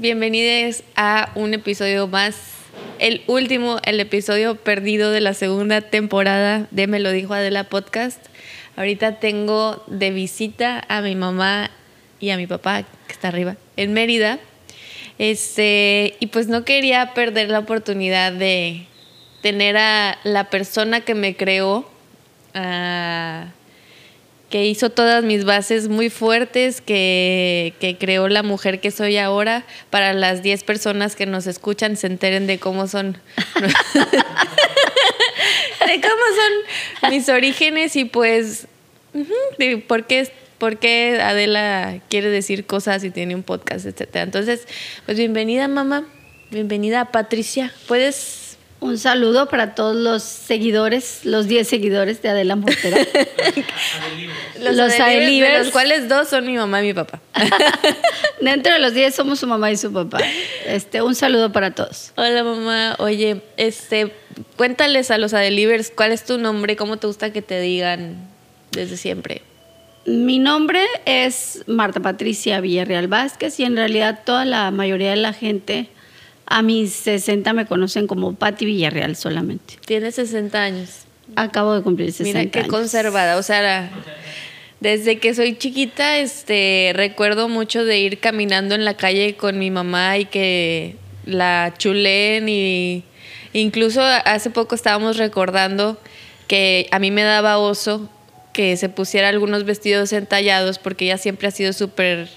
Bienvenidos 0.00 0.82
a 0.96 1.30
un 1.36 1.54
episodio 1.54 2.08
más, 2.08 2.34
el 2.98 3.22
último, 3.28 3.78
el 3.84 4.00
episodio 4.00 4.56
perdido 4.56 5.12
de 5.12 5.20
la 5.20 5.34
segunda 5.34 5.82
temporada 5.82 6.66
de 6.72 6.88
Me 6.88 6.98
lo 6.98 7.12
dijo 7.12 7.32
Adela 7.32 7.62
Podcast. 7.62 8.18
Ahorita 8.74 9.20
tengo 9.20 9.84
de 9.86 10.10
visita 10.10 10.84
a 10.88 11.00
mi 11.00 11.14
mamá 11.14 11.70
y 12.18 12.30
a 12.30 12.36
mi 12.36 12.48
papá, 12.48 12.82
que 13.06 13.12
está 13.12 13.28
arriba, 13.28 13.56
en 13.76 13.92
Mérida. 13.92 14.40
Este, 15.20 16.16
y 16.18 16.26
pues 16.26 16.48
no 16.48 16.64
quería 16.64 17.14
perder 17.14 17.50
la 17.50 17.60
oportunidad 17.60 18.32
de 18.32 18.86
tener 19.42 19.76
a 19.76 20.18
la 20.24 20.50
persona 20.50 21.02
que 21.02 21.14
me 21.14 21.36
creó, 21.36 21.88
a 22.52 23.46
que 24.54 24.66
hizo 24.66 24.88
todas 24.88 25.24
mis 25.24 25.44
bases 25.44 25.88
muy 25.88 26.10
fuertes, 26.10 26.80
que, 26.80 27.74
que, 27.80 27.98
creó 27.98 28.28
la 28.28 28.44
mujer 28.44 28.78
que 28.78 28.92
soy 28.92 29.16
ahora, 29.16 29.64
para 29.90 30.12
las 30.12 30.44
10 30.44 30.62
personas 30.62 31.16
que 31.16 31.26
nos 31.26 31.48
escuchan 31.48 31.96
se 31.96 32.06
enteren 32.06 32.46
de 32.46 32.60
cómo 32.60 32.86
son, 32.86 33.18
de 33.96 34.12
cómo 36.00 36.20
son 36.38 37.10
mis 37.10 37.28
orígenes 37.28 37.96
y 37.96 38.04
pues, 38.04 38.68
de 39.58 39.78
por 39.78 40.06
qué, 40.06 40.30
por 40.58 40.78
qué 40.78 41.18
Adela 41.20 41.98
quiere 42.08 42.28
decir 42.28 42.64
cosas 42.64 43.02
y 43.02 43.10
tiene 43.10 43.34
un 43.34 43.42
podcast, 43.42 43.86
etcétera. 43.86 44.22
Entonces, 44.22 44.68
pues 45.04 45.18
bienvenida 45.18 45.66
mamá, 45.66 46.06
bienvenida 46.52 47.06
Patricia. 47.06 47.72
¿Puedes 47.88 48.43
un 48.80 48.98
saludo 48.98 49.48
para 49.48 49.74
todos 49.74 49.96
los 49.96 50.22
seguidores, 50.22 51.24
los 51.24 51.46
10 51.46 51.66
seguidores 51.66 52.20
de 52.20 52.28
Adela 52.28 52.56
Montera. 52.56 52.98
los 54.60 54.76
los 54.76 55.00
Adelivers. 55.00 55.64
los 55.64 55.72
cuales 55.72 56.08
dos 56.08 56.28
son 56.28 56.46
mi 56.46 56.56
mamá 56.56 56.82
y 56.82 56.86
mi 56.88 56.94
papá. 56.94 57.20
Dentro 58.40 58.72
de 58.72 58.78
los 58.78 58.92
10 58.92 59.14
somos 59.14 59.38
su 59.38 59.46
mamá 59.46 59.70
y 59.70 59.76
su 59.76 59.92
papá. 59.92 60.18
Este, 60.66 61.00
un 61.02 61.14
saludo 61.14 61.50
para 61.50 61.70
todos. 61.70 62.12
Hola 62.16 62.44
mamá, 62.44 62.96
oye, 62.98 63.40
este, 63.56 64.12
cuéntales 64.56 65.10
a 65.10 65.18
los 65.18 65.32
Adelivers 65.32 65.90
cuál 65.90 66.12
es 66.12 66.24
tu 66.24 66.36
nombre, 66.38 66.76
cómo 66.76 66.98
te 66.98 67.06
gusta 67.06 67.32
que 67.32 67.42
te 67.42 67.60
digan 67.60 68.28
desde 68.72 68.96
siempre. 68.96 69.42
Mi 70.06 70.38
nombre 70.38 70.84
es 71.06 71.64
Marta 71.66 72.00
Patricia 72.00 72.60
Villarreal 72.60 73.08
Vázquez 73.08 73.58
y 73.58 73.64
en 73.64 73.76
realidad 73.76 74.20
toda 74.26 74.44
la 74.44 74.70
mayoría 74.70 75.10
de 75.10 75.16
la 75.16 75.32
gente 75.32 75.88
a 76.46 76.62
mis 76.62 76.92
60 76.92 77.52
me 77.52 77.66
conocen 77.66 78.06
como 78.06 78.34
Patti 78.34 78.64
Villarreal 78.64 79.16
solamente. 79.16 79.74
Tienes 79.86 80.16
60 80.16 80.62
años. 80.62 80.90
Acabo 81.36 81.74
de 81.74 81.82
cumplir 81.82 82.12
60 82.12 82.38
Mira 82.38 82.50
qué 82.50 82.68
conservada, 82.68 83.38
o 83.38 83.42
sea, 83.42 83.90
desde 84.80 85.18
que 85.18 85.34
soy 85.34 85.56
chiquita, 85.56 86.18
este, 86.18 86.92
recuerdo 86.94 87.48
mucho 87.48 87.84
de 87.84 87.98
ir 87.98 88.18
caminando 88.18 88.74
en 88.74 88.84
la 88.84 88.94
calle 88.94 89.34
con 89.34 89.58
mi 89.58 89.70
mamá 89.70 90.18
y 90.18 90.26
que 90.26 90.96
la 91.24 91.72
chulen 91.78 92.48
y 92.48 93.04
incluso 93.54 94.02
hace 94.02 94.50
poco 94.50 94.74
estábamos 94.74 95.16
recordando 95.16 95.98
que 96.46 96.88
a 96.90 96.98
mí 96.98 97.10
me 97.10 97.22
daba 97.22 97.56
oso 97.56 98.10
que 98.52 98.76
se 98.76 98.88
pusiera 98.88 99.30
algunos 99.30 99.64
vestidos 99.64 100.12
entallados 100.12 100.78
porque 100.78 101.06
ella 101.06 101.18
siempre 101.18 101.48
ha 101.48 101.50
sido 101.50 101.72
súper 101.72 102.28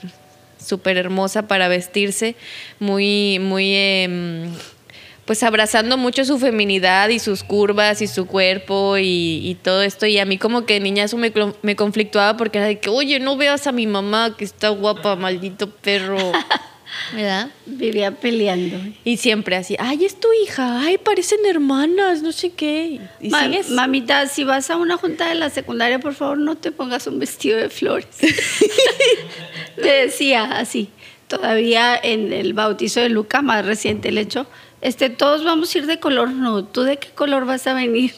súper 0.67 0.97
hermosa 0.97 1.47
para 1.47 1.67
vestirse, 1.67 2.35
muy, 2.79 3.39
muy, 3.39 3.73
em, 3.73 4.51
pues 5.25 5.43
abrazando 5.43 5.97
mucho 5.97 6.23
su 6.23 6.39
feminidad 6.39 7.09
y 7.09 7.19
sus 7.19 7.43
curvas 7.43 8.01
y 8.01 8.07
su 8.07 8.27
cuerpo 8.27 8.95
y, 8.97 9.57
todo 9.63 9.81
esto. 9.81 10.05
Y 10.05 10.19
a 10.19 10.25
mí 10.25 10.37
como 10.37 10.65
que 10.65 10.79
niña 10.79 11.03
eso 11.03 11.17
me, 11.17 11.33
me 11.61 11.75
conflictuaba 11.75 12.37
porque 12.37 12.59
era 12.59 12.67
de 12.67 12.79
que, 12.79 12.89
oye, 12.89 13.19
no 13.19 13.35
veas 13.35 13.67
a 13.67 13.71
mi 13.71 13.87
mamá 13.87 14.35
que 14.37 14.45
está 14.45 14.69
guapa, 14.69 15.15
maldito 15.15 15.69
perro. 15.69 16.17
¿verdad? 17.13 17.49
Vivía 17.65 18.11
peleando. 18.11 18.77
Y 19.03 19.17
siempre 19.17 19.55
así, 19.55 19.75
ay, 19.79 20.05
es 20.05 20.19
tu 20.19 20.27
hija, 20.43 20.81
ay, 20.81 20.97
parecen 20.97 21.39
hermanas, 21.45 22.21
no 22.21 22.31
sé 22.31 22.51
qué. 22.51 22.99
¿Y 23.19 23.31
Mamita, 23.69 24.27
si 24.27 24.43
vas 24.43 24.69
a 24.69 24.77
una 24.77 24.97
junta 24.97 25.29
de 25.29 25.35
la 25.35 25.49
secundaria, 25.49 25.99
por 25.99 26.13
favor, 26.13 26.37
no 26.37 26.55
te 26.55 26.71
pongas 26.71 27.07
un 27.07 27.19
vestido 27.19 27.57
de 27.57 27.69
flores. 27.69 28.07
Le 29.77 29.91
decía 30.05 30.43
así, 30.57 30.89
todavía 31.27 31.95
en 32.01 32.33
el 32.33 32.53
bautizo 32.53 32.99
de 32.99 33.09
Luca, 33.09 33.41
más 33.41 33.65
reciente 33.65 34.09
el 34.09 34.17
hecho, 34.17 34.47
este, 34.81 35.09
todos 35.09 35.43
vamos 35.43 35.73
a 35.73 35.77
ir 35.79 35.85
de 35.87 35.99
color, 35.99 36.29
no, 36.29 36.63
¿tú 36.63 36.83
de 36.83 36.97
qué 36.97 37.09
color 37.09 37.45
vas 37.45 37.65
a 37.67 37.73
venir? 37.73 38.13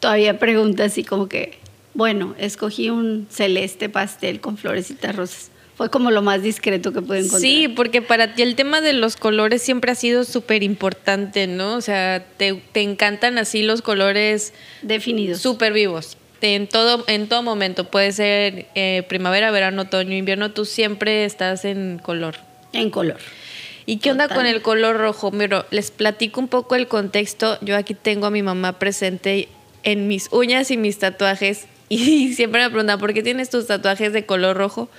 Todavía 0.00 0.38
pregunta 0.38 0.84
así 0.84 1.02
como 1.02 1.28
que, 1.28 1.58
bueno, 1.94 2.34
escogí 2.38 2.90
un 2.90 3.26
celeste 3.30 3.88
pastel 3.88 4.40
con 4.40 4.56
florecitas 4.56 5.16
rosas 5.16 5.50
fue 5.78 5.90
como 5.90 6.10
lo 6.10 6.22
más 6.22 6.42
discreto 6.42 6.92
que 6.92 7.00
pude 7.00 7.18
encontrar. 7.18 7.40
Sí, 7.40 7.68
porque 7.68 8.02
para 8.02 8.34
ti 8.34 8.42
el 8.42 8.56
tema 8.56 8.80
de 8.80 8.92
los 8.92 9.14
colores 9.14 9.62
siempre 9.62 9.92
ha 9.92 9.94
sido 9.94 10.24
súper 10.24 10.64
importante, 10.64 11.46
¿no? 11.46 11.76
O 11.76 11.80
sea, 11.80 12.26
te, 12.36 12.60
encantan 12.74 13.38
así 13.38 13.62
los 13.62 13.80
colores 13.80 14.52
definidos. 14.82 15.40
Súper 15.40 15.72
vivos. 15.72 16.16
En 16.40 16.66
todo, 16.66 17.04
en 17.06 17.28
todo 17.28 17.44
momento, 17.44 17.84
puede 17.84 18.10
ser 18.10 18.66
eh, 18.74 19.04
primavera, 19.08 19.52
verano, 19.52 19.82
otoño, 19.82 20.16
invierno, 20.16 20.50
tú 20.50 20.64
siempre 20.64 21.24
estás 21.24 21.64
en 21.64 22.00
color. 22.02 22.34
En 22.72 22.90
color. 22.90 23.18
¿Y 23.86 23.98
qué 23.98 24.10
onda 24.10 24.28
con 24.28 24.46
el 24.46 24.62
color 24.62 24.96
rojo? 24.96 25.30
Mira, 25.30 25.64
les 25.70 25.92
platico 25.92 26.40
un 26.40 26.48
poco 26.48 26.74
el 26.74 26.88
contexto. 26.88 27.56
Yo 27.60 27.76
aquí 27.76 27.94
tengo 27.94 28.26
a 28.26 28.30
mi 28.30 28.42
mamá 28.42 28.80
presente 28.80 29.46
en 29.84 30.08
mis 30.08 30.28
uñas 30.32 30.72
y 30.72 30.76
mis 30.76 30.98
tatuajes. 30.98 31.66
Y 31.90 32.34
siempre 32.34 32.60
me 32.62 32.68
preguntan, 32.68 33.00
¿por 33.00 33.14
qué 33.14 33.22
tienes 33.22 33.48
tus 33.48 33.66
tatuajes 33.66 34.12
de 34.12 34.26
color 34.26 34.58
rojo? 34.58 34.90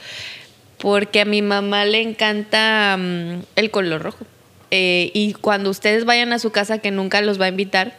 Porque 0.79 1.21
a 1.21 1.25
mi 1.25 1.41
mamá 1.41 1.85
le 1.85 2.01
encanta 2.01 2.97
mm, 2.97 3.43
el 3.55 3.71
color 3.71 4.01
rojo. 4.01 4.25
Eh, 4.71 5.11
y 5.13 5.33
cuando 5.33 5.69
ustedes 5.69 6.05
vayan 6.05 6.33
a 6.33 6.39
su 6.39 6.51
casa, 6.51 6.79
que 6.79 6.91
nunca 6.91 7.21
los 7.21 7.39
va 7.39 7.45
a 7.45 7.49
invitar, 7.49 7.97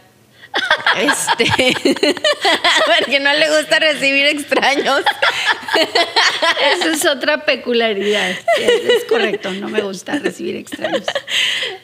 este, 0.97 1.45
porque 2.99 3.21
no 3.21 3.33
le 3.35 3.49
gusta 3.57 3.79
recibir 3.79 4.27
extraños. 4.27 5.01
Esa 6.75 6.91
es 6.91 7.07
otra 7.07 7.45
peculiaridad. 7.45 8.31
Es, 8.59 9.05
correcto, 9.09 9.53
no 9.53 9.69
me 9.69 9.83
gusta 9.83 10.19
recibir 10.19 10.57
extraños. 10.57 11.05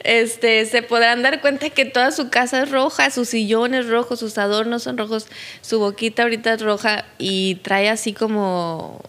Este, 0.03 0.65
se 0.65 0.81
podrán 0.81 1.21
dar 1.21 1.41
cuenta 1.41 1.69
que 1.69 1.85
toda 1.85 2.11
su 2.11 2.29
casa 2.29 2.63
es 2.63 2.71
roja, 2.71 3.11
sus 3.11 3.29
sillones 3.29 3.87
rojos, 3.87 4.19
sus 4.19 4.37
adornos 4.37 4.83
son 4.83 4.97
rojos, 4.97 5.27
su 5.61 5.79
boquita 5.79 6.23
ahorita 6.23 6.53
es 6.53 6.61
roja 6.61 7.05
y 7.17 7.55
trae 7.55 7.89
así 7.89 8.13
como 8.13 9.01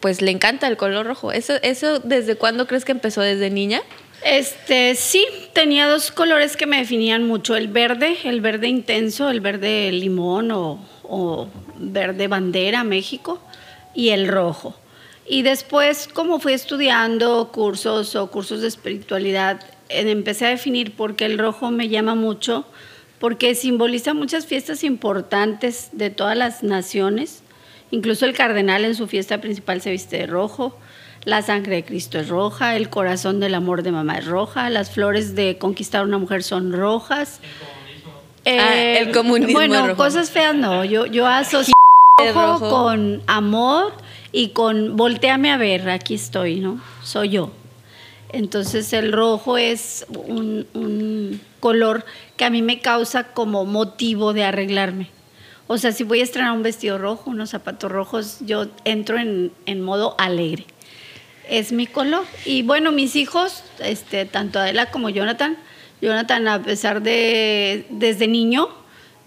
pues 0.00 0.22
le 0.22 0.30
encanta 0.30 0.66
el 0.66 0.76
color 0.76 1.06
rojo. 1.06 1.32
¿Eso, 1.32 1.54
eso 1.62 1.98
desde 2.00 2.36
cuándo 2.36 2.66
crees 2.66 2.84
que 2.84 2.92
empezó? 2.92 3.20
¿Desde 3.20 3.50
niña? 3.50 3.82
Este, 4.24 4.94
sí, 4.96 5.24
tenía 5.54 5.88
dos 5.88 6.10
colores 6.10 6.56
que 6.56 6.66
me 6.66 6.78
definían 6.78 7.26
mucho, 7.26 7.56
el 7.56 7.68
verde, 7.68 8.18
el 8.24 8.42
verde 8.42 8.68
intenso, 8.68 9.30
el 9.30 9.40
verde 9.40 9.90
limón 9.92 10.50
o, 10.50 10.84
o 11.04 11.48
verde 11.78 12.28
bandera 12.28 12.84
México 12.84 13.40
y 13.94 14.10
el 14.10 14.28
rojo. 14.28 14.74
Y 15.26 15.42
después, 15.42 16.08
como 16.12 16.38
fui 16.38 16.52
estudiando 16.52 17.50
cursos 17.52 18.14
o 18.16 18.30
cursos 18.30 18.60
de 18.60 18.68
espiritualidad, 18.68 19.60
empecé 19.88 20.46
a 20.46 20.50
definir 20.50 20.96
por 20.96 21.16
qué 21.16 21.24
el 21.24 21.38
rojo 21.38 21.70
me 21.70 21.88
llama 21.88 22.14
mucho, 22.14 22.66
porque 23.18 23.54
simboliza 23.54 24.12
muchas 24.12 24.46
fiestas 24.46 24.82
importantes 24.84 25.90
de 25.92 26.10
todas 26.10 26.36
las 26.36 26.62
naciones 26.62 27.42
Incluso 27.90 28.24
el 28.24 28.34
cardenal 28.34 28.84
en 28.84 28.94
su 28.94 29.06
fiesta 29.06 29.40
principal 29.40 29.80
se 29.80 29.90
viste 29.90 30.18
de 30.18 30.26
rojo. 30.26 30.76
La 31.24 31.42
sangre 31.42 31.76
de 31.76 31.84
Cristo 31.84 32.18
es 32.18 32.28
roja, 32.28 32.76
el 32.76 32.88
corazón 32.88 33.40
del 33.40 33.54
amor 33.54 33.82
de 33.82 33.92
mamá 33.92 34.18
es 34.18 34.26
roja, 34.26 34.70
las 34.70 34.90
flores 34.90 35.34
de 35.34 35.58
conquistar 35.58 36.00
a 36.00 36.04
una 36.04 36.16
mujer 36.16 36.42
son 36.42 36.72
rojas. 36.72 37.40
el 38.44 39.10
comunismo. 39.12 39.60
Eh, 39.60 39.68
bueno, 39.68 39.96
cosas 39.96 40.30
feas 40.30 40.54
no. 40.54 40.82
Yo, 40.84 41.04
yo 41.04 41.26
asocio 41.26 41.74
rojo, 42.34 42.70
con 42.70 43.22
amor 43.26 43.92
y 44.32 44.50
con 44.50 44.96
volteame 44.96 45.50
a 45.50 45.58
ver, 45.58 45.90
aquí 45.90 46.14
estoy, 46.14 46.60
¿no? 46.60 46.80
Soy 47.02 47.30
yo. 47.30 47.50
Entonces 48.32 48.92
el 48.94 49.12
rojo 49.12 49.58
es 49.58 50.06
un, 50.08 50.66
un 50.72 51.40
color 51.58 52.06
que 52.36 52.46
a 52.46 52.50
mí 52.50 52.62
me 52.62 52.80
causa 52.80 53.24
como 53.24 53.66
motivo 53.66 54.32
de 54.32 54.44
arreglarme. 54.44 55.10
O 55.72 55.78
sea, 55.78 55.92
si 55.92 56.02
voy 56.02 56.18
a 56.18 56.24
estrenar 56.24 56.50
un 56.50 56.64
vestido 56.64 56.98
rojo, 56.98 57.30
unos 57.30 57.50
zapatos 57.50 57.92
rojos, 57.92 58.38
yo 58.40 58.66
entro 58.84 59.18
en, 59.20 59.80
modo 59.82 60.16
alegre. 60.18 60.66
Es 61.48 61.70
mi 61.70 61.86
color. 61.86 62.24
Y 62.44 62.64
bueno, 62.64 62.90
mis 62.90 63.14
hijos, 63.14 63.62
este, 63.78 64.24
tanto 64.24 64.58
Adela 64.58 64.90
como 64.90 65.10
Jonathan, 65.10 65.56
Jonathan, 66.02 66.48
a 66.48 66.60
pesar 66.60 67.02
de 67.02 67.86
desde 67.88 68.26
niño, 68.26 68.68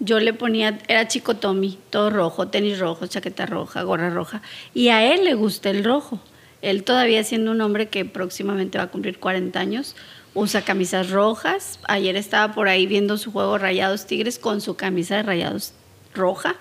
yo 0.00 0.20
le 0.20 0.34
ponía, 0.34 0.78
era 0.86 1.08
chico 1.08 1.34
Tommy, 1.34 1.78
todo 1.88 2.10
rojo, 2.10 2.48
tenis 2.48 2.78
rojo, 2.78 3.06
chaqueta 3.06 3.46
roja, 3.46 3.82
gorra 3.82 4.10
roja. 4.10 4.42
Y 4.74 4.88
a 4.88 5.14
él 5.14 5.24
le 5.24 5.32
gusta 5.32 5.70
el 5.70 5.82
rojo. 5.82 6.20
Él 6.60 6.84
todavía 6.84 7.24
siendo 7.24 7.52
un 7.52 7.62
hombre 7.62 7.88
que 7.88 8.04
próximamente 8.04 8.76
va 8.76 8.84
a 8.84 8.88
cumplir 8.88 9.18
40 9.18 9.58
años, 9.58 9.96
usa 10.34 10.60
camisas 10.60 11.08
rojas. 11.08 11.78
Ayer 11.88 12.16
estaba 12.16 12.52
por 12.52 12.68
ahí 12.68 12.84
viendo 12.84 13.16
su 13.16 13.32
juego 13.32 13.56
Rayados 13.56 14.04
Tigres 14.04 14.38
con 14.38 14.60
su 14.60 14.76
camisa 14.76 15.16
de 15.16 15.22
Rayados 15.22 15.72
roja. 16.14 16.56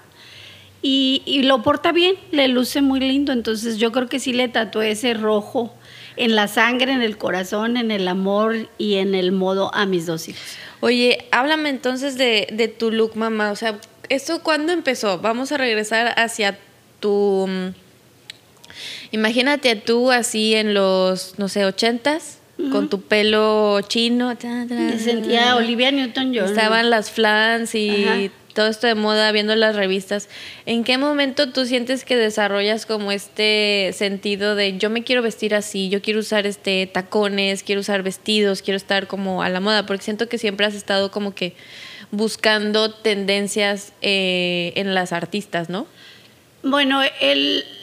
Y, 0.85 1.43
lo 1.43 1.63
porta 1.63 1.93
bien, 1.93 2.15
le 2.31 2.49
luce 2.49 2.81
muy 2.81 2.99
lindo. 2.99 3.31
Entonces 3.31 3.77
yo 3.77 3.91
creo 3.93 4.09
que 4.09 4.19
sí 4.19 4.33
le 4.33 4.49
tatué 4.49 4.91
ese 4.91 5.13
rojo 5.13 5.73
en 6.17 6.35
la 6.35 6.49
sangre, 6.49 6.91
en 6.91 7.01
el 7.01 7.17
corazón, 7.17 7.77
en 7.77 7.89
el 7.89 8.07
amor 8.07 8.69
y 8.77 8.95
en 8.95 9.15
el 9.15 9.31
modo 9.31 9.73
a 9.73 9.85
mis 9.85 10.05
dos 10.05 10.27
hijos. 10.27 10.41
Oye, 10.81 11.25
háblame 11.31 11.69
entonces 11.69 12.17
de, 12.17 12.49
de 12.51 12.67
tu 12.67 12.91
look, 12.91 13.15
mamá. 13.15 13.51
O 13.51 13.55
sea, 13.55 13.79
¿esto 14.09 14.43
cuándo 14.43 14.73
empezó? 14.73 15.19
Vamos 15.19 15.53
a 15.53 15.57
regresar 15.57 16.13
hacia 16.19 16.59
tu... 16.99 17.47
Mm, 17.47 17.73
imagínate 19.11 19.77
tú 19.77 20.11
así 20.11 20.53
en 20.55 20.73
los, 20.73 21.39
no 21.39 21.47
sé, 21.47 21.65
ochentas, 21.65 22.39
con 22.71 22.89
tu 22.89 23.01
pelo 23.01 23.81
chino. 23.81 24.37
Me 24.69 24.99
sentía 24.99 25.55
Olivia 25.55 25.91
Newton-John. 25.91 26.45
Estaban 26.45 26.89
las 26.89 27.11
flans 27.11 27.73
y 27.75 28.31
todo 28.53 28.67
esto 28.67 28.87
de 28.87 28.95
moda, 28.95 29.31
viendo 29.31 29.55
las 29.55 29.75
revistas, 29.75 30.29
¿en 30.65 30.83
qué 30.83 30.97
momento 30.97 31.51
tú 31.51 31.65
sientes 31.65 32.05
que 32.05 32.15
desarrollas 32.15 32.85
como 32.85 33.11
este 33.11 33.91
sentido 33.93 34.55
de 34.55 34.77
yo 34.77 34.89
me 34.89 35.03
quiero 35.03 35.21
vestir 35.21 35.55
así, 35.55 35.89
yo 35.89 36.01
quiero 36.01 36.19
usar 36.19 36.45
este 36.45 36.87
tacones, 36.87 37.63
quiero 37.63 37.81
usar 37.81 38.03
vestidos, 38.03 38.61
quiero 38.61 38.77
estar 38.77 39.07
como 39.07 39.43
a 39.43 39.49
la 39.49 39.59
moda? 39.59 39.85
Porque 39.85 40.03
siento 40.03 40.29
que 40.29 40.37
siempre 40.37 40.65
has 40.65 40.75
estado 40.75 41.11
como 41.11 41.33
que 41.33 41.55
buscando 42.11 42.93
tendencias 42.93 43.93
eh, 44.01 44.71
en 44.75 44.93
las 44.93 45.11
artistas, 45.13 45.69
¿no? 45.69 45.87
Bueno, 46.61 47.01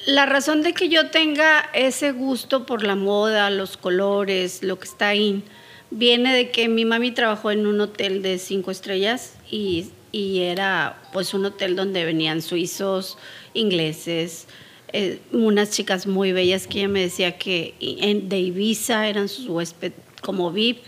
la 0.06 0.24
razón 0.24 0.62
de 0.62 0.72
que 0.72 0.88
yo 0.88 1.10
tenga 1.10 1.68
ese 1.74 2.12
gusto 2.12 2.64
por 2.64 2.82
la 2.82 2.94
moda, 2.94 3.50
los 3.50 3.76
colores, 3.76 4.62
lo 4.62 4.78
que 4.78 4.88
está 4.88 5.08
ahí, 5.08 5.42
viene 5.90 6.34
de 6.34 6.50
que 6.50 6.68
mi 6.68 6.84
mami 6.84 7.10
trabajó 7.10 7.50
en 7.50 7.66
un 7.66 7.80
hotel 7.80 8.22
de 8.22 8.38
cinco 8.38 8.70
estrellas 8.70 9.34
y 9.50 9.90
y 10.12 10.40
era 10.40 11.00
pues 11.12 11.34
un 11.34 11.44
hotel 11.44 11.76
donde 11.76 12.04
venían 12.04 12.42
suizos, 12.42 13.18
ingleses, 13.54 14.46
eh, 14.92 15.20
unas 15.32 15.70
chicas 15.70 16.06
muy 16.06 16.32
bellas 16.32 16.66
que 16.66 16.80
ella 16.80 16.88
me 16.88 17.00
decía 17.00 17.38
que 17.38 17.74
en, 17.80 18.28
de 18.28 18.40
Ibiza 18.40 19.08
eran 19.08 19.28
sus 19.28 19.46
huéspedes 19.48 19.94
como 20.20 20.50
VIP. 20.50 20.78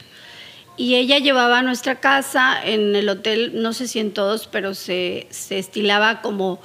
Y 0.76 0.94
ella 0.94 1.18
llevaba 1.18 1.58
a 1.58 1.62
nuestra 1.62 2.00
casa 2.00 2.56
en 2.64 2.96
el 2.96 3.08
hotel, 3.08 3.62
no 3.62 3.72
sé 3.72 3.86
si 3.86 3.98
en 3.98 4.12
todos, 4.12 4.46
pero 4.46 4.74
se, 4.74 5.26
se 5.30 5.58
estilaba 5.58 6.22
como 6.22 6.60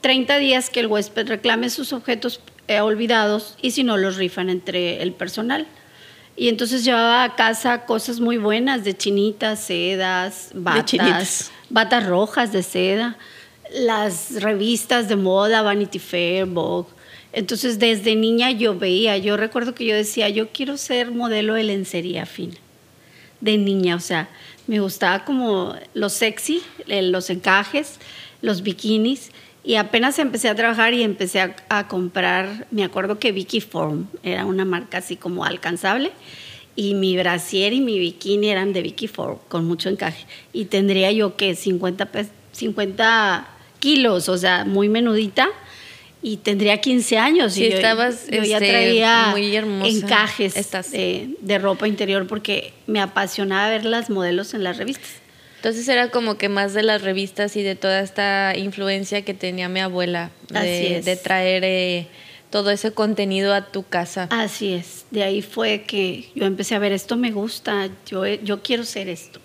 30 0.00 0.38
días 0.38 0.68
que 0.68 0.80
el 0.80 0.88
huésped 0.88 1.28
reclame 1.28 1.70
sus 1.70 1.92
objetos 1.92 2.40
eh, 2.66 2.80
olvidados 2.80 3.56
y 3.62 3.70
si 3.70 3.84
no 3.84 3.96
los 3.96 4.16
rifan 4.16 4.50
entre 4.50 5.00
el 5.00 5.12
personal. 5.12 5.66
Y 6.36 6.48
entonces 6.48 6.84
llevaba 6.84 7.22
a 7.22 7.36
casa 7.36 7.84
cosas 7.84 8.18
muy 8.18 8.36
buenas 8.36 8.84
de 8.84 8.96
chinitas, 8.96 9.60
sedas, 9.60 10.50
batas 10.54 11.52
batas 11.72 12.06
rojas 12.06 12.52
de 12.52 12.62
seda, 12.62 13.16
las 13.74 14.42
revistas 14.42 15.08
de 15.08 15.16
moda, 15.16 15.62
Vanity 15.62 15.98
Fair, 15.98 16.44
Vogue. 16.44 16.90
Entonces 17.32 17.78
desde 17.78 18.14
niña 18.14 18.50
yo 18.50 18.78
veía, 18.78 19.16
yo 19.16 19.38
recuerdo 19.38 19.74
que 19.74 19.86
yo 19.86 19.96
decía, 19.96 20.28
yo 20.28 20.48
quiero 20.50 20.76
ser 20.76 21.10
modelo 21.10 21.54
de 21.54 21.64
lencería 21.64 22.26
fina, 22.26 22.56
de 23.40 23.56
niña, 23.56 23.96
o 23.96 24.00
sea, 24.00 24.28
me 24.66 24.80
gustaba 24.80 25.24
como 25.24 25.74
lo 25.94 26.10
sexy, 26.10 26.62
los 26.86 27.30
encajes, 27.30 27.98
los 28.42 28.62
bikinis, 28.62 29.32
y 29.64 29.76
apenas 29.76 30.18
empecé 30.18 30.50
a 30.50 30.54
trabajar 30.54 30.92
y 30.92 31.02
empecé 31.02 31.40
a, 31.40 31.56
a 31.70 31.88
comprar, 31.88 32.66
me 32.70 32.84
acuerdo 32.84 33.18
que 33.18 33.32
Vicky 33.32 33.60
Form 33.60 34.08
era 34.22 34.44
una 34.44 34.66
marca 34.66 34.98
así 34.98 35.16
como 35.16 35.44
alcanzable, 35.44 36.12
y 36.74 36.94
mi 36.94 37.16
brasier 37.16 37.72
y 37.72 37.80
mi 37.80 37.98
bikini 37.98 38.48
eran 38.48 38.72
de 38.72 38.82
Vicky 38.82 39.08
Ford 39.08 39.38
con 39.48 39.64
mucho 39.64 39.88
encaje. 39.88 40.24
Y 40.52 40.66
tendría 40.66 41.12
yo 41.12 41.36
que 41.36 41.54
50, 41.54 42.08
50 42.52 43.46
kilos, 43.78 44.28
o 44.28 44.38
sea, 44.38 44.64
muy 44.64 44.88
menudita. 44.88 45.48
Y 46.24 46.36
tendría 46.36 46.80
15 46.80 47.18
años 47.18 47.56
y 47.56 47.66
estabas 47.66 48.28
yo, 48.30 48.44
ya 48.44 48.58
este, 48.58 48.68
traía 48.70 49.26
muy 49.32 49.56
encajes 49.56 50.54
de, 50.92 51.58
ropa 51.58 51.88
interior 51.88 52.28
porque 52.28 52.72
me 52.86 53.00
apasionaba 53.00 53.68
ver 53.68 53.84
las 53.84 54.08
modelos 54.08 54.54
en 54.54 54.62
las 54.62 54.76
revistas. 54.76 55.10
Entonces 55.56 55.88
era 55.88 56.10
como 56.10 56.38
que 56.38 56.48
más 56.48 56.74
de 56.74 56.84
las 56.84 57.02
revistas 57.02 57.56
y 57.56 57.64
de 57.64 57.74
toda 57.74 58.00
esta 58.00 58.56
influencia 58.56 59.22
que 59.22 59.34
tenía 59.34 59.68
mi 59.68 59.80
abuela 59.80 60.30
de, 60.48 61.02
de 61.04 61.16
traer 61.16 61.64
eh, 61.64 62.06
todo 62.52 62.70
ese 62.70 62.92
contenido 62.92 63.54
a 63.54 63.72
tu 63.72 63.82
casa. 63.82 64.28
Así 64.30 64.74
es, 64.74 65.06
de 65.10 65.24
ahí 65.24 65.40
fue 65.42 65.82
que 65.82 66.28
yo 66.34 66.44
empecé 66.44 66.76
a 66.76 66.78
ver 66.78 66.92
esto 66.92 67.16
me 67.16 67.32
gusta, 67.32 67.88
yo, 68.06 68.26
yo 68.26 68.62
quiero 68.62 68.84
ser 68.84 69.08
esto. 69.08 69.40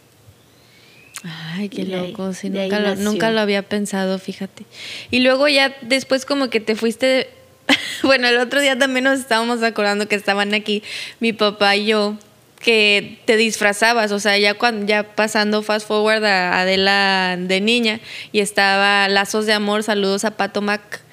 Ay, 1.24 1.70
qué 1.70 1.86
loco, 1.86 2.32
nunca, 2.44 2.80
lo, 2.80 2.96
nunca 2.98 3.32
lo 3.32 3.40
había 3.40 3.64
pensado, 3.64 4.20
fíjate. 4.20 4.66
Y 5.10 5.22
luego 5.22 5.48
ya 5.48 5.76
después 5.82 6.26
como 6.26 6.50
que 6.50 6.60
te 6.60 6.76
fuiste, 6.76 7.30
bueno, 8.04 8.28
el 8.28 8.38
otro 8.38 8.60
día 8.60 8.78
también 8.78 9.06
nos 9.06 9.20
estábamos 9.20 9.64
acordando 9.64 10.08
que 10.08 10.16
estaban 10.16 10.54
aquí 10.54 10.84
mi 11.22 11.32
papá 11.32 11.78
y 11.78 11.88
yo, 11.88 12.18
que 12.60 13.20
te 13.24 13.38
disfrazabas, 13.38 14.12
o 14.12 14.20
sea, 14.20 14.38
ya 14.38 14.56
cuando 14.56 14.86
ya 14.86 15.16
pasando 15.16 15.64
fast 15.64 15.88
forward 15.88 16.26
a 16.26 16.60
Adela 16.60 17.38
de 17.40 17.62
niña 17.62 18.02
y 18.34 18.42
estaba 18.42 19.08
Lazos 19.08 19.46
de 19.46 19.54
Amor, 19.54 19.84
saludos 19.84 20.26
a 20.26 20.32
Pato 20.32 20.62
Mac 20.62 21.07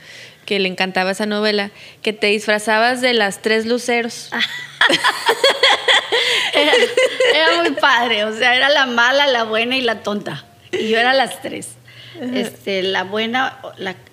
que 0.44 0.58
le 0.58 0.68
encantaba 0.68 1.10
esa 1.10 1.26
novela, 1.26 1.70
que 2.02 2.12
te 2.12 2.28
disfrazabas 2.28 3.00
de 3.00 3.14
las 3.14 3.42
tres 3.42 3.66
luceros. 3.66 4.30
era, 6.54 7.62
muy 7.62 7.72
padre, 7.72 8.24
o 8.24 8.36
sea, 8.36 8.56
era 8.56 8.68
la 8.68 8.86
mala, 8.86 9.26
la 9.26 9.44
buena 9.44 9.76
y 9.76 9.80
la 9.80 10.02
tonta. 10.02 10.44
Y 10.72 10.88
yo 10.88 10.98
era 10.98 11.14
las 11.14 11.40
tres. 11.42 11.76
Este, 12.20 12.82
la 12.82 13.02
buena, 13.02 13.58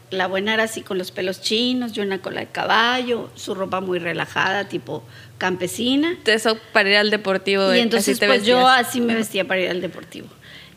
la, 0.09 0.27
buena 0.27 0.55
era 0.55 0.63
así 0.63 0.81
con 0.81 0.97
los 0.97 1.11
pelos 1.11 1.41
chinos, 1.41 1.93
yo 1.93 2.01
una 2.01 2.19
cola 2.19 2.39
de 2.39 2.47
caballo, 2.47 3.29
su 3.35 3.53
ropa 3.53 3.79
muy 3.79 3.99
relajada, 3.99 4.67
tipo 4.67 5.03
campesina. 5.37 6.17
Eso 6.25 6.57
para 6.73 6.89
ir 6.89 6.97
al 6.97 7.11
deportivo. 7.11 7.73
Y 7.75 7.79
entonces 7.79 8.19
pues 8.19 8.45
yo 8.45 8.67
así 8.67 9.01
me 9.01 9.13
vestía 9.13 9.45
para 9.45 9.61
ir 9.61 9.69
al 9.69 9.81
deportivo. 9.81 10.27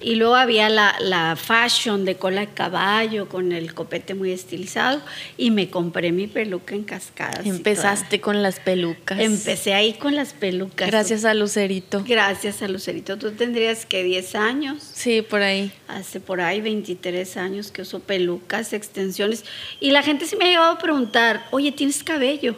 Y 0.05 0.17
luego 0.17 0.35
había 0.35 0.69
la, 0.69 0.95
la, 1.01 1.35
fashion 1.35 2.05
de 2.05 2.17
cola 2.17 2.43
de 2.43 2.49
caballo 2.49 3.27
con 3.27 3.53
el 3.53 3.73
copete 3.73 4.13
muy 4.13 4.33
estilizado 4.33 5.01
y 5.39 5.51
me 5.51 5.71
compré 5.71 6.13
mi 6.13 6.27
peluca 6.27 6.75
en 6.75 6.85
cascadas. 6.85 7.47
Empezaste 7.47 8.21
con 8.21 8.43
las 8.43 8.61
pelucas. 8.61 9.19
Empecé 9.19 9.73
ahí 9.73 9.95
con 9.95 10.15
las 10.15 10.35
pelucas. 10.35 10.91
Gracias 10.91 11.25
a 11.25 11.33
Lucerito. 11.33 12.05
Gracias 12.07 12.61
a 12.61 12.69
Lucerito. 12.69 13.17
Tú 13.17 13.33
tendrías 13.33 13.87
que 13.87 14.05
10 14.05 14.35
años. 14.35 14.83
Sí, 14.83 15.23
por 15.23 15.41
ahí. 15.41 15.73
Hace 15.89 16.21
por 16.21 16.43
ahí 16.43 16.61
23 16.61 17.39
años 17.39 17.71
que 17.71 17.81
uso 17.81 18.01
pelucas, 18.01 18.75
extensiones. 18.75 19.47
Y 19.81 19.91
la 19.93 20.03
gente 20.03 20.27
se 20.27 20.37
me 20.37 20.45
ha 20.45 20.49
llegado 20.49 20.73
a 20.73 20.79
preguntar, 20.79 21.47
oye, 21.51 21.73
¿tienes 21.73 22.05
cabello? 22.05 22.55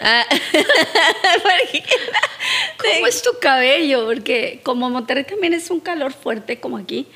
Ah. 0.00 0.24
¿Cómo 2.78 3.06
es 3.06 3.22
tu 3.22 3.30
cabello? 3.40 4.06
Porque 4.06 4.60
como 4.62 4.88
Monterrey 4.90 5.24
también 5.24 5.54
es 5.54 5.70
un 5.70 5.80
calor 5.80 6.12
fuerte 6.12 6.60
como 6.60 6.78
aquí, 6.78 7.06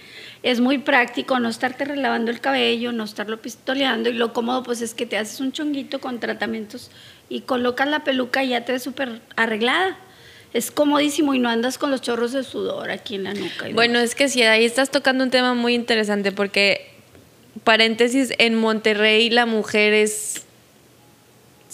es 0.43 0.61
muy 0.61 0.79
práctico 0.79 1.39
no 1.39 1.49
estarte 1.49 1.85
relavando 1.85 2.31
el 2.31 2.41
cabello, 2.41 2.93
no 2.93 3.05
estarlo 3.05 3.41
pistoleando 3.41 4.11
y 4.11 4.15
lo 4.15 4.33
cómodo 4.33 4.63
pues 4.65 4.83
es 4.83 4.95
que 4.95 5.07
te 5.07 5.17
haces 5.17 5.41
un 5.41 5.53
chonguito 5.53 6.01
con 6.01 6.19
tratamientos 6.19 6.91
y 7.29 7.43
colocas 7.43 7.89
la 7.89 8.03
peluca 8.03 8.43
y 8.43 8.49
ya 8.49 8.65
te 8.65 8.73
ves 8.73 8.83
súper 8.83 9.21
arreglada. 9.37 9.99
Es 10.53 10.71
comodísimo 10.71 11.33
y 11.33 11.39
no 11.39 11.49
andas 11.49 11.79
con 11.79 11.91
los 11.91 12.03
chorros 12.03 12.33
de 12.33 12.43
sudor 12.43 12.91
aquí 12.91 13.15
en 13.15 13.25
la 13.25 13.33
nuca. 13.33 13.69
bueno, 13.73 14.01
es 14.01 14.15
que 14.15 14.29
sí, 14.29 14.43
ahí 14.43 14.67
estás 14.67 14.91
tocando 14.91 15.25
un 15.25 15.31
tema 15.31 15.55
muy 15.55 15.75
interesante 15.75 16.31
porque, 16.31 16.91
paréntesis, 17.65 18.35
en 18.37 18.57
Monterrey 18.57 19.31
la 19.31 19.47
mujer 19.47 19.95
es 19.95 20.42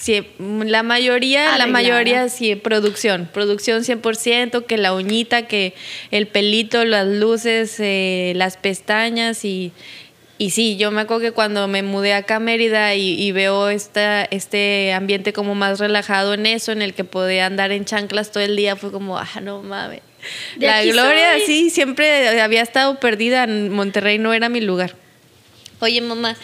Sí, 0.00 0.24
la 0.38 0.84
mayoría, 0.84 1.58
la 1.58 1.66
mayoría 1.66 2.28
sí, 2.28 2.54
producción, 2.54 3.28
producción 3.32 3.82
100%, 3.82 4.64
que 4.64 4.78
la 4.78 4.94
uñita, 4.94 5.48
que 5.48 5.74
el 6.12 6.28
pelito, 6.28 6.84
las 6.84 7.06
luces, 7.08 7.74
eh, 7.80 8.32
las 8.36 8.56
pestañas 8.56 9.44
y, 9.44 9.72
y 10.38 10.50
sí, 10.50 10.76
yo 10.76 10.92
me 10.92 11.00
acuerdo 11.00 11.22
que 11.22 11.32
cuando 11.32 11.66
me 11.66 11.82
mudé 11.82 12.14
acá 12.14 12.36
a 12.36 12.38
Mérida 12.38 12.94
y, 12.94 13.32
veo 13.32 13.70
esta, 13.70 14.22
este 14.22 14.92
ambiente 14.92 15.32
como 15.32 15.56
más 15.56 15.80
relajado 15.80 16.32
en 16.32 16.46
eso, 16.46 16.70
en 16.70 16.80
el 16.80 16.94
que 16.94 17.02
podía 17.02 17.46
andar 17.46 17.72
en 17.72 17.84
chanclas 17.84 18.30
todo 18.30 18.44
el 18.44 18.54
día, 18.54 18.76
fue 18.76 18.92
como, 18.92 19.18
ah, 19.18 19.28
no 19.42 19.64
mames. 19.64 20.02
La 20.58 20.84
gloria, 20.84 21.40
sí, 21.44 21.70
siempre 21.70 22.40
había 22.40 22.62
estado 22.62 23.00
perdida 23.00 23.44
en 23.44 23.70
Monterrey, 23.70 24.18
no 24.18 24.32
era 24.32 24.48
mi 24.48 24.60
lugar. 24.60 24.94
Oye, 25.80 26.00
mamá, 26.02 26.36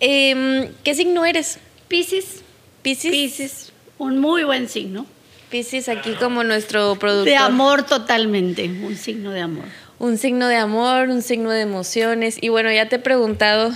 em, 0.00 0.68
¿qué 0.82 0.94
signo 0.94 1.26
eres? 1.26 1.58
Piscis. 1.88 2.42
Piscis. 2.82 3.10
Piscis, 3.10 3.72
un 3.98 4.18
muy 4.18 4.44
buen 4.44 4.68
signo. 4.68 5.06
Piscis 5.50 5.88
aquí 5.88 6.12
como 6.14 6.44
nuestro 6.44 6.96
productor. 6.96 7.26
De 7.26 7.36
amor 7.36 7.84
totalmente, 7.84 8.64
un 8.64 8.96
signo 8.96 9.32
de 9.32 9.40
amor. 9.40 9.64
Un 9.98 10.16
signo 10.16 10.46
de 10.48 10.56
amor, 10.56 11.08
un 11.08 11.22
signo 11.22 11.50
de 11.50 11.60
emociones. 11.60 12.38
Y 12.40 12.48
bueno, 12.48 12.72
ya 12.72 12.88
te 12.88 12.96
he 12.96 12.98
preguntado, 13.00 13.72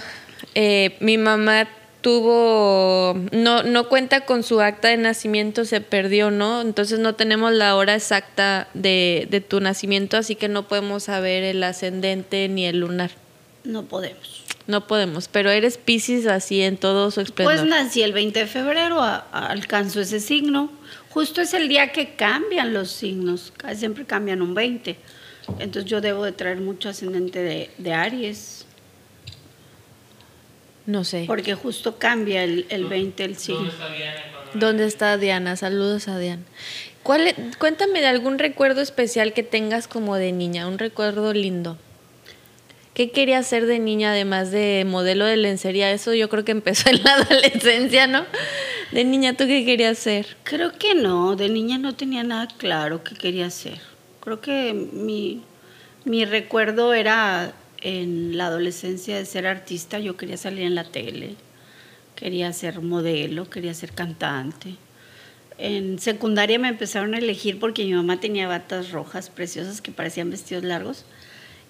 eh, 0.55 0.97
mi 1.01 1.19
mamá 1.19 1.69
tuvo, 2.01 3.19
no, 3.33 3.63
no 3.63 3.89
cuenta 3.89 4.27
con 4.27 4.43
su 4.43 4.61
acta 4.61 4.89
de 4.89 4.99
nacimiento, 4.99 5.65
se 5.65 5.81
perdió, 5.81 6.31
¿no? 6.31 6.61
Entonces 6.61 6.99
no 6.99 7.15
tenemos 7.15 7.53
la 7.53 7.75
hora 7.77 7.95
exacta 7.95 8.69
de, 8.75 9.27
de 9.31 9.41
tu 9.41 9.61
nacimiento, 9.61 10.17
así 10.17 10.35
que 10.35 10.49
no 10.49 10.69
podemos 10.69 11.05
saber 11.05 11.43
el 11.43 11.63
ascendente 11.63 12.49
ni 12.49 12.67
el 12.67 12.81
lunar. 12.81 13.11
No 13.65 13.85
podemos. 13.85 14.44
No 14.67 14.87
podemos, 14.87 15.29
pero 15.29 15.51
eres 15.51 15.77
Pisces 15.77 16.27
así 16.27 16.63
en 16.63 16.77
todo 16.77 17.11
su 17.11 17.21
esplendor. 17.21 17.57
Pues 17.57 17.69
nací 17.69 18.03
el 18.03 18.13
20 18.13 18.41
de 18.41 18.47
febrero, 18.47 19.03
alcanzo 19.03 20.01
ese 20.01 20.21
signo. 20.21 20.71
Justo 21.11 21.43
es 21.43 21.55
el 21.55 21.69
día 21.69 21.93
que 21.93 22.15
cambian 22.15 22.73
los 22.73 22.91
signos, 22.91 23.53
casi 23.57 23.81
siempre 23.81 24.05
cambian 24.05 24.43
un 24.43 24.55
20. 24.55 24.97
Entonces 25.59 25.85
yo 25.85 26.01
debo 26.01 26.25
de 26.25 26.33
traer 26.33 26.61
mucho 26.61 26.89
ascendente 26.89 27.41
de, 27.41 27.71
de 27.77 27.93
Aries. 27.93 28.65
No 30.87 31.05
sé. 31.05 31.25
Porque 31.27 31.55
justo 31.55 31.99
cambia 31.99 32.45
el, 32.45 32.67
el 32.69 32.87
20 32.87 33.25
el 33.25 33.37
signo. 33.37 33.71
¿Dónde 34.55 34.87
está 34.87 35.17
Diana? 35.19 35.57
Saludos 35.57 36.09
a 36.09 36.19
Diana. 36.19 36.43
¿Cuál, 37.03 37.27
e, 37.29 37.35
cuéntame 37.59 38.01
de 38.01 38.07
algún 38.07 38.39
recuerdo 38.39 38.81
especial 38.81 39.33
que 39.35 39.43
tengas 39.43 39.89
como 39.89 40.17
de 40.17 40.33
niña, 40.33 40.67
un 40.67 40.79
recuerdo 40.79 41.33
lindo. 41.33 41.77
¿Qué 42.95 43.11
querías 43.11 43.49
ser 43.49 43.67
de 43.67 43.81
niña 43.81 44.13
además 44.13 44.53
de 44.53 44.85
modelo 44.87 45.25
de 45.25 45.37
lencería? 45.37 45.91
Eso 45.91 46.15
yo 46.15 46.29
creo 46.29 46.45
que 46.45 46.53
empezó 46.53 46.89
en 46.91 47.03
la 47.03 47.15
adolescencia, 47.15 48.07
¿no? 48.07 48.25
De 48.93 49.03
niña, 49.03 49.37
¿tú 49.37 49.49
qué 49.49 49.65
querías 49.65 49.99
ser? 49.99 50.37
Creo 50.45 50.79
que 50.79 50.95
no, 50.95 51.35
de 51.35 51.49
niña 51.49 51.77
no 51.77 51.97
tenía 51.97 52.23
nada 52.23 52.47
claro 52.57 53.03
qué 53.03 53.17
quería 53.17 53.51
ser. 53.51 53.81
Creo 54.21 54.41
que 54.41 54.73
mi, 54.73 55.43
mi 56.05 56.25
recuerdo 56.25 56.95
era 56.95 57.53
en 57.81 58.39
la 58.39 58.47
adolescencia 58.47 59.17
de 59.17 59.27
ser 59.27 59.49
artista, 59.49 59.99
yo 59.99 60.17
quería 60.17 60.37
salir 60.37 60.63
en 60.63 60.77
la 60.77 60.85
tele, 60.85 61.35
quería 62.15 62.53
ser 62.53 62.81
modelo, 62.81 63.51
quería 63.51 63.75
ser 63.75 63.91
cantante. 63.91 64.77
En 65.59 65.99
secundaria 65.99 66.61
me 66.61 66.69
empezaron 66.69 67.15
a 67.15 67.19
elegir 67.19 67.59
porque 67.59 67.85
mi 67.85 67.95
mamá 67.95 68.21
tenía 68.21 68.47
batas 68.47 68.93
rojas 68.93 69.31
preciosas 69.31 69.81
que 69.81 69.91
parecían 69.91 70.31
vestidos 70.31 70.63
largos 70.63 71.05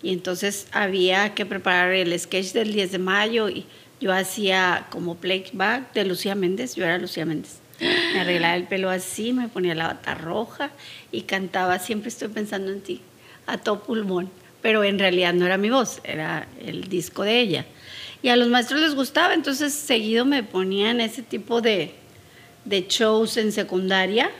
y 0.04 0.12
entonces 0.12 0.66
había 0.70 1.34
que 1.34 1.46
preparar 1.46 1.92
el 1.94 2.16
sketch 2.20 2.52
del 2.52 2.74
10 2.74 2.92
de 2.92 2.98
mayo 2.98 3.48
y 3.48 3.64
yo 4.02 4.12
hacía 4.12 4.86
como 4.90 5.14
playback 5.16 5.94
de 5.94 6.04
Lucía 6.04 6.34
Méndez, 6.34 6.74
yo 6.74 6.84
era 6.84 6.98
Lucía 6.98 7.24
Méndez. 7.24 7.60
Me 7.80 8.20
arreglaba 8.20 8.54
el 8.54 8.64
pelo 8.64 8.90
así, 8.90 9.32
me 9.32 9.48
ponía 9.48 9.74
la 9.74 9.86
bata 9.86 10.14
roja 10.14 10.72
y 11.10 11.22
cantaba 11.22 11.78
Siempre 11.78 12.10
estoy 12.10 12.28
pensando 12.28 12.70
en 12.70 12.82
ti, 12.82 13.00
a 13.46 13.56
todo 13.56 13.82
pulmón. 13.82 14.30
Pero 14.60 14.84
en 14.84 14.98
realidad 14.98 15.32
no 15.32 15.46
era 15.46 15.56
mi 15.56 15.70
voz, 15.70 16.00
era 16.04 16.48
el 16.60 16.84
disco 16.88 17.22
de 17.22 17.40
ella. 17.40 17.64
Y 18.22 18.28
a 18.28 18.36
los 18.36 18.48
maestros 18.48 18.82
les 18.82 18.94
gustaba, 18.94 19.32
entonces 19.32 19.72
seguido 19.72 20.26
me 20.26 20.42
ponían 20.42 21.00
ese 21.00 21.22
tipo 21.22 21.62
de, 21.62 21.94
de 22.66 22.86
shows 22.86 23.38
en 23.38 23.52
secundaria 23.52 24.30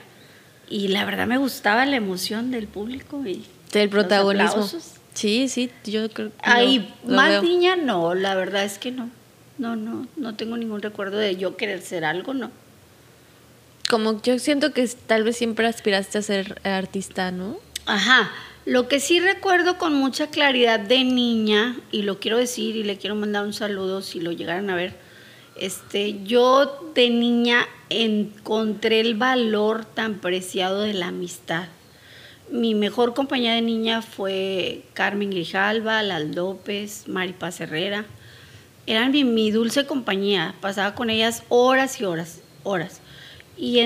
y 0.69 0.89
la 0.89 1.07
verdad 1.07 1.27
me 1.27 1.39
gustaba 1.39 1.87
la 1.87 1.97
emoción 1.97 2.51
del 2.51 2.67
público 2.67 3.27
y 3.27 3.47
del 3.73 3.89
protagonismo. 3.89 4.69
Sí, 5.15 5.49
sí, 5.49 5.71
yo 5.85 6.09
creo 6.11 6.31
que. 6.31 6.35
Ahí, 6.43 6.93
más 7.07 7.43
niña, 7.43 7.77
no, 7.77 8.15
la 8.15 8.35
verdad 8.35 8.65
es 8.65 8.79
que 8.79 8.91
no. 8.91 9.11
No, 9.59 9.77
no, 9.77 10.09
no 10.17 10.35
tengo 10.35 10.57
ningún 10.57 10.83
recuerdo 10.83 11.17
de 11.17 11.37
yo 11.37 11.57
querer 11.57 11.81
ser 11.81 12.05
algo, 12.05 12.35
no. 12.35 12.51
Como 13.89 14.21
yo 14.23 14.39
siento 14.41 14.73
que 14.73 14.89
tal 15.07 15.23
vez 15.23 15.37
siempre 15.37 15.67
aspiraste 15.69 16.19
a 16.19 16.23
ser 16.23 16.61
artista, 16.65 17.31
¿no? 17.31 17.57
Ajá. 17.87 18.33
Lo 18.65 18.89
que 18.89 18.99
sí 18.99 19.21
recuerdo 19.21 19.79
con 19.79 19.95
mucha 19.95 20.29
claridad 20.29 20.81
de 20.81 21.05
niña, 21.05 21.77
y 21.93 22.03
lo 22.03 22.19
quiero 22.19 22.39
decir 22.39 22.75
y 22.77 22.83
le 22.83 22.97
quiero 22.97 23.15
mandar 23.15 23.45
un 23.45 23.53
saludo 23.53 24.03
si 24.03 24.21
lo 24.21 24.33
llegaran 24.33 24.71
a 24.71 24.75
ver, 24.75 24.97
este, 25.55 26.25
yo 26.25 26.91
de 26.95 27.11
niña 27.11 27.69
encontré 27.91 29.01
el 29.01 29.15
valor 29.15 29.85
tan 29.85 30.15
preciado 30.15 30.81
de 30.81 30.95
la 30.95 31.09
amistad 31.09 31.69
mi 32.51 32.75
mejor 32.75 33.15
compañía 33.15 33.55
de 33.55 33.63
niña 33.63 34.03
fue 34.03 34.83
Carmen 34.93 35.31
Grijalva, 35.31 36.03
Lal 36.03 36.35
López, 36.35 37.09
Mari 37.09 37.33
Paz 37.33 37.61
Herrera. 37.61 38.05
Eran 38.87 39.13
mi, 39.13 39.51
dulce 39.51 39.87
compañía. 39.87 40.55
Pasaba 40.61 40.95
con 40.95 41.09
ellas 41.11 41.43
horas 41.49 42.01
y 42.01 42.05
horas, 42.05 42.43
horas. 42.63 43.01
Y 43.57 43.81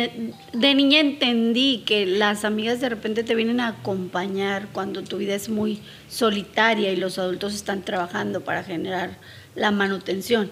de 0.52 0.74
niña 0.74 1.00
entendí 1.00 1.84
que 1.86 2.06
las 2.06 2.44
amigas 2.44 2.80
de 2.80 2.88
repente 2.88 3.22
te 3.22 3.34
vienen 3.34 3.60
a 3.60 3.68
acompañar 3.68 4.68
cuando 4.72 5.02
tu 5.02 5.18
vida 5.18 5.34
es 5.34 5.50
muy 5.50 5.80
solitaria 6.08 6.90
y 6.90 6.96
los 6.96 7.18
adultos 7.18 7.54
están 7.54 7.82
trabajando 7.82 8.40
para 8.40 8.64
generar 8.64 9.18
la 9.54 9.70
manutención. 9.70 10.50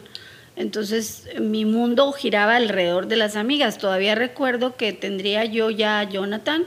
Entonces 0.55 1.29
mi 1.41 1.65
mundo 1.65 2.13
giraba 2.13 2.57
alrededor 2.57 3.09
de 3.09 3.17
las 3.17 3.37
amigas. 3.37 3.79
Todavía 3.79 4.15
recuerdo 4.15 4.77
que 4.77 4.93
tendría 4.93 5.45
yo 5.45 5.71
ya 5.71 6.01
a 6.01 6.05
Jonathan, 6.05 6.65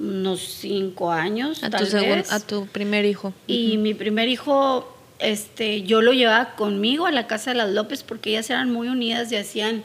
unos 0.00 0.40
cinco 0.40 1.12
años, 1.12 1.62
a 1.62 1.70
tu 1.70 1.84
A 2.30 2.40
tu 2.40 2.66
primer 2.66 3.04
hijo. 3.04 3.32
Y 3.46 3.76
mi 3.76 3.94
primer 3.94 4.28
hijo, 4.28 4.92
este, 5.18 5.82
yo 5.82 6.00
lo 6.00 6.12
llevaba 6.12 6.56
conmigo 6.56 7.06
a 7.06 7.12
la 7.12 7.26
casa 7.26 7.50
de 7.50 7.58
las 7.58 7.70
López 7.70 8.02
porque 8.02 8.30
ellas 8.30 8.48
eran 8.50 8.72
muy 8.72 8.88
unidas 8.88 9.30
y 9.30 9.36
hacían 9.36 9.84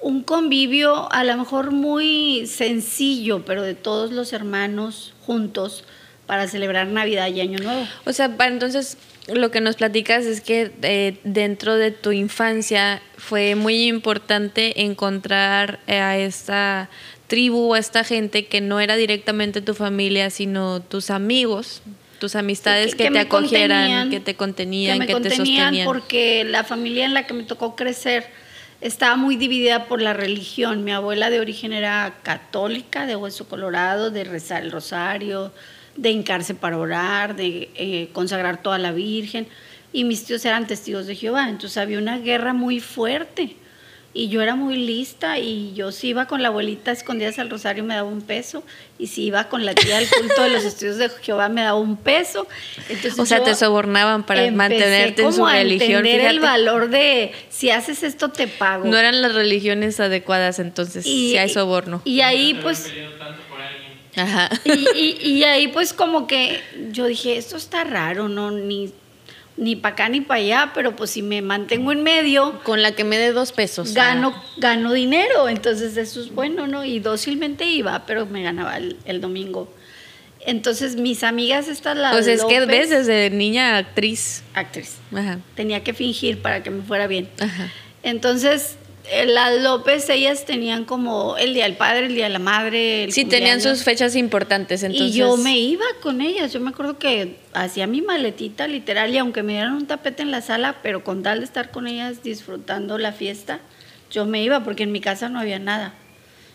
un 0.00 0.22
convivio 0.22 1.10
a 1.12 1.22
lo 1.22 1.36
mejor 1.36 1.70
muy 1.70 2.46
sencillo, 2.46 3.44
pero 3.44 3.62
de 3.62 3.74
todos 3.74 4.10
los 4.10 4.32
hermanos 4.32 5.14
juntos 5.24 5.84
para 6.26 6.48
celebrar 6.48 6.86
Navidad 6.88 7.28
y 7.28 7.40
Año 7.40 7.58
Nuevo. 7.58 7.86
O 8.04 8.12
sea, 8.12 8.36
para 8.36 8.50
entonces 8.50 8.96
lo 9.28 9.50
que 9.50 9.60
nos 9.60 9.76
platicas 9.76 10.24
es 10.24 10.40
que 10.40 10.72
eh, 10.82 11.18
dentro 11.24 11.76
de 11.76 11.92
tu 11.92 12.10
infancia 12.10 13.00
fue 13.16 13.54
muy 13.54 13.86
importante 13.86 14.82
encontrar 14.82 15.78
a 15.86 16.16
esta 16.16 16.88
tribu, 17.32 17.72
a 17.72 17.78
esta 17.78 18.04
gente 18.04 18.44
que 18.44 18.60
no 18.60 18.78
era 18.78 18.94
directamente 18.94 19.62
tu 19.62 19.72
familia, 19.72 20.28
sino 20.28 20.82
tus 20.82 21.08
amigos, 21.08 21.80
tus 22.18 22.36
amistades 22.36 22.94
que, 22.94 23.10
te 23.10 23.18
acogieran, 23.18 24.10
que 24.10 24.20
te 24.20 24.34
contenían, 24.34 25.00
que, 25.00 25.14
te 25.14 25.30
sostenían. 25.30 25.86
Porque 25.86 26.44
la 26.44 26.62
familia 26.62 27.06
en 27.06 27.14
la 27.14 27.26
que 27.26 27.32
me 27.32 27.44
tocó 27.44 27.74
crecer 27.74 28.26
estaba 28.82 29.16
muy 29.16 29.36
dividida 29.36 29.86
por 29.86 30.02
la 30.02 30.12
religión. 30.12 30.84
Mi 30.84 30.92
abuela 30.92 31.30
de 31.30 31.40
origen 31.40 31.72
era 31.72 32.18
católica, 32.22 33.06
de 33.06 33.16
hueso 33.16 33.48
colorado, 33.48 34.10
de 34.10 34.24
rezar 34.24 34.62
el 34.62 34.70
rosario, 34.70 35.54
de 35.96 36.10
hincarse 36.10 36.54
para 36.54 36.76
orar, 36.76 37.34
de 37.34 37.70
eh, 37.76 38.10
consagrar 38.12 38.60
toda 38.60 38.76
la 38.76 38.92
Virgen. 38.92 39.48
Y 39.90 40.04
mis 40.04 40.26
tíos 40.26 40.44
eran 40.44 40.66
testigos 40.66 41.06
de 41.06 41.16
Jehová. 41.16 41.48
Entonces 41.48 41.78
había 41.78 41.96
una 41.96 42.18
guerra 42.18 42.52
muy 42.52 42.78
fuerte 42.78 43.56
y 44.14 44.28
yo 44.28 44.42
era 44.42 44.54
muy 44.54 44.76
lista 44.76 45.38
y 45.38 45.72
yo 45.74 45.90
si 45.90 46.08
iba 46.08 46.26
con 46.26 46.42
la 46.42 46.48
abuelita 46.48 46.92
escondidas 46.92 47.38
al 47.38 47.48
rosario 47.48 47.82
me 47.82 47.94
daba 47.94 48.08
un 48.08 48.20
peso 48.20 48.62
y 48.98 49.06
si 49.06 49.24
iba 49.24 49.48
con 49.48 49.64
la 49.64 49.74
tía 49.74 49.98
al 49.98 50.06
culto 50.08 50.42
de 50.42 50.50
los 50.50 50.64
estudios 50.66 50.98
de 50.98 51.08
Jehová 51.08 51.48
me 51.48 51.62
daba 51.62 51.78
un 51.78 51.96
peso. 51.96 52.46
Entonces 52.88 53.18
o 53.18 53.24
sea, 53.24 53.42
te 53.42 53.54
sobornaban 53.54 54.24
para 54.24 54.50
mantenerte 54.50 55.22
en 55.22 55.32
su 55.32 55.46
a 55.46 55.54
religión. 55.54 56.04
Entender 56.04 56.30
el 56.30 56.40
valor 56.40 56.90
de 56.90 57.32
si 57.48 57.70
haces 57.70 58.02
esto 58.02 58.30
te 58.30 58.48
pago. 58.48 58.84
No 58.84 58.98
eran 58.98 59.22
las 59.22 59.34
religiones 59.34 59.98
adecuadas 59.98 60.58
entonces, 60.58 61.04
si 61.04 61.36
hay 61.38 61.48
soborno. 61.48 62.02
Y 62.04 62.20
ahí 62.20 62.58
pues... 62.62 62.92
Ajá. 64.14 64.50
Y, 64.66 64.88
y, 64.94 65.28
y 65.38 65.44
ahí 65.44 65.68
pues 65.68 65.94
como 65.94 66.26
que 66.26 66.60
yo 66.90 67.06
dije, 67.06 67.38
esto 67.38 67.56
está 67.56 67.82
raro, 67.84 68.28
no, 68.28 68.50
ni 68.50 68.92
ni 69.56 69.76
para 69.76 69.94
acá 69.94 70.08
ni 70.08 70.20
para 70.20 70.40
allá, 70.40 70.72
pero 70.74 70.96
pues 70.96 71.10
si 71.10 71.22
me 71.22 71.42
mantengo 71.42 71.92
en 71.92 72.02
medio. 72.02 72.60
Con 72.64 72.82
la 72.82 72.92
que 72.92 73.04
me 73.04 73.18
dé 73.18 73.32
dos 73.32 73.52
pesos. 73.52 73.94
Gano, 73.94 74.34
gano 74.56 74.92
dinero, 74.92 75.48
entonces 75.48 75.96
eso 75.96 76.20
es 76.20 76.32
bueno, 76.32 76.66
¿no? 76.66 76.84
Y 76.84 77.00
dócilmente 77.00 77.64
iba, 77.64 78.04
pero 78.06 78.26
me 78.26 78.42
ganaba 78.42 78.76
el, 78.76 79.20
domingo. 79.20 79.72
Entonces 80.44 80.96
mis 80.96 81.22
amigas 81.22 81.68
estas 81.68 81.96
las 81.96 82.12
Pues 82.12 82.26
es 82.26 82.44
que 82.44 82.66
ves 82.66 82.90
desde 82.90 83.30
niña 83.30 83.76
actriz. 83.76 84.42
Actriz. 84.54 84.96
Ajá. 85.14 85.38
Tenía 85.54 85.84
que 85.84 85.94
fingir 85.94 86.42
para 86.42 86.62
que 86.62 86.70
me 86.70 86.82
fuera 86.82 87.06
bien. 87.06 87.28
Ajá. 87.38 87.70
Entonces 88.02 88.76
las 89.26 89.60
López, 89.60 90.08
ellas 90.10 90.44
tenían 90.44 90.84
como 90.84 91.36
el 91.36 91.54
Día 91.54 91.64
del 91.64 91.76
Padre, 91.76 92.06
el 92.06 92.14
Día 92.14 92.24
de 92.24 92.30
la 92.30 92.38
Madre. 92.38 93.08
sí, 93.10 93.24
tenían 93.24 93.60
sus 93.60 93.82
fechas 93.82 94.14
importantes. 94.16 94.82
Entonces... 94.82 95.14
Y 95.14 95.18
yo 95.18 95.36
me 95.36 95.58
iba 95.58 95.84
con 96.00 96.20
ellas. 96.20 96.52
Yo 96.52 96.60
me 96.60 96.70
acuerdo 96.70 96.98
que 96.98 97.36
hacía 97.52 97.86
mi 97.86 98.00
maletita 98.00 98.66
literal 98.66 99.12
y 99.12 99.18
aunque 99.18 99.42
me 99.42 99.54
dieran 99.54 99.74
un 99.74 99.86
tapete 99.86 100.22
en 100.22 100.30
la 100.30 100.40
sala, 100.40 100.76
pero 100.82 101.04
con 101.04 101.22
tal 101.22 101.40
de 101.40 101.44
estar 101.44 101.70
con 101.70 101.86
ellas 101.86 102.22
disfrutando 102.22 102.96
la 102.98 103.12
fiesta, 103.12 103.60
yo 104.10 104.24
me 104.24 104.42
iba 104.42 104.62
porque 104.62 104.84
en 104.84 104.92
mi 104.92 105.00
casa 105.00 105.28
no 105.28 105.40
había 105.40 105.58
nada. 105.58 105.94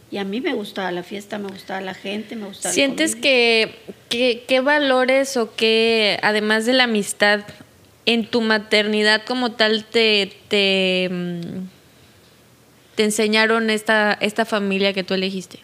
Y 0.09 0.19
a 0.19 0.23
mí 0.23 0.39
me 0.39 0.53
gustaba 0.53 0.89
la 0.91 1.03
fiesta, 1.03 1.37
me 1.37 1.49
gustaba 1.49 1.81
la 1.81 1.93
gente, 1.93 2.37
me 2.37 2.47
gustaba 2.47 2.73
¿Sientes 2.73 3.17
que, 3.17 3.75
qué 4.09 4.61
valores 4.61 5.35
o 5.35 5.53
qué, 5.53 6.17
además 6.23 6.65
de 6.65 6.71
la 6.71 6.85
amistad, 6.85 7.41
en 8.05 8.25
tu 8.25 8.39
maternidad 8.39 9.23
como 9.25 9.51
tal 9.51 9.83
te... 9.83 10.31
te 10.47 11.09
mm, 11.11 11.76
te 12.97 13.03
enseñaron 13.03 13.69
esta, 13.69 14.11
esta 14.13 14.43
familia 14.43 14.91
que 14.91 15.03
tú 15.03 15.13
elegiste? 15.13 15.59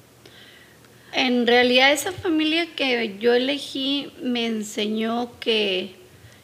En 1.13 1.47
realidad 1.47 1.91
esa 1.91 2.11
familia 2.11 2.67
que 2.75 3.17
yo 3.19 3.33
elegí 3.33 4.13
me 4.21 4.45
enseñó 4.45 5.31
que 5.39 5.95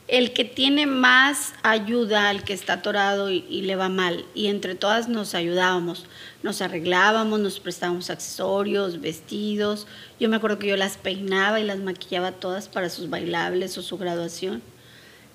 el 0.07 0.33
que 0.33 0.45
tiene 0.45 0.87
más 0.87 1.53
ayuda 1.61 2.29
al 2.29 2.43
que 2.43 2.53
está 2.53 2.73
atorado 2.73 3.29
y, 3.29 3.45
y, 3.47 3.61
le 3.61 3.75
va 3.75 3.87
mal. 3.87 4.25
Y 4.33 4.47
entre 4.47 4.73
todas 4.73 5.07
nos 5.07 5.35
ayudábamos, 5.35 6.07
nos 6.41 6.59
arreglábamos, 6.63 7.39
nos 7.39 7.59
prestábamos 7.59 8.09
accesorios, 8.09 8.99
vestidos. 8.99 9.85
Yo 10.19 10.27
me 10.27 10.37
acuerdo 10.37 10.57
que 10.57 10.69
yo 10.69 10.75
las 10.75 10.97
peinaba 10.97 11.59
y 11.59 11.65
las 11.65 11.77
maquillaba 11.77 12.31
todas 12.31 12.67
para 12.67 12.89
sus 12.89 13.11
bailables 13.11 13.77
o 13.77 13.83
su 13.83 13.99
graduación. 13.99 14.63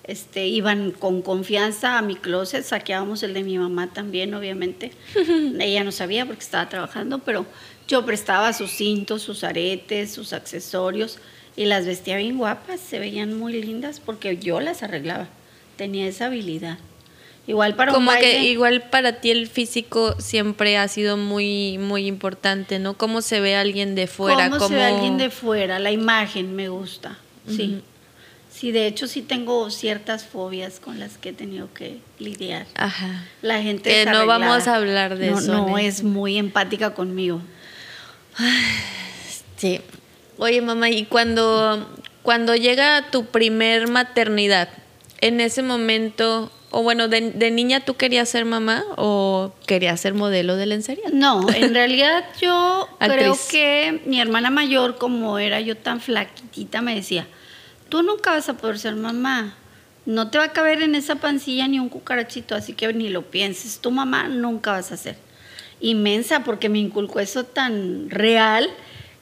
Este, 0.07 0.45
iban 0.47 0.91
con 0.91 1.21
confianza 1.21 1.97
a 1.97 2.01
mi 2.01 2.15
closet, 2.15 2.63
saqueábamos 2.63 3.23
el 3.23 3.33
de 3.33 3.43
mi 3.43 3.57
mamá 3.57 3.91
también, 3.91 4.33
obviamente. 4.33 4.91
Ella 5.59 5.83
no 5.83 5.91
sabía 5.91 6.25
porque 6.25 6.43
estaba 6.43 6.69
trabajando, 6.69 7.19
pero 7.19 7.45
yo 7.87 8.05
prestaba 8.05 8.53
sus 8.53 8.71
cintos, 8.71 9.23
sus 9.23 9.43
aretes, 9.43 10.13
sus 10.13 10.33
accesorios 10.33 11.19
y 11.55 11.65
las 11.65 11.85
vestía 11.85 12.17
bien 12.17 12.37
guapas, 12.37 12.79
se 12.79 12.99
veían 12.99 13.37
muy 13.37 13.53
lindas 13.61 13.99
porque 13.99 14.37
yo 14.37 14.59
las 14.59 14.83
arreglaba, 14.83 15.27
tenía 15.75 16.07
esa 16.07 16.27
habilidad. 16.27 16.77
Igual 17.47 17.75
para 17.75 17.91
Como 17.91 18.11
que 18.11 18.43
igual 18.45 18.89
para 18.89 19.21
ti 19.21 19.29
el 19.29 19.47
físico 19.47 20.15
siempre 20.19 20.77
ha 20.77 20.87
sido 20.87 21.15
muy 21.15 21.77
muy 21.77 22.07
importante, 22.07 22.79
¿no? 22.79 22.95
Cómo 22.95 23.21
se 23.21 23.39
ve 23.39 23.55
alguien 23.55 23.93
de 23.93 24.07
fuera, 24.07 24.49
cómo, 24.49 24.67
se 24.67 24.73
ve 24.73 24.83
alguien 24.83 25.19
de 25.19 25.29
fuera, 25.29 25.77
la 25.77 25.91
imagen 25.91 26.55
me 26.55 26.69
gusta. 26.69 27.19
Sí. 27.47 27.83
Sí, 28.55 28.71
de 28.71 28.87
hecho 28.87 29.07
sí 29.07 29.21
tengo 29.21 29.69
ciertas 29.69 30.23
fobias 30.23 30.79
con 30.79 30.97
las 30.97 31.17
que 31.17 31.29
he 31.29 31.33
tenido 31.33 31.73
que 31.73 31.99
lidiar. 32.19 32.65
Ajá. 32.75 33.25
La 33.41 33.61
gente 33.61 33.89
que 33.89 34.05
no 34.05 34.25
vamos 34.25 34.69
a 34.69 34.75
hablar 34.75 35.17
de 35.17 35.31
eso. 35.31 35.67
No, 35.67 35.77
es 35.77 36.03
muy 36.03 36.37
empática 36.37 36.93
conmigo. 36.93 37.41
Sí. 39.57 39.79
Oye, 40.37 40.61
mamá, 40.61 40.89
y 40.89 41.05
cuando 41.05 41.89
cuando 42.21 42.55
llega 42.57 43.09
tu 43.09 43.25
primer 43.27 43.87
maternidad, 43.87 44.67
en 45.21 45.39
ese 45.39 45.63
momento 45.63 46.51
o 46.71 46.83
bueno, 46.83 47.07
de, 47.07 47.21
niña 47.51 47.79
tú 47.79 47.95
querías 47.95 48.27
ser 48.27 48.43
mamá 48.43 48.83
o 48.97 49.53
querías 49.65 50.01
ser 50.01 50.13
modelo 50.13 50.57
de 50.57 50.65
lencería? 50.65 51.05
No, 51.13 51.47
en 51.55 51.73
realidad 51.73 52.25
yo 52.41 52.89
creo 52.99 53.37
que 53.49 54.01
mi 54.05 54.19
hermana 54.19 54.49
mayor, 54.49 54.97
como 54.97 55.39
era 55.39 55.61
yo 55.61 55.77
tan 55.77 56.01
flaquitita, 56.01 56.81
me 56.81 56.93
decía, 56.93 57.27
tú 57.89 58.03
nunca 58.03 58.31
vas 58.31 58.49
a 58.49 58.57
poder 58.57 58.79
ser 58.79 58.95
mamá. 58.95 59.55
No 60.05 60.29
te 60.29 60.37
va 60.37 60.45
a 60.45 60.51
caber 60.53 60.81
en 60.81 60.93
esa 60.95 61.15
pancilla 61.15 61.67
ni 61.67 61.79
un 61.79 61.89
cucarachito, 61.89 62.55
así 62.55 62.73
que 62.73 62.91
ni 62.93 63.09
lo 63.09 63.23
pienses. 63.23 63.79
Tu 63.79 63.89
mamá 63.91 64.27
nunca 64.27 64.71
vas 64.71 64.91
a 64.91 64.97
ser. 64.97 65.17
Inmensa, 65.81 66.43
porque 66.43 66.69
me 66.69 66.79
inculcó 66.79 67.19
eso 67.19 67.43
tan 67.43 68.09
real 68.09 68.69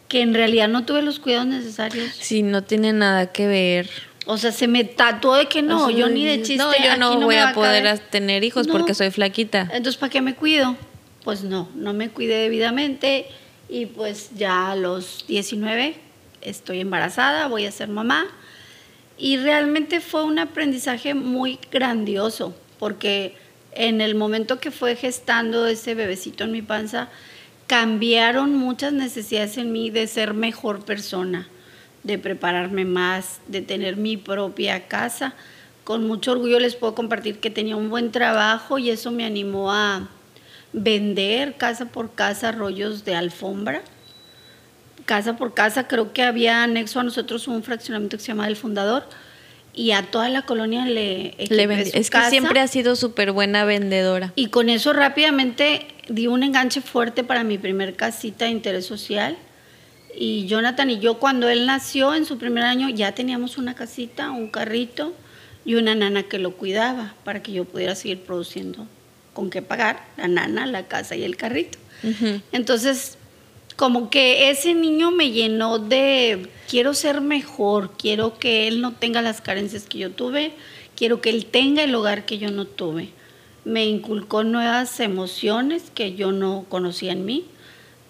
que 0.07 0.21
en 0.21 0.33
realidad 0.33 0.67
no 0.67 0.85
tuve 0.85 1.01
los 1.01 1.19
cuidados 1.19 1.47
necesarios. 1.47 2.13
Sí, 2.13 2.43
no 2.43 2.63
tiene 2.63 2.93
nada 2.93 3.31
que 3.31 3.47
ver 3.47 3.89
o 4.25 4.37
sea, 4.37 4.51
se 4.51 4.67
me 4.67 4.83
tatuó 4.83 5.35
de 5.35 5.47
que 5.47 5.61
no, 5.61 5.89
yo 5.89 6.09
ni 6.09 6.25
de 6.25 6.37
chiste. 6.37 6.57
No, 6.57 6.71
yo 6.73 6.97
no, 6.97 7.19
voy 7.19 7.35
a, 7.35 7.53
poder 7.53 7.99
tener 7.99 8.43
hijos 8.43 8.67
porque 8.67 8.93
soy 8.93 9.11
flaquita. 9.11 9.69
Entonces, 9.73 9.97
¿para 9.97 10.09
qué 10.09 10.21
me 10.21 10.35
cuido? 10.35 10.77
Pues 11.23 11.43
no, 11.43 11.69
no 11.75 11.93
me 11.93 12.09
cuidé 12.09 12.35
debidamente 12.35 13.27
y 13.69 13.85
pues 13.85 14.31
ya 14.35 14.71
a 14.71 14.75
los 14.75 15.25
19 15.27 15.95
estoy 16.41 16.79
embarazada, 16.79 17.47
voy 17.47 17.65
a 17.65 17.71
ser 17.71 17.89
mamá. 17.89 18.27
Y 19.23 19.37
realmente 19.37 20.01
fue 20.01 20.25
un 20.25 20.37
aprendizaje 20.37 21.13
muy 21.13 21.57
grandioso 21.71 22.53
porque 22.77 23.37
en 23.71 24.01
el 24.01 24.15
momento 24.15 24.59
que 24.59 24.69
fue 24.69 24.97
gestando 24.97 25.65
ese 25.65 25.95
bebecito 25.95 26.43
en 26.43 26.51
mi 26.51 26.61
panza, 26.61 27.07
cambiaron 27.65 28.53
muchas 28.53 28.91
necesidades 28.91 29.57
en 29.57 29.71
mí 29.71 29.89
de 29.89 30.07
ser 30.07 30.33
mejor 30.33 30.83
persona 30.83 31.47
de 32.03 32.17
prepararme 32.17 32.83
más, 32.83 33.39
de 33.47 33.61
tener 33.61 33.95
mi 33.95 34.17
propia 34.17 34.89
casa. 34.89 35.35
Con 35.85 36.05
mucho 36.05 36.33
orgullo 36.33 36.59
les 36.59 36.75
puedo 36.75 36.93
compartir 36.93 37.39
que 37.39 37.49
tenía 37.49 37.77
un 37.77 37.89
buen 37.89 38.11
trabajo 38.11 38.77
y 38.77 38.89
eso 38.89 39.09
me 39.09 39.23
animó 39.23 39.71
a 39.71 40.09
vender 40.73 41.55
casa 41.55 41.85
por 41.85 42.13
casa 42.13 42.51
rollos 42.51 43.05
de 43.05 43.15
alfombra. 43.15 43.83
Casa 45.05 45.35
por 45.35 45.53
casa, 45.53 45.87
creo 45.87 46.13
que 46.13 46.23
había 46.23 46.63
anexo 46.63 46.99
a 46.99 47.03
nosotros 47.03 47.47
un 47.47 47.63
fraccionamiento 47.63 48.17
que 48.17 48.23
se 48.23 48.29
llama 48.29 48.47
El 48.47 48.55
Fundador 48.55 49.03
y 49.73 49.91
a 49.91 50.03
toda 50.03 50.29
la 50.29 50.43
colonia 50.43 50.85
le, 50.85 51.35
le 51.49 51.81
Es 51.93 52.09
que 52.09 52.21
siempre 52.29 52.59
ha 52.59 52.67
sido 52.67 52.95
súper 52.95 53.31
buena 53.31 53.65
vendedora. 53.65 54.31
Y 54.35 54.47
con 54.47 54.69
eso 54.69 54.93
rápidamente 54.93 55.87
di 56.07 56.27
un 56.27 56.43
enganche 56.43 56.81
fuerte 56.81 57.23
para 57.23 57.43
mi 57.43 57.57
primer 57.57 57.95
casita 57.95 58.45
de 58.45 58.51
interés 58.51 58.85
social 58.85 59.37
y 60.15 60.45
Jonathan 60.45 60.89
y 60.91 60.99
yo 60.99 61.15
cuando 61.15 61.49
él 61.49 61.65
nació 61.65 62.13
en 62.13 62.25
su 62.25 62.37
primer 62.37 62.63
año 62.63 62.89
ya 62.89 63.13
teníamos 63.13 63.57
una 63.57 63.73
casita, 63.73 64.31
un 64.31 64.49
carrito 64.49 65.13
y 65.65 65.75
una 65.75 65.95
nana 65.95 66.23
que 66.23 66.37
lo 66.37 66.55
cuidaba 66.55 67.15
para 67.23 67.41
que 67.41 67.51
yo 67.51 67.65
pudiera 67.65 67.95
seguir 67.95 68.21
produciendo 68.21 68.87
con 69.33 69.49
qué 69.49 69.61
pagar 69.61 70.05
la 70.17 70.27
nana, 70.27 70.67
la 70.67 70.87
casa 70.87 71.15
y 71.15 71.23
el 71.23 71.37
carrito. 71.37 71.79
Entonces, 72.51 73.17
como 73.75 74.09
que 74.09 74.49
ese 74.49 74.73
niño 74.73 75.11
me 75.11 75.31
llenó 75.31 75.79
de 75.79 76.49
quiero 76.69 76.93
ser 76.93 77.21
mejor, 77.21 77.91
quiero 77.97 78.37
que 78.37 78.67
él 78.67 78.81
no 78.81 78.93
tenga 78.93 79.21
las 79.21 79.41
carencias 79.41 79.83
que 79.83 79.97
yo 79.99 80.11
tuve, 80.11 80.53
quiero 80.95 81.21
que 81.21 81.29
él 81.29 81.45
tenga 81.45 81.83
el 81.83 81.95
hogar 81.95 82.25
que 82.25 82.37
yo 82.37 82.51
no 82.51 82.65
tuve. 82.65 83.09
Me 83.65 83.85
inculcó 83.85 84.43
nuevas 84.43 84.99
emociones 84.99 85.83
que 85.93 86.15
yo 86.15 86.31
no 86.31 86.65
conocía 86.69 87.13
en 87.13 87.25
mí 87.25 87.45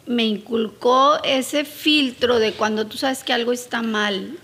me 0.05 0.25
inculcó 0.25 1.21
ese 1.23 1.65
filtro 1.65 2.39
de 2.39 2.53
cuando 2.53 2.87
tú 2.87 2.97
sabes 2.97 3.23
que 3.23 3.33
algo 3.33 3.53
está 3.53 3.81
mal 3.81 4.37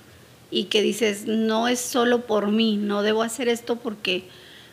y 0.51 0.65
que 0.65 0.82
dices, 0.82 1.25
no 1.27 1.67
es 1.67 1.79
solo 1.79 2.25
por 2.25 2.47
mí, 2.47 2.77
no 2.77 3.03
debo 3.03 3.23
hacer 3.23 3.49
esto 3.49 3.75
porque 3.75 4.23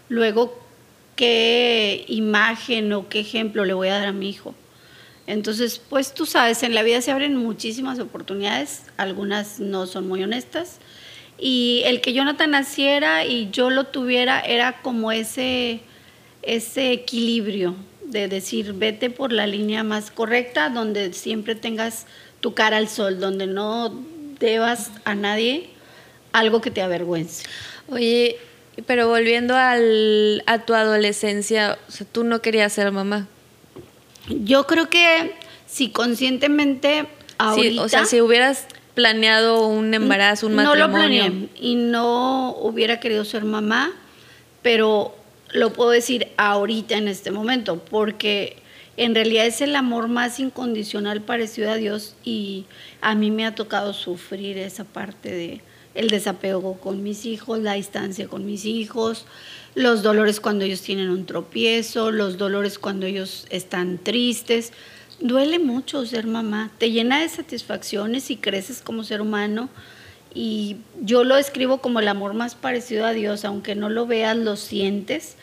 luego 0.08 0.58
qué 1.16 2.04
imagen 2.08 2.92
o 2.92 3.08
qué 3.08 3.20
ejemplo 3.20 3.64
le 3.64 3.74
voy 3.74 3.88
a 3.88 3.98
dar 3.98 4.06
a 4.08 4.12
mi 4.12 4.28
hijo. 4.30 4.54
Entonces, 5.26 5.80
pues 5.88 6.14
tú 6.14 6.24
sabes, 6.24 6.62
en 6.62 6.74
la 6.74 6.82
vida 6.82 7.00
se 7.00 7.10
abren 7.10 7.36
muchísimas 7.36 7.98
oportunidades, 7.98 8.82
algunas 8.96 9.58
no 9.58 9.86
son 9.86 10.06
muy 10.06 10.22
honestas, 10.22 10.78
y 11.38 11.82
el 11.84 12.00
que 12.00 12.12
Jonathan 12.12 12.52
naciera 12.52 13.24
y 13.24 13.50
yo 13.50 13.70
lo 13.70 13.84
tuviera 13.84 14.40
era 14.40 14.80
como 14.82 15.12
ese, 15.12 15.80
ese 16.42 16.92
equilibrio, 16.92 17.74
de 18.04 18.28
decir, 18.28 18.72
vete 18.72 19.10
por 19.10 19.32
la 19.32 19.46
línea 19.48 19.82
más 19.82 20.12
correcta, 20.12 20.68
donde 20.68 21.12
siempre 21.12 21.56
tengas 21.56 22.06
tu 22.40 22.54
cara 22.54 22.76
al 22.76 22.88
sol, 22.88 23.18
donde 23.18 23.48
no 23.48 23.92
debas 24.38 24.92
a 25.04 25.14
nadie 25.14 25.70
algo 26.32 26.60
que 26.60 26.70
te 26.70 26.82
avergüence. 26.82 27.44
Oye, 27.88 28.36
pero 28.86 29.08
volviendo 29.08 29.54
a 29.56 30.58
tu 30.66 30.74
adolescencia, 30.74 31.78
o 31.88 31.90
sea, 31.90 32.06
tú 32.10 32.22
no 32.22 32.40
querías 32.42 32.72
ser 32.72 32.92
mamá. 32.92 33.26
Yo 34.28 34.66
creo 34.66 34.88
que 34.88 35.34
si 35.66 35.90
conscientemente 35.90 37.06
ahorita... 37.38 37.82
o 37.82 37.88
sea, 37.88 38.04
si 38.04 38.20
hubieras 38.20 38.66
planeado 38.94 39.66
un 39.66 39.92
embarazo, 39.94 40.46
un 40.46 40.54
matrimonio... 40.54 40.86
No 40.86 40.92
lo 40.92 40.92
planeé 40.92 41.48
y 41.60 41.74
no 41.74 42.56
hubiera 42.56 43.00
querido 43.00 43.24
ser 43.24 43.44
mamá, 43.44 43.92
pero 44.62 45.14
lo 45.52 45.72
puedo 45.72 45.90
decir 45.90 46.28
ahorita 46.36 46.96
en 46.96 47.08
este 47.08 47.30
momento, 47.30 47.78
porque 47.78 48.56
en 48.96 49.14
realidad 49.14 49.46
es 49.46 49.60
el 49.60 49.76
amor 49.76 50.08
más 50.08 50.40
incondicional 50.40 51.20
parecido 51.20 51.70
a 51.70 51.76
Dios 51.76 52.14
y 52.24 52.64
a 53.00 53.14
mí 53.14 53.30
me 53.30 53.46
ha 53.46 53.54
tocado 53.54 53.92
sufrir 53.92 54.58
esa 54.58 54.84
parte 54.84 55.30
de 55.30 55.60
el 55.94 56.08
desapego 56.08 56.78
con 56.78 57.02
mis 57.02 57.24
hijos, 57.24 57.60
la 57.60 57.74
distancia 57.74 58.28
con 58.28 58.44
mis 58.44 58.64
hijos, 58.64 59.26
los 59.76 60.02
dolores 60.02 60.40
cuando 60.40 60.64
ellos 60.64 60.82
tienen 60.82 61.10
un 61.10 61.24
tropiezo, 61.24 62.10
los 62.10 62.36
dolores 62.36 62.80
cuando 62.80 63.06
ellos 63.06 63.46
están 63.50 63.98
tristes. 63.98 64.72
Duele 65.20 65.60
mucho 65.60 66.04
ser 66.04 66.26
mamá, 66.26 66.72
te 66.78 66.90
llena 66.90 67.20
de 67.20 67.28
satisfacciones 67.28 68.32
y 68.32 68.36
creces 68.36 68.82
como 68.82 69.04
ser 69.04 69.20
humano. 69.20 69.68
Y 70.34 70.78
yo 71.00 71.22
lo 71.22 71.36
escribo 71.36 71.78
como 71.78 72.00
el 72.00 72.08
amor 72.08 72.34
más 72.34 72.56
parecido 72.56 73.06
a 73.06 73.12
Dios, 73.12 73.44
aunque 73.44 73.76
no 73.76 73.88
lo 73.88 74.08
veas, 74.08 74.36
lo 74.36 74.56
sientes 74.56 75.36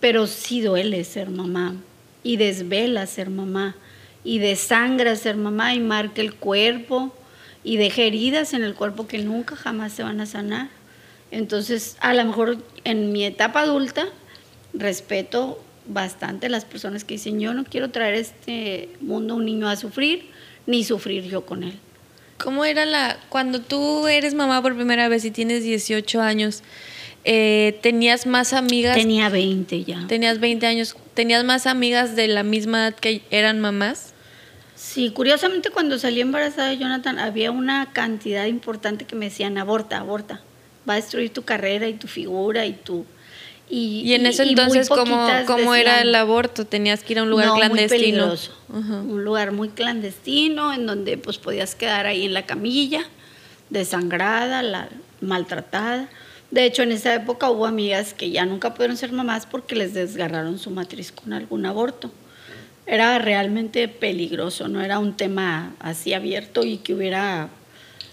pero 0.00 0.26
sí 0.26 0.60
duele 0.60 1.04
ser 1.04 1.30
mamá 1.30 1.74
y 2.22 2.36
desvela 2.36 3.06
ser 3.06 3.30
mamá 3.30 3.76
y 4.24 4.38
desangra 4.38 5.16
ser 5.16 5.36
mamá 5.36 5.74
y 5.74 5.80
marca 5.80 6.20
el 6.20 6.34
cuerpo 6.34 7.14
y 7.64 7.76
deja 7.76 8.02
heridas 8.02 8.52
en 8.52 8.62
el 8.62 8.74
cuerpo 8.74 9.06
que 9.06 9.18
nunca 9.18 9.56
jamás 9.56 9.92
se 9.92 10.02
van 10.02 10.20
a 10.20 10.26
sanar. 10.26 10.68
Entonces, 11.30 11.96
a 12.00 12.14
lo 12.14 12.24
mejor 12.24 12.58
en 12.84 13.12
mi 13.12 13.24
etapa 13.24 13.60
adulta, 13.60 14.06
respeto 14.72 15.62
bastante 15.86 16.46
a 16.46 16.48
las 16.48 16.64
personas 16.64 17.04
que 17.04 17.14
dicen, 17.14 17.40
yo 17.40 17.54
no 17.54 17.64
quiero 17.64 17.90
traer 17.90 18.14
este 18.14 18.88
mundo 19.00 19.34
a 19.34 19.36
un 19.36 19.44
niño 19.44 19.68
a 19.68 19.76
sufrir, 19.76 20.30
ni 20.66 20.84
sufrir 20.84 21.24
yo 21.24 21.46
con 21.46 21.62
él. 21.62 21.78
¿Cómo 22.38 22.64
era 22.64 22.84
la, 22.84 23.18
cuando 23.28 23.60
tú 23.60 24.06
eres 24.08 24.34
mamá 24.34 24.60
por 24.62 24.76
primera 24.76 25.08
vez 25.08 25.24
y 25.24 25.30
tienes 25.30 25.62
18 25.62 26.20
años, 26.20 26.62
eh, 27.24 27.78
¿tenías 27.82 28.26
más 28.26 28.52
amigas? 28.52 28.94
Tenía 28.94 29.28
20 29.28 29.84
ya. 29.84 30.06
Tenías 30.06 30.38
20 30.38 30.66
años. 30.66 30.96
¿Tenías 31.14 31.44
más 31.44 31.66
amigas 31.66 32.14
de 32.14 32.28
la 32.28 32.42
misma 32.42 32.88
edad 32.88 32.94
que 32.94 33.22
eran 33.30 33.58
mamás? 33.58 34.12
Sí, 34.74 35.10
curiosamente 35.10 35.70
cuando 35.70 35.98
salí 35.98 36.20
embarazada 36.20 36.68
de 36.68 36.76
Jonathan 36.76 37.18
había 37.18 37.50
una 37.50 37.92
cantidad 37.92 38.44
importante 38.44 39.06
que 39.06 39.16
me 39.16 39.26
decían, 39.26 39.56
aborta, 39.56 39.98
aborta. 39.98 40.42
Va 40.88 40.94
a 40.94 40.96
destruir 40.96 41.32
tu 41.32 41.42
carrera 41.42 41.88
y 41.88 41.94
tu 41.94 42.08
figura 42.08 42.66
y 42.66 42.72
tu... 42.72 43.04
Y, 43.68 44.12
en 44.12 44.26
ese 44.26 44.44
entonces, 44.44 44.88
¿cómo, 44.88 45.74
era 45.74 46.00
el 46.00 46.14
aborto? 46.14 46.66
¿Tenías 46.66 47.02
que 47.02 47.14
ir 47.14 47.18
a 47.18 47.24
un 47.24 47.30
lugar 47.30 47.52
clandestino? 47.54 48.32
Un 48.68 49.24
lugar 49.24 49.50
muy 49.50 49.70
clandestino 49.70 50.72
en 50.72 50.86
donde 50.86 51.18
pues 51.18 51.38
podías 51.38 51.74
quedar 51.74 52.06
ahí 52.06 52.24
en 52.24 52.32
la 52.32 52.46
camilla, 52.46 53.04
desangrada, 53.70 54.62
la, 54.62 54.88
maltratada 55.20 56.08
De 56.50 56.64
hecho, 56.64 56.82
en 56.82 56.92
esa 56.92 57.14
época 57.14 57.50
hubo 57.50 57.66
amigas 57.66 58.14
que 58.14 58.30
ya 58.30 58.46
nunca 58.46 58.72
pudieron 58.74 58.96
ser 58.96 59.12
mamás 59.12 59.46
porque 59.46 59.74
les 59.74 59.94
desgarraron 59.94 60.58
su 60.58 60.70
matriz 60.70 61.10
con 61.10 61.32
algún 61.32 61.66
aborto. 61.66 62.10
Era 62.86 63.18
realmente 63.18 63.88
peligroso, 63.88 64.68
no 64.68 64.80
era 64.80 65.00
un 65.00 65.16
tema 65.16 65.74
así 65.80 66.14
abierto 66.14 66.64
y 66.64 66.78
que 66.78 66.94
hubiera... 66.94 67.48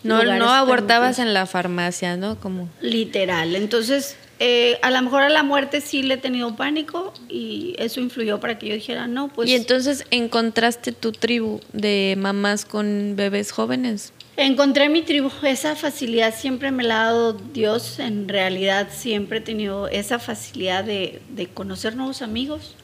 No, 0.03 0.23
no 0.23 0.49
abortabas 0.49 1.19
en 1.19 1.33
la 1.33 1.45
farmacia, 1.45 2.17
¿no? 2.17 2.39
Como... 2.39 2.69
Literal. 2.81 3.55
Entonces, 3.55 4.17
eh, 4.39 4.77
a 4.81 4.91
lo 4.91 5.01
mejor 5.01 5.23
a 5.23 5.29
la 5.29 5.43
muerte 5.43 5.79
sí 5.79 6.03
le 6.03 6.15
he 6.15 6.17
tenido 6.17 6.55
pánico 6.55 7.13
y 7.29 7.75
eso 7.77 8.01
influyó 8.01 8.39
para 8.39 8.59
que 8.59 8.67
yo 8.67 8.73
dijera, 8.73 9.07
no, 9.07 9.29
pues... 9.29 9.49
Y 9.49 9.55
entonces 9.55 10.05
encontraste 10.11 10.91
tu 10.91 11.11
tribu 11.11 11.61
de 11.71 12.15
mamás 12.17 12.65
con 12.65 13.15
bebés 13.15 13.51
jóvenes. 13.51 14.11
Encontré 14.35 14.89
mi 14.89 15.03
tribu, 15.03 15.31
esa 15.43 15.75
facilidad 15.75 16.33
siempre 16.35 16.71
me 16.71 16.83
la 16.83 17.03
ha 17.03 17.05
dado 17.05 17.33
Dios, 17.33 17.99
en 17.99 18.27
realidad 18.27 18.89
siempre 18.91 19.37
he 19.37 19.41
tenido 19.41 19.87
esa 19.87 20.17
facilidad 20.17 20.83
de, 20.83 21.21
de 21.29 21.47
conocer 21.47 21.95
nuevos 21.95 22.23
amigos, 22.23 22.75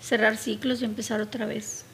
cerrar 0.00 0.36
ciclos 0.36 0.80
y 0.80 0.84
empezar 0.84 1.20
otra 1.20 1.44
vez 1.44 1.84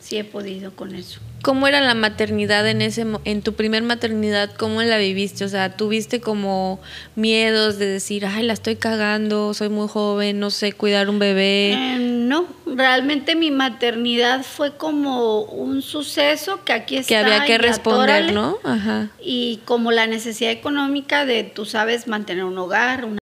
sí 0.00 0.16
he 0.16 0.24
podido 0.24 0.74
con 0.74 0.94
eso. 0.94 1.20
¿Cómo 1.42 1.66
era 1.66 1.80
la 1.80 1.94
maternidad 1.94 2.68
en 2.68 2.82
ese 2.82 3.06
en 3.24 3.42
tu 3.42 3.54
primer 3.54 3.82
maternidad? 3.82 4.50
¿Cómo 4.58 4.82
la 4.82 4.98
viviste? 4.98 5.44
O 5.44 5.48
sea, 5.48 5.76
¿tuviste 5.76 6.20
como 6.20 6.80
miedos 7.14 7.78
de 7.78 7.86
decir, 7.86 8.26
ay, 8.26 8.42
la 8.42 8.52
estoy 8.52 8.76
cagando, 8.76 9.54
soy 9.54 9.70
muy 9.70 9.88
joven, 9.88 10.38
no 10.38 10.50
sé 10.50 10.72
cuidar 10.72 11.08
un 11.08 11.18
bebé? 11.18 11.72
Eh, 11.72 11.98
no, 11.98 12.46
realmente 12.66 13.36
mi 13.36 13.50
maternidad 13.50 14.42
fue 14.42 14.76
como 14.76 15.42
un 15.42 15.80
suceso 15.80 16.62
que 16.64 16.74
aquí 16.74 16.96
está. 16.96 17.08
Que 17.08 17.16
había 17.16 17.44
que 17.46 17.56
responder, 17.56 18.32
¿no? 18.34 18.58
Ajá. 18.62 19.08
Y 19.22 19.60
como 19.64 19.92
la 19.92 20.06
necesidad 20.06 20.50
económica 20.50 21.24
de, 21.24 21.44
tú 21.44 21.64
sabes, 21.64 22.06
mantener 22.06 22.44
un 22.44 22.58
hogar, 22.58 23.06
una... 23.06 23.18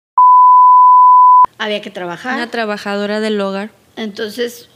había 1.58 1.82
que 1.82 1.90
trabajar. 1.90 2.36
Una 2.36 2.52
trabajadora 2.52 3.20
del 3.20 3.42
hogar. 3.42 3.72
Entonces, 3.96 4.70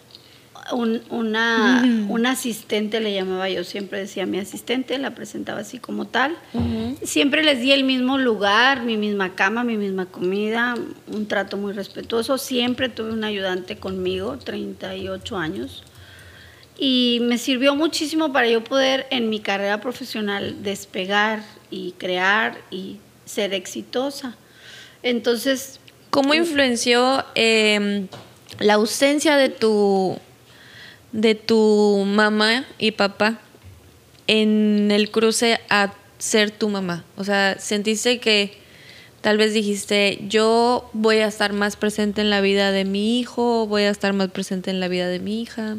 un, 0.71 1.01
una, 1.09 1.83
una, 2.09 2.31
asistente, 2.31 2.99
le 2.99 3.13
llamaba 3.13 3.49
yo, 3.49 3.63
siempre 3.63 3.99
decía 3.99 4.25
mi 4.25 4.39
asistente, 4.39 4.97
la 4.97 5.15
presentaba 5.15 5.61
así 5.61 5.79
como 5.79 6.05
tal. 6.05 6.37
Siempre 7.03 7.43
les 7.43 7.59
di 7.59 7.71
el 7.71 7.83
mismo 7.83 8.17
lugar, 8.17 8.83
mi 8.83 8.97
misma 8.97 9.35
cama, 9.35 9.63
mi 9.63 9.77
misma 9.77 10.05
comida, 10.05 10.75
un 11.07 11.27
trato 11.27 11.57
muy 11.57 11.73
respetuoso. 11.73 12.37
Siempre 12.37 12.89
tuve 12.89 13.11
un 13.11 13.23
ayudante 13.23 13.77
conmigo, 13.77 14.37
38 14.37 15.37
años. 15.37 15.83
Y 16.77 17.19
me 17.23 17.37
sirvió 17.37 17.75
muchísimo 17.75 18.31
para 18.31 18.47
yo 18.47 18.63
poder 18.63 19.07
en 19.09 19.29
mi 19.29 19.39
carrera 19.39 19.81
profesional 19.81 20.63
despegar 20.63 21.43
y 21.71 21.93
crear 21.93 22.57
y 22.69 22.97
ser 23.25 23.53
exitosa. 23.53 24.35
Entonces... 25.01 25.79
¿Cómo 26.09 26.33
influenció 26.33 27.25
em, 27.35 28.07
la 28.59 28.75
ausencia 28.75 29.37
de 29.37 29.49
tu 29.49 30.19
de 31.11 31.35
tu 31.35 32.03
mamá 32.05 32.65
y 32.77 32.91
papá 32.91 33.39
en 34.27 34.91
el 34.91 35.09
cruce 35.11 35.59
a 35.69 35.93
ser 36.17 36.51
tu 36.51 36.69
mamá? 36.69 37.03
O 37.17 37.23
sea, 37.23 37.57
¿sentiste 37.59 38.19
que 38.19 38.57
tal 39.21 39.37
vez 39.37 39.53
dijiste, 39.53 40.19
yo 40.27 40.89
voy 40.93 41.17
a 41.17 41.27
estar 41.27 41.53
más 41.53 41.75
presente 41.75 42.21
en 42.21 42.29
la 42.29 42.41
vida 42.41 42.71
de 42.71 42.85
mi 42.85 43.19
hijo, 43.19 43.67
voy 43.67 43.83
a 43.83 43.89
estar 43.89 44.13
más 44.13 44.29
presente 44.29 44.69
en 44.69 44.79
la 44.79 44.87
vida 44.87 45.07
de 45.07 45.19
mi 45.19 45.41
hija? 45.41 45.77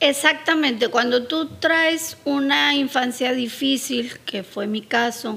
Exactamente, 0.00 0.88
cuando 0.88 1.24
tú 1.24 1.46
traes 1.58 2.18
una 2.24 2.74
infancia 2.74 3.32
difícil, 3.32 4.12
que 4.26 4.42
fue 4.42 4.66
mi 4.66 4.82
caso, 4.82 5.34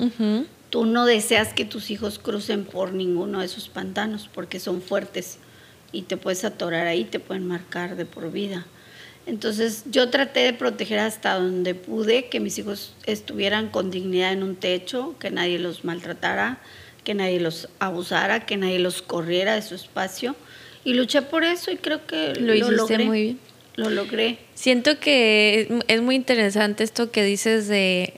tú 0.70 0.86
no 0.86 1.06
deseas 1.06 1.54
que 1.54 1.64
tus 1.64 1.92
hijos 1.92 2.20
crucen 2.20 2.66
por 2.66 2.94
ninguno 2.94 3.40
de 3.40 3.46
esos 3.46 3.70
pantanos 3.70 4.30
porque 4.34 4.60
son 4.60 4.82
fuertes 4.82 5.38
y 5.94 6.04
te 6.04 6.18
puedes 6.18 6.44
atorar 6.44 6.88
ahí, 6.88 7.06
te 7.06 7.20
pueden 7.20 7.48
marcar 7.48 7.96
de 7.96 8.06
por 8.06 8.32
vida. 8.32 8.66
Entonces 9.30 9.84
yo 9.92 10.10
traté 10.10 10.40
de 10.40 10.54
proteger 10.54 10.98
hasta 10.98 11.36
donde 11.36 11.76
pude 11.76 12.30
que 12.30 12.40
mis 12.40 12.58
hijos 12.58 12.96
estuvieran 13.06 13.70
con 13.70 13.92
dignidad 13.92 14.34
en 14.34 14.42
un 14.42 14.56
techo, 14.56 15.16
que 15.20 15.30
nadie 15.30 15.60
los 15.60 15.86
maltratara, 15.86 16.58
que 17.04 17.14
nadie 17.14 17.40
los 17.40 17.70
abusara, 17.78 18.48
que 18.48 18.58
nadie 18.58 18.80
los 18.80 19.04
corriera 19.04 19.54
de 19.54 19.62
su 19.62 19.76
espacio. 19.76 20.36
Y 20.84 20.96
luché 20.96 21.22
por 21.22 21.44
eso 21.44 21.70
y 21.70 21.78
creo 21.78 22.08
que 22.08 22.34
lo, 22.40 22.56
lo 22.56 22.72
logré. 22.72 23.06
muy 23.06 23.22
bien. 23.22 23.40
Lo 23.76 23.92
logré. 23.92 24.40
Siento 24.56 25.00
que 25.00 25.80
es 25.88 26.02
muy 26.02 26.16
interesante 26.16 26.84
esto 26.84 27.12
que 27.12 27.24
dices 27.24 27.68
de 27.68 28.16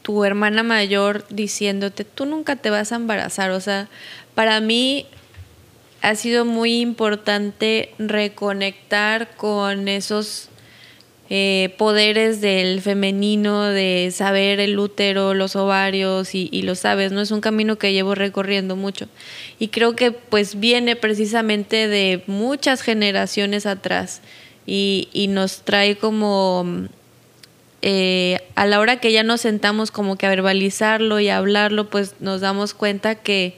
tu 0.00 0.24
hermana 0.24 0.62
mayor 0.62 1.26
diciéndote, 1.28 2.04
tú 2.04 2.24
nunca 2.24 2.56
te 2.56 2.70
vas 2.70 2.90
a 2.92 2.96
embarazar. 2.96 3.50
O 3.50 3.60
sea, 3.60 3.88
para 4.34 4.62
mí 4.62 5.06
ha 6.02 6.14
sido 6.14 6.44
muy 6.44 6.80
importante 6.80 7.94
reconectar 7.98 9.36
con 9.36 9.88
esos 9.88 10.48
eh, 11.30 11.74
poderes 11.76 12.40
del 12.40 12.80
femenino, 12.80 13.64
de 13.64 14.10
saber 14.14 14.60
el 14.60 14.78
útero, 14.78 15.34
los 15.34 15.56
ovarios 15.56 16.34
y, 16.34 16.48
y, 16.50 16.62
lo 16.62 16.74
sabes, 16.74 17.12
¿no? 17.12 17.20
Es 17.20 17.30
un 17.30 17.42
camino 17.42 17.76
que 17.76 17.92
llevo 17.92 18.14
recorriendo 18.14 18.76
mucho. 18.76 19.08
Y 19.58 19.68
creo 19.68 19.94
que 19.94 20.10
pues 20.10 20.58
viene 20.58 20.96
precisamente 20.96 21.86
de 21.86 22.22
muchas 22.26 22.80
generaciones 22.80 23.66
atrás 23.66 24.22
y, 24.66 25.08
y 25.12 25.28
nos 25.28 25.62
trae 25.62 25.96
como... 25.96 26.88
Eh, 27.80 28.40
a 28.56 28.66
la 28.66 28.80
hora 28.80 28.98
que 28.98 29.12
ya 29.12 29.22
nos 29.22 29.42
sentamos 29.42 29.92
como 29.92 30.16
que 30.16 30.26
a 30.26 30.30
verbalizarlo 30.30 31.20
y 31.20 31.28
a 31.28 31.36
hablarlo, 31.36 31.88
pues 31.90 32.14
nos 32.18 32.40
damos 32.40 32.74
cuenta 32.74 33.14
que, 33.14 33.54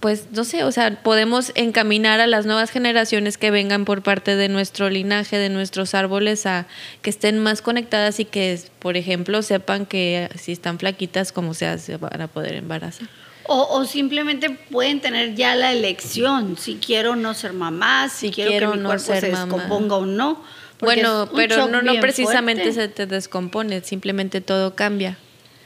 pues 0.00 0.26
no 0.32 0.44
sé, 0.44 0.64
o 0.64 0.72
sea, 0.72 1.02
podemos 1.02 1.52
encaminar 1.54 2.20
a 2.20 2.26
las 2.26 2.46
nuevas 2.46 2.70
generaciones 2.70 3.38
que 3.38 3.50
vengan 3.50 3.84
por 3.84 4.02
parte 4.02 4.36
de 4.36 4.48
nuestro 4.48 4.90
linaje, 4.90 5.38
de 5.38 5.48
nuestros 5.48 5.94
árboles, 5.94 6.46
a 6.46 6.66
que 7.02 7.10
estén 7.10 7.38
más 7.38 7.62
conectadas 7.62 8.20
y 8.20 8.24
que, 8.24 8.60
por 8.78 8.96
ejemplo, 8.96 9.42
sepan 9.42 9.86
que 9.86 10.28
si 10.36 10.52
están 10.52 10.78
flaquitas, 10.78 11.32
como 11.32 11.54
sea, 11.54 11.78
se 11.78 11.96
van 11.96 12.20
a 12.20 12.28
poder 12.28 12.54
embarazar. 12.54 13.08
O, 13.50 13.86
simplemente 13.86 14.50
pueden 14.50 15.00
tener 15.00 15.34
ya 15.34 15.54
la 15.54 15.72
elección, 15.72 16.58
si 16.58 16.74
quiero 16.74 17.16
no 17.16 17.32
ser 17.32 17.54
mamá, 17.54 18.10
si, 18.10 18.30
quiero, 18.30 18.72
que 18.72 18.76
mi 18.76 18.84
cuerpo 18.84 19.02
se 19.02 19.20
descomponga 19.22 19.96
o 19.96 20.04
no. 20.04 20.44
Bueno, 20.80 21.30
pero 21.34 21.66
no, 21.66 21.80
no 21.80 21.98
precisamente 21.98 22.72
se 22.74 22.88
te 22.88 23.06
descompone, 23.06 23.80
simplemente 23.80 24.42
todo 24.42 24.74
cambia. 24.74 25.16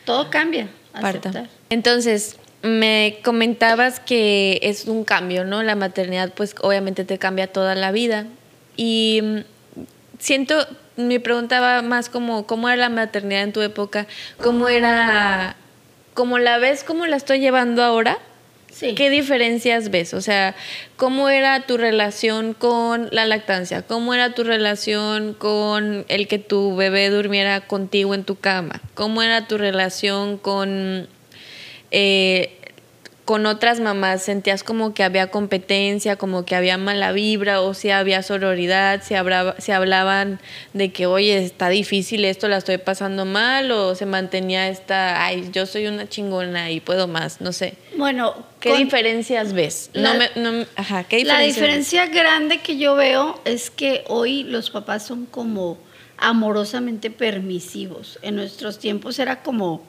Todo 0.05 0.31
cambia. 0.31 0.69
Entonces, 1.71 2.37
me 2.63 3.19
comentabas 3.25 3.99
que 3.99 4.61
es 4.63 4.87
un 4.87 5.05
cambio, 5.05 5.45
¿no? 5.45 5.63
La 5.63 5.75
maternidad, 5.75 6.33
pues 6.35 6.55
obviamente 6.61 7.05
te 7.05 7.19
cambia 7.19 7.49
toda 7.49 7.75
la 7.75 7.91
vida. 7.91 8.27
Y 8.77 9.21
mm, 9.23 9.39
siento, 10.19 10.67
me 10.97 11.19
preguntaba 11.21 11.83
más 11.83 12.09
como, 12.09 12.47
¿cómo 12.47 12.69
era 12.69 12.77
la 12.77 12.89
maternidad 12.89 13.43
en 13.43 13.53
tu 13.53 13.63
época? 13.63 14.07
¿Cómo 14.41 14.69
era, 14.69 15.57
cómo 16.15 16.39
la 16.39 16.59
ves, 16.59 16.85
cómo 16.85 17.07
la 17.07 17.17
estoy 17.17 17.41
llevando 17.41 17.83
ahora? 17.83 18.19
Sí. 18.71 18.95
¿Qué 18.95 19.11
diferencias 19.11 19.91
ves? 19.91 20.15
O 20.15 20.23
sea, 20.23 20.55
¿cómo 20.97 21.29
era 21.29 21.67
tu 21.67 21.77
relación 21.77 22.55
con 22.55 23.09
la 23.11 23.27
lactancia? 23.27 23.83
¿Cómo 23.83 24.15
era 24.15 24.35
tu 24.35 24.45
relación 24.45 25.35
con 25.35 26.07
el 26.09 26.27
que 26.27 26.39
tu 26.39 26.75
bebé 26.75 27.11
durmiera 27.11 27.61
contigo 27.61 28.15
en 28.15 28.25
tu 28.25 28.37
cama? 28.37 28.81
¿Cómo 28.95 29.21
era 29.21 29.47
tu 29.47 29.59
relación 29.59 30.39
con 30.39 31.07
eh, 31.93 32.59
con 33.25 33.47
otras 33.47 33.79
mamás 33.79 34.23
sentías 34.23 34.65
como 34.65 34.95
que 34.95 35.05
había 35.05 35.31
competencia, 35.31 36.17
como 36.17 36.45
que 36.45 36.57
había 36.57 36.77
mala 36.77 37.13
vibra 37.13 37.61
o 37.61 37.73
si 37.73 37.91
había 37.91 38.23
sororidad, 38.23 39.01
hablaba, 39.15 39.55
si 39.59 39.71
hablaban 39.71 40.41
de 40.73 40.91
que, 40.91 41.07
oye, 41.07 41.39
está 41.39 41.69
difícil 41.69 42.25
esto, 42.25 42.49
la 42.49 42.57
estoy 42.57 42.79
pasando 42.79 43.25
mal 43.25 43.71
o 43.71 43.95
se 43.95 44.07
mantenía 44.07 44.69
esta, 44.69 45.25
ay, 45.25 45.51
yo 45.53 45.67
soy 45.67 45.87
una 45.87 46.09
chingona 46.09 46.73
y 46.73 46.81
puedo 46.81 47.07
más, 47.07 47.41
no 47.41 47.53
sé. 47.53 47.75
Bueno, 47.97 48.35
¿qué 48.59 48.77
diferencias 48.77 49.53
ves? 49.53 49.91
La, 49.93 50.29
ajá, 50.75 51.05
¿qué 51.05 51.25
la 51.25 51.39
diferencia 51.39 52.07
grande 52.07 52.59
que 52.59 52.77
yo 52.77 52.97
veo 52.97 53.41
es 53.45 53.71
que 53.71 54.03
hoy 54.09 54.43
los 54.43 54.71
papás 54.71 55.07
son 55.07 55.27
como 55.27 55.79
amorosamente 56.23 57.11
permisivos. 57.11 58.19
En 58.23 58.37
nuestros 58.37 58.79
tiempos 58.79 59.19
era 59.19 59.43
como 59.43 59.83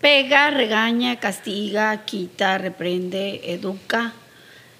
pega, 0.00 0.50
regaña, 0.50 1.18
castiga, 1.20 2.04
quita, 2.04 2.58
reprende, 2.58 3.52
educa 3.52 4.12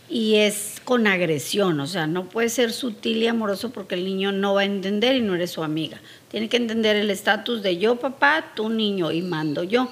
y 0.09 0.37
es 0.37 0.81
con 0.85 1.07
agresión, 1.07 1.81
o 1.81 1.87
sea, 1.87 2.07
no 2.07 2.28
puede 2.28 2.48
ser 2.48 2.72
sutil 2.72 3.22
y 3.22 3.26
amoroso 3.26 3.70
porque 3.70 3.94
el 3.94 4.04
niño 4.04 4.33
no 4.33 4.54
va 4.54 4.62
a 4.62 4.64
entender 4.64 5.16
y 5.16 5.20
no 5.20 5.35
eres 5.35 5.50
su 5.50 5.62
amiga. 5.62 6.00
Tiene 6.31 6.48
que 6.48 6.57
entender 6.57 6.96
el 6.96 7.11
estatus 7.11 7.62
de 7.62 7.76
yo 7.76 7.96
papá, 7.96 8.52
tú 8.54 8.70
niño 8.70 9.12
y 9.12 9.20
mando 9.20 9.64
yo. 9.64 9.90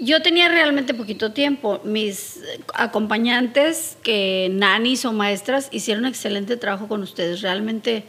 Yo 0.00 0.22
tenía 0.22 0.48
realmente 0.48 0.94
poquito 0.94 1.32
tiempo. 1.32 1.80
Mis 1.84 2.40
acompañantes, 2.72 3.98
que 4.02 4.48
nanis 4.52 5.04
o 5.04 5.12
maestras, 5.12 5.68
hicieron 5.72 6.04
un 6.04 6.10
excelente 6.10 6.56
trabajo 6.56 6.86
con 6.86 7.02
ustedes. 7.02 7.42
Realmente 7.42 8.04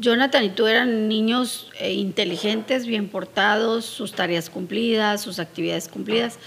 Jonathan 0.00 0.44
y 0.44 0.50
tú 0.50 0.66
eran 0.66 1.08
niños 1.08 1.70
eh, 1.78 1.92
inteligentes, 1.92 2.86
bien 2.86 3.08
portados, 3.08 3.84
sus 3.84 4.12
tareas 4.12 4.48
cumplidas, 4.48 5.20
sus 5.20 5.38
actividades 5.38 5.88
cumplidas. 5.88 6.38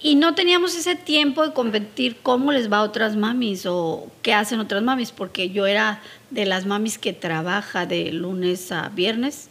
Y 0.00 0.16
no 0.16 0.34
teníamos 0.34 0.76
ese 0.76 0.96
tiempo 0.96 1.46
de 1.46 1.52
competir 1.52 2.16
cómo 2.22 2.52
les 2.52 2.70
va 2.70 2.78
a 2.78 2.82
otras 2.82 3.16
mamis 3.16 3.64
o 3.66 4.10
qué 4.22 4.34
hacen 4.34 4.60
otras 4.60 4.82
mamis, 4.82 5.12
porque 5.12 5.50
yo 5.50 5.66
era 5.66 6.00
de 6.30 6.46
las 6.46 6.66
mamis 6.66 6.98
que 6.98 7.12
trabaja 7.12 7.86
de 7.86 8.12
lunes 8.12 8.72
a 8.72 8.88
viernes. 8.88 9.50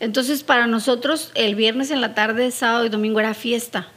Entonces, 0.00 0.42
para 0.42 0.66
nosotros, 0.66 1.30
el 1.34 1.54
viernes 1.54 1.90
en 1.90 2.00
la 2.00 2.14
tarde, 2.14 2.50
sábado 2.50 2.84
y 2.86 2.88
domingo 2.88 3.20
era 3.20 3.34
fiesta. 3.34 3.88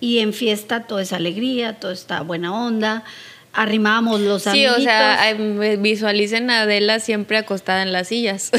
Y 0.00 0.20
en 0.20 0.32
fiesta 0.32 0.84
todo 0.86 0.98
es 0.98 1.12
alegría, 1.12 1.78
todo 1.78 1.90
está 1.90 2.22
buena 2.22 2.54
onda 2.54 3.04
arrimamos 3.52 4.20
los 4.20 4.46
amigos. 4.46 4.76
Sí, 4.76 4.82
o 4.82 4.84
sea, 4.84 5.34
visualicen 5.78 6.50
a 6.50 6.62
Adela 6.62 7.00
siempre 7.00 7.36
acostada 7.36 7.82
en 7.82 7.92
las 7.92 8.08
sillas. 8.08 8.50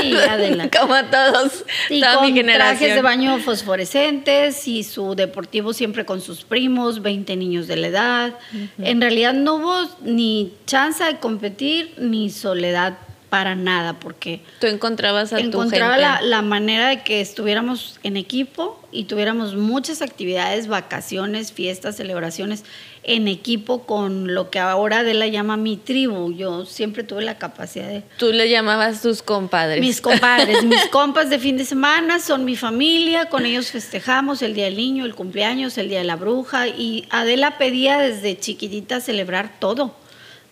Sí, 0.00 0.14
Adela. 0.16 0.70
Como 0.80 0.94
a 0.94 1.10
todos, 1.10 1.64
y 1.88 2.00
con 2.00 2.34
trajes 2.46 2.94
de 2.94 3.02
baño 3.02 3.38
fosforescentes 3.38 4.68
y 4.68 4.84
su 4.84 5.14
deportivo 5.14 5.72
siempre 5.72 6.04
con 6.04 6.20
sus 6.20 6.44
primos, 6.44 7.02
20 7.02 7.36
niños 7.36 7.66
de 7.66 7.76
la 7.76 7.86
edad. 7.88 8.38
En 8.78 9.00
realidad 9.00 9.34
no 9.34 9.56
hubo 9.56 9.88
ni 10.02 10.54
chance 10.66 11.02
de 11.02 11.18
competir 11.18 11.94
ni 11.98 12.30
soledad 12.30 12.98
para 13.30 13.54
nada, 13.54 13.98
porque 14.00 14.40
tú 14.60 14.66
encontrabas 14.66 15.32
a 15.32 15.38
encontraba 15.38 15.96
tu 15.96 16.02
gente. 16.02 16.02
La, 16.02 16.20
la 16.20 16.42
manera 16.42 16.88
de 16.88 17.02
que 17.02 17.20
estuviéramos 17.20 17.98
en 18.02 18.16
equipo 18.16 18.80
y 18.92 19.04
tuviéramos 19.04 19.54
muchas 19.54 20.02
actividades, 20.02 20.66
vacaciones, 20.66 21.52
fiestas, 21.52 21.96
celebraciones 21.96 22.64
en 23.02 23.28
equipo 23.28 23.86
con 23.86 24.34
lo 24.34 24.50
que 24.50 24.58
ahora 24.58 24.98
Adela 24.98 25.28
llama 25.28 25.56
mi 25.56 25.76
tribu. 25.76 26.32
Yo 26.32 26.66
siempre 26.66 27.04
tuve 27.04 27.22
la 27.22 27.38
capacidad 27.38 27.88
de... 27.88 28.02
Tú 28.18 28.32
le 28.32 28.50
llamabas 28.50 29.00
tus 29.00 29.22
compadres. 29.22 29.80
Mis 29.80 30.00
compadres, 30.00 30.64
mis 30.64 30.86
compas 30.88 31.30
de 31.30 31.38
fin 31.38 31.56
de 31.56 31.64
semana 31.64 32.18
son 32.18 32.44
mi 32.44 32.56
familia, 32.56 33.26
con 33.26 33.46
ellos 33.46 33.70
festejamos 33.70 34.42
el 34.42 34.54
Día 34.54 34.64
del 34.64 34.76
Niño, 34.76 35.04
el 35.04 35.14
cumpleaños, 35.14 35.78
el 35.78 35.88
Día 35.88 35.98
de 35.98 36.04
la 36.04 36.16
Bruja 36.16 36.66
y 36.66 37.06
Adela 37.10 37.58
pedía 37.58 37.98
desde 37.98 38.38
chiquitita 38.38 39.00
celebrar 39.00 39.58
todo 39.60 39.94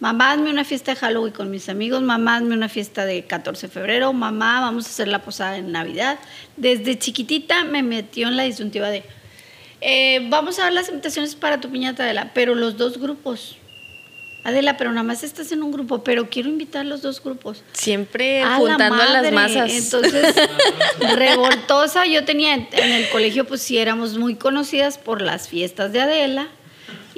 Mamá, 0.01 0.31
hazme 0.31 0.51
una 0.51 0.65
fiesta 0.65 0.95
de 0.95 1.01
Halloween 1.01 1.33
con 1.33 1.51
mis 1.51 1.69
amigos, 1.69 2.03
mamá, 2.03 2.37
hazme 2.37 2.55
una 2.55 2.69
fiesta 2.69 3.05
de 3.05 3.25
14 3.25 3.67
de 3.67 3.73
febrero, 3.73 4.13
mamá, 4.13 4.61
vamos 4.61 4.87
a 4.87 4.91
hacer 4.91 5.09
la 5.09 5.23
posada 5.23 5.57
en 5.57 5.73
Navidad. 5.73 6.21
Desde 6.57 6.97
chiquitita 6.99 7.65
me 7.65 7.83
metió 7.83 8.29
en 8.29 8.37
la 8.37 8.45
disyuntiva 8.45 8.91
de, 8.91 9.03
eh, 9.81 10.25
vamos 10.31 10.61
a 10.61 10.65
dar 10.65 10.73
las 10.73 10.89
invitaciones 10.89 11.35
para 11.35 11.61
tu 11.61 11.69
piñata, 11.71 12.05
Adela, 12.05 12.31
pero 12.33 12.55
los 12.55 12.77
dos 12.77 12.99
grupos. 12.99 13.57
Adela, 14.45 14.77
pero 14.77 14.91
nada 14.91 15.03
más 15.03 15.25
estás 15.25 15.51
en 15.51 15.65
un 15.65 15.73
grupo, 15.73 16.05
pero 16.05 16.31
quiero 16.31 16.49
invitar 16.49 16.87
los 16.87 17.03
dos 17.03 17.21
grupos. 17.21 17.65
Siempre 17.73 18.45
juntando 18.57 19.03
a 19.03 19.21
las 19.21 19.33
masas. 19.33 19.73
Entonces, 19.73 20.33
revoltosa, 21.17 22.07
yo 22.07 22.25
tenía 22.25 22.55
en 22.55 22.93
el 22.93 23.11
colegio, 23.11 23.47
pues 23.47 23.63
sí 23.63 23.79
éramos 23.79 24.17
muy 24.17 24.37
conocidas 24.37 24.97
por 24.97 25.23
las 25.23 25.49
fiestas 25.49 25.93
de 25.93 26.03
Adela 26.03 26.49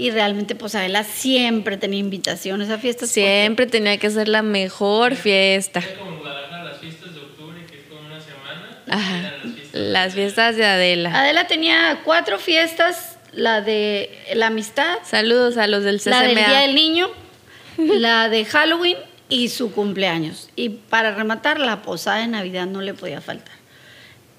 y 0.00 0.10
realmente 0.10 0.54
pues 0.54 0.74
Adela 0.74 1.04
siempre 1.04 1.76
tenía 1.76 2.00
invitaciones 2.00 2.70
a 2.70 2.78
fiestas. 2.78 3.10
Siempre 3.10 3.66
tenía 3.66 3.98
que 3.98 4.08
ser 4.08 4.28
la 4.28 4.42
mejor 4.42 5.14
fiesta. 5.14 5.82
como 5.98 6.24
las 6.24 6.78
fiestas 6.78 7.14
de 7.14 7.20
octubre, 7.20 7.66
que 7.66 7.80
es 7.80 7.84
como 7.86 8.00
una 8.06 8.18
semana. 8.18 8.82
Ajá. 8.88 9.34
Las 9.72 10.14
fiestas 10.14 10.56
de 10.56 10.64
Adela. 10.64 11.10
Adela 11.20 11.46
tenía 11.46 12.00
cuatro 12.02 12.38
fiestas, 12.38 13.18
la 13.32 13.60
de 13.60 14.10
la 14.34 14.46
amistad. 14.46 14.98
Saludos 15.04 15.58
a 15.58 15.66
los 15.66 15.84
del 15.84 16.00
CCMA. 16.00 16.10
La 16.10 16.22
del 16.22 16.34
Día 16.36 16.60
del 16.60 16.74
Niño, 16.74 17.10
la 17.76 18.28
de 18.30 18.46
Halloween 18.46 18.96
y 19.28 19.50
su 19.50 19.70
cumpleaños. 19.70 20.48
Y 20.56 20.70
para 20.70 21.14
rematar, 21.14 21.60
la 21.60 21.82
posada 21.82 22.18
de 22.18 22.26
Navidad 22.26 22.66
no 22.66 22.80
le 22.80 22.94
podía 22.94 23.20
faltar 23.20 23.59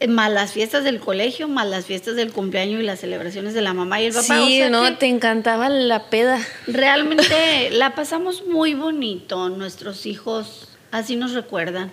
más 0.08 0.32
las 0.32 0.54
fiestas 0.54 0.84
del 0.84 1.00
colegio, 1.00 1.48
más 1.48 1.68
las 1.68 1.86
fiestas 1.86 2.16
del 2.16 2.32
cumpleaños 2.32 2.82
y 2.82 2.84
las 2.84 3.00
celebraciones 3.00 3.54
de 3.54 3.62
la 3.62 3.74
mamá 3.74 4.02
y 4.02 4.06
el 4.06 4.14
papá. 4.14 4.24
Sí, 4.24 4.62
no, 4.70 4.98
te 4.98 5.08
encantaba 5.08 5.70
la 5.70 6.10
peda. 6.10 6.40
Realmente 6.68 7.70
la 7.72 7.96
pasamos 7.96 8.46
muy 8.48 8.74
bonito, 8.74 9.50
nuestros 9.50 10.06
hijos 10.06 10.70
así 10.92 11.16
nos 11.16 11.34
recuerdan, 11.34 11.92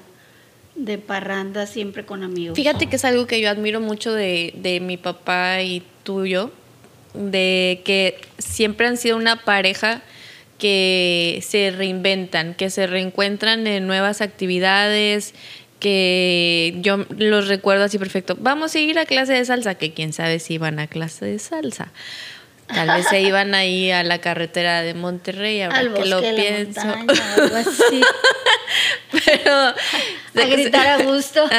de 0.75 0.99
parranda 0.99 1.67
siempre 1.67 2.05
con 2.05 2.23
amigos. 2.23 2.57
Fíjate 2.57 2.87
que 2.87 2.97
es 2.97 3.05
algo 3.05 3.27
que 3.27 3.41
yo 3.41 3.51
admiro 3.51 3.81
mucho 3.81 4.13
de, 4.13 4.55
de 4.57 4.81
mi 4.81 4.97
papá 4.97 5.63
y 5.63 5.83
tuyo, 6.03 6.51
de 7.15 7.83
que 7.85 8.21
siempre 8.39 8.87
han 8.87 8.97
sido 8.97 9.17
una 9.17 9.45
pareja 9.45 10.03
que 10.59 11.41
se 11.43 11.71
reinventan, 11.71 12.55
que 12.55 12.69
se 12.71 12.87
reencuentran 12.87 13.67
en 13.67 13.87
nuevas 13.87 14.21
actividades, 14.21 15.35
que 15.79 16.77
yo 16.81 17.07
los 17.17 17.49
recuerdo 17.49 17.85
así 17.85 17.99
perfecto. 17.99 18.37
Vamos 18.41 18.75
a 18.75 18.79
ir 18.79 18.99
a 18.99 19.07
clase 19.07 19.33
de 19.33 19.45
salsa, 19.45 19.77
que 19.77 19.93
quién 19.93 20.13
sabe 20.13 20.39
si 20.39 20.55
iban 20.55 20.79
a 20.79 20.87
clase 20.87 21.25
de 21.25 21.39
salsa. 21.39 21.93
Tal 22.67 22.89
vez 22.89 23.09
se 23.09 23.23
iban 23.23 23.55
ahí 23.55 23.91
a 23.91 24.03
la 24.03 24.21
carretera 24.21 24.83
de 24.83 24.93
Monterrey, 24.93 25.63
ahora 25.63 25.95
que 25.95 26.05
lo 26.05 26.21
pienso. 26.21 26.83
Pero 29.25 29.55
a 29.55 29.75
gritar 30.35 30.87
a 30.87 31.03
gusto. 31.03 31.49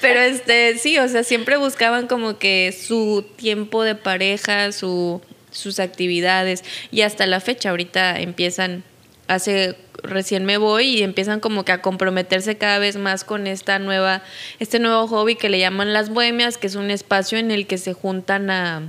pero 0.00 0.20
este 0.20 0.78
sí, 0.78 0.96
o 0.98 1.08
sea, 1.08 1.24
siempre 1.24 1.56
buscaban 1.56 2.06
como 2.06 2.38
que 2.38 2.72
su 2.72 3.26
tiempo 3.36 3.82
de 3.82 3.96
pareja, 3.96 4.70
su 4.70 5.20
sus 5.50 5.80
actividades 5.80 6.62
y 6.90 7.02
hasta 7.02 7.26
la 7.26 7.40
fecha 7.40 7.70
ahorita 7.70 8.20
empiezan 8.20 8.84
hace 9.28 9.76
recién 10.02 10.44
me 10.44 10.58
voy 10.58 10.98
y 10.98 11.02
empiezan 11.02 11.40
como 11.40 11.64
que 11.64 11.72
a 11.72 11.82
comprometerse 11.82 12.56
cada 12.56 12.78
vez 12.78 12.96
más 12.96 13.24
con 13.24 13.46
esta 13.46 13.78
nueva, 13.78 14.22
este 14.60 14.78
nuevo 14.78 15.06
hobby 15.08 15.34
que 15.36 15.48
le 15.48 15.58
llaman 15.58 15.92
las 15.92 16.10
bohemias, 16.10 16.58
que 16.58 16.66
es 16.66 16.74
un 16.74 16.90
espacio 16.90 17.38
en 17.38 17.50
el 17.50 17.66
que 17.66 17.78
se 17.78 17.92
juntan 17.92 18.50
a, 18.50 18.82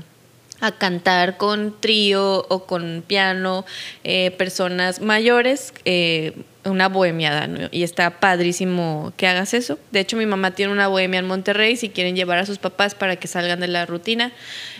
cantar 0.80 1.38
con 1.38 1.80
trío 1.80 2.44
o 2.50 2.66
con 2.66 3.04
piano, 3.06 3.66
eh, 4.04 4.32
personas 4.32 5.00
mayores, 5.00 5.74
eh, 5.84 6.34
una 6.64 6.90
bohemiada, 6.90 7.70
y 7.70 7.84
está 7.84 8.20
padrísimo 8.20 9.14
que 9.16 9.28
hagas 9.28 9.54
eso. 9.54 9.78
De 9.92 10.00
hecho, 10.00 10.18
mi 10.18 10.26
mamá 10.26 10.52
tiene 10.52 10.72
una 10.72 10.88
bohemia 10.88 11.20
en 11.20 11.28
Monterrey, 11.28 11.76
si 11.76 11.90
quieren 11.90 12.16
llevar 12.16 12.40
a 12.40 12.48
sus 12.48 12.58
papás 12.58 12.96
para 12.96 13.18
que 13.18 13.28
salgan 13.28 13.60
de 13.60 13.68
la 13.68 13.86
rutina, 13.86 14.32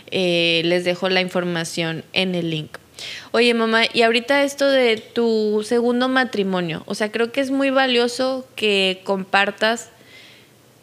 eh, 0.10 0.64
les 0.66 0.86
dejo 0.86 1.08
la 1.10 1.22
información 1.22 2.04
en 2.14 2.34
el 2.34 2.50
link. 2.50 2.78
Oye, 3.32 3.54
mamá, 3.54 3.84
y 3.92 4.04
ahorita 4.04 4.44
esto 4.44 4.70
de 4.70 4.98
tu 4.98 5.64
segundo 5.66 6.08
matrimonio, 6.08 6.84
o 6.86 6.96
sea, 6.96 7.12
creo 7.12 7.32
que 7.32 7.42
es 7.42 7.52
muy 7.52 7.70
valioso 7.70 8.48
que 8.56 9.02
compartas 9.04 9.90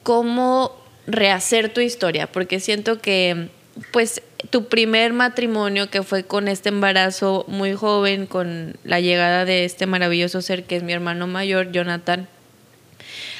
cómo 0.02 0.76
rehacer 1.06 1.72
tu 1.72 1.80
historia, 1.80 2.26
porque 2.26 2.60
siento 2.60 3.00
que, 3.00 3.48
pues, 3.92 4.22
tu 4.50 4.66
primer 4.66 5.12
matrimonio, 5.12 5.88
que 5.88 6.02
fue 6.02 6.24
con 6.24 6.48
este 6.48 6.68
embarazo 6.68 7.44
muy 7.48 7.74
joven, 7.74 8.26
con 8.26 8.76
la 8.84 9.00
llegada 9.00 9.44
de 9.44 9.64
este 9.64 9.86
maravilloso 9.86 10.42
ser 10.42 10.64
que 10.64 10.76
es 10.76 10.82
mi 10.82 10.92
hermano 10.92 11.26
mayor, 11.26 11.72
Jonathan, 11.72 12.28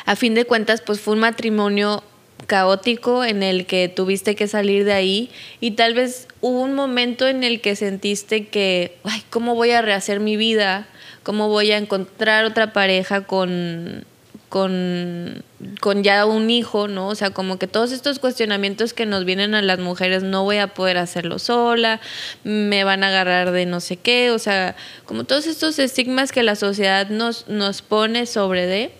a 0.04 0.16
fin 0.16 0.34
de 0.34 0.44
cuentas, 0.44 0.80
pues 0.80 1.00
fue 1.00 1.14
un 1.14 1.20
matrimonio 1.20 2.02
caótico 2.46 3.24
en 3.24 3.42
el 3.42 3.66
que 3.66 3.88
tuviste 3.88 4.34
que 4.34 4.48
salir 4.48 4.84
de 4.84 4.92
ahí 4.92 5.30
y 5.60 5.72
tal 5.72 5.94
vez 5.94 6.28
hubo 6.40 6.60
un 6.60 6.74
momento 6.74 7.26
en 7.26 7.44
el 7.44 7.60
que 7.60 7.76
sentiste 7.76 8.48
que, 8.48 8.96
ay, 9.04 9.22
¿cómo 9.30 9.54
voy 9.54 9.70
a 9.70 9.82
rehacer 9.82 10.20
mi 10.20 10.36
vida? 10.36 10.86
¿Cómo 11.22 11.48
voy 11.48 11.70
a 11.70 11.78
encontrar 11.78 12.44
otra 12.44 12.72
pareja 12.72 13.24
con, 13.24 14.04
con, 14.52 15.42
con 15.80 16.02
ya 16.02 16.26
un 16.26 16.50
hijo, 16.50 16.86
¿no? 16.86 17.08
O 17.08 17.14
sea, 17.14 17.30
como 17.30 17.58
que 17.58 17.66
todos 17.66 17.90
estos 17.90 18.18
cuestionamientos 18.18 18.92
que 18.92 19.06
nos 19.06 19.24
vienen 19.24 19.54
a 19.54 19.62
las 19.62 19.78
mujeres, 19.78 20.24
no 20.24 20.44
voy 20.44 20.58
a 20.58 20.74
poder 20.74 20.98
hacerlo 20.98 21.38
sola, 21.38 22.00
me 22.44 22.84
van 22.84 23.02
a 23.02 23.08
agarrar 23.08 23.52
de 23.52 23.64
no 23.64 23.80
sé 23.80 23.96
qué, 23.96 24.30
o 24.30 24.38
sea, 24.38 24.76
como 25.06 25.24
todos 25.24 25.46
estos 25.46 25.78
estigmas 25.78 26.32
que 26.32 26.42
la 26.42 26.54
sociedad 26.54 27.08
nos, 27.08 27.48
nos 27.48 27.80
pone 27.80 28.26
sobre 28.26 28.66
de, 28.66 28.92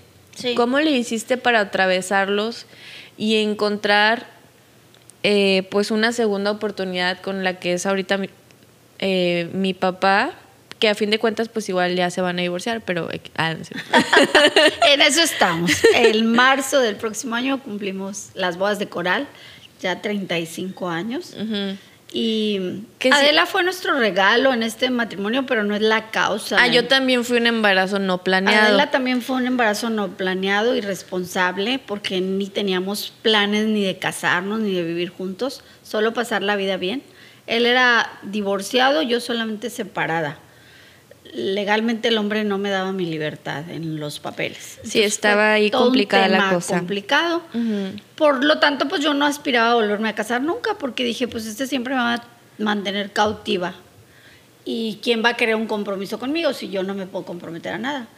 ¿cómo 0.56 0.80
le 0.80 0.92
hiciste 0.92 1.36
para 1.36 1.60
atravesarlos? 1.60 2.64
Y 3.22 3.36
encontrar 3.36 4.26
eh, 5.22 5.68
pues 5.70 5.92
una 5.92 6.10
segunda 6.10 6.50
oportunidad 6.50 7.20
con 7.20 7.44
la 7.44 7.60
que 7.60 7.74
es 7.74 7.86
ahorita 7.86 8.18
mi, 8.18 8.28
eh, 8.98 9.48
mi, 9.52 9.74
papá, 9.74 10.32
que 10.80 10.88
a 10.88 10.96
fin 10.96 11.08
de 11.08 11.20
cuentas 11.20 11.48
pues 11.48 11.68
igual 11.68 11.94
ya 11.94 12.10
se 12.10 12.20
van 12.20 12.40
a 12.40 12.42
divorciar, 12.42 12.80
pero... 12.80 13.08
Ah, 13.36 13.52
en 14.92 15.00
eso 15.02 15.22
estamos. 15.22 15.70
El 15.94 16.24
marzo 16.42 16.80
del 16.80 16.96
próximo 16.96 17.36
año 17.36 17.62
cumplimos 17.62 18.30
las 18.34 18.58
bodas 18.58 18.80
de 18.80 18.88
coral, 18.88 19.28
ya 19.80 20.02
35 20.02 20.88
años. 20.88 21.36
Y 22.14 22.84
Adela 23.10 23.46
fue 23.46 23.62
nuestro 23.62 23.98
regalo 23.98 24.52
en 24.52 24.62
este 24.62 24.90
matrimonio, 24.90 25.46
pero 25.46 25.64
no 25.64 25.74
es 25.74 25.80
la 25.80 26.10
causa. 26.10 26.56
Ah, 26.60 26.68
yo 26.68 26.86
también 26.86 27.24
fui 27.24 27.38
un 27.38 27.46
embarazo 27.46 27.98
no 27.98 28.22
planeado. 28.22 28.68
Adela 28.68 28.90
también 28.90 29.22
fue 29.22 29.36
un 29.36 29.46
embarazo 29.46 29.88
no 29.88 30.08
planeado 30.08 30.76
y 30.76 30.82
responsable 30.82 31.78
porque 31.78 32.20
ni 32.20 32.48
teníamos 32.48 33.14
planes 33.22 33.66
ni 33.66 33.82
de 33.82 33.98
casarnos 33.98 34.60
ni 34.60 34.72
de 34.72 34.82
vivir 34.82 35.08
juntos, 35.08 35.64
solo 35.82 36.12
pasar 36.12 36.42
la 36.42 36.56
vida 36.56 36.76
bien. 36.76 37.02
Él 37.46 37.64
era 37.64 38.10
divorciado, 38.22 39.02
yo 39.02 39.18
solamente 39.20 39.70
separada. 39.70 40.38
Legalmente 41.32 42.08
el 42.08 42.18
hombre 42.18 42.44
no 42.44 42.58
me 42.58 42.70
daba 42.70 42.92
mi 42.92 43.06
libertad 43.06 43.68
en 43.70 43.98
los 43.98 44.20
papeles. 44.20 44.78
Sí, 44.84 45.02
estaba 45.02 45.54
ahí 45.54 45.70
complicada 45.70 46.28
la 46.28 46.50
cosa. 46.50 46.78
complicado. 46.78 47.42
Por 48.16 48.44
lo 48.44 48.58
tanto, 48.58 48.86
pues 48.88 49.02
yo 49.02 49.14
no 49.14 49.24
aspiraba 49.24 49.72
a 49.72 49.74
volverme 49.74 50.10
a 50.10 50.14
casar 50.14 50.42
nunca 50.42 50.76
porque 50.78 51.04
dije, 51.04 51.28
pues 51.28 51.46
este 51.46 51.66
siempre 51.66 51.94
me 51.94 52.00
va 52.00 52.14
a 52.14 52.24
mantener 52.58 53.12
cautiva. 53.12 53.74
¿Y 54.64 55.00
quién 55.02 55.24
va 55.24 55.30
a 55.30 55.36
querer 55.36 55.56
un 55.56 55.66
compromiso 55.66 56.18
conmigo 56.18 56.52
si 56.52 56.68
yo 56.68 56.82
no 56.82 56.94
me 56.94 57.06
puedo 57.06 57.24
comprometer 57.24 57.72
a 57.72 57.78
nada? 57.78 58.08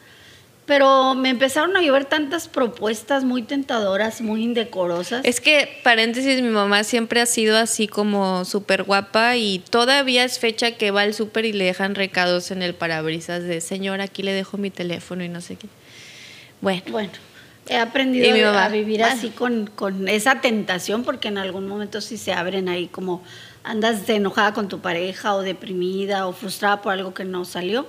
Pero 0.67 1.15
me 1.15 1.29
empezaron 1.29 1.77
a 1.77 1.83
llover 1.83 2.07
tantas 2.07 2.49
propuestas 2.49 3.23
muy 3.23 3.43
tentadoras, 3.43 4.23
muy 4.23 4.43
indecorosas. 4.43 5.23
Es 5.25 5.41
que, 5.41 5.81
paréntesis, 5.83 6.41
mi 6.41 6.49
mamá 6.49 6.85
siempre 6.85 7.21
ha 7.21 7.27
sido 7.27 7.59
así 7.59 7.87
como 7.87 8.47
súper 8.47 8.85
guapa 8.85 9.37
y 9.37 9.59
todavía 9.59 10.25
es 10.25 10.39
fecha 10.39 10.73
que 10.73 10.91
va 10.91 11.03
al 11.03 11.13
súper 11.13 11.45
y 11.45 11.53
le 11.53 11.65
dejan 11.65 11.95
recados 11.95 12.51
en 12.51 12.63
el 12.63 12.75
parabrisas 12.75 13.43
de, 13.43 13.61
señor, 13.61 14.01
aquí 14.01 14.23
le 14.23 14.33
dejo 14.33 14.57
mi 14.57 14.71
teléfono 14.71 15.23
y 15.23 15.29
no 15.29 15.43
sé 15.43 15.57
qué. 15.57 15.69
Bueno. 16.63 16.83
Bueno, 16.89 17.13
he 17.69 17.77
aprendido 17.77 18.49
a 18.59 18.69
vivir 18.69 19.03
así 19.03 19.29
con, 19.29 19.67
con 19.67 20.09
esa 20.09 20.41
tentación 20.41 21.05
porque 21.05 21.29
en 21.29 21.37
algún 21.37 21.69
momento 21.69 22.01
sí 22.01 22.17
se 22.17 22.33
abren 22.33 22.71
ahí 22.71 22.87
como 22.87 23.23
andas 23.65 24.07
de 24.07 24.17
enojada 24.17 24.55
con 24.55 24.69
tu 24.69 24.81
pareja 24.81 25.35
o 25.35 25.43
deprimida 25.43 26.27
o 26.27 26.33
frustrada 26.33 26.81
por 26.81 26.95
algo 26.95 27.13
que 27.13 27.25
no 27.25 27.45
salió 27.45 27.87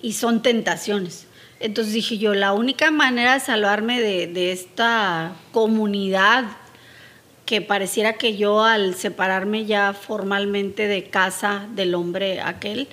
y 0.00 0.14
son 0.14 0.42
tentaciones. 0.42 1.27
Entonces 1.60 1.92
dije 1.92 2.18
yo, 2.18 2.34
la 2.34 2.52
única 2.52 2.90
manera 2.90 3.34
de 3.34 3.40
salvarme 3.40 4.00
de, 4.00 4.52
esta 4.52 5.32
comunidad 5.52 6.44
que 7.46 7.60
pareciera 7.60 8.12
que 8.12 8.36
yo 8.36 8.62
al 8.62 8.94
separarme 8.94 9.64
ya 9.64 9.92
formalmente 9.92 10.86
de 10.86 11.04
casa 11.04 11.66
del 11.74 11.94
hombre 11.94 12.40
aquel, 12.40 12.88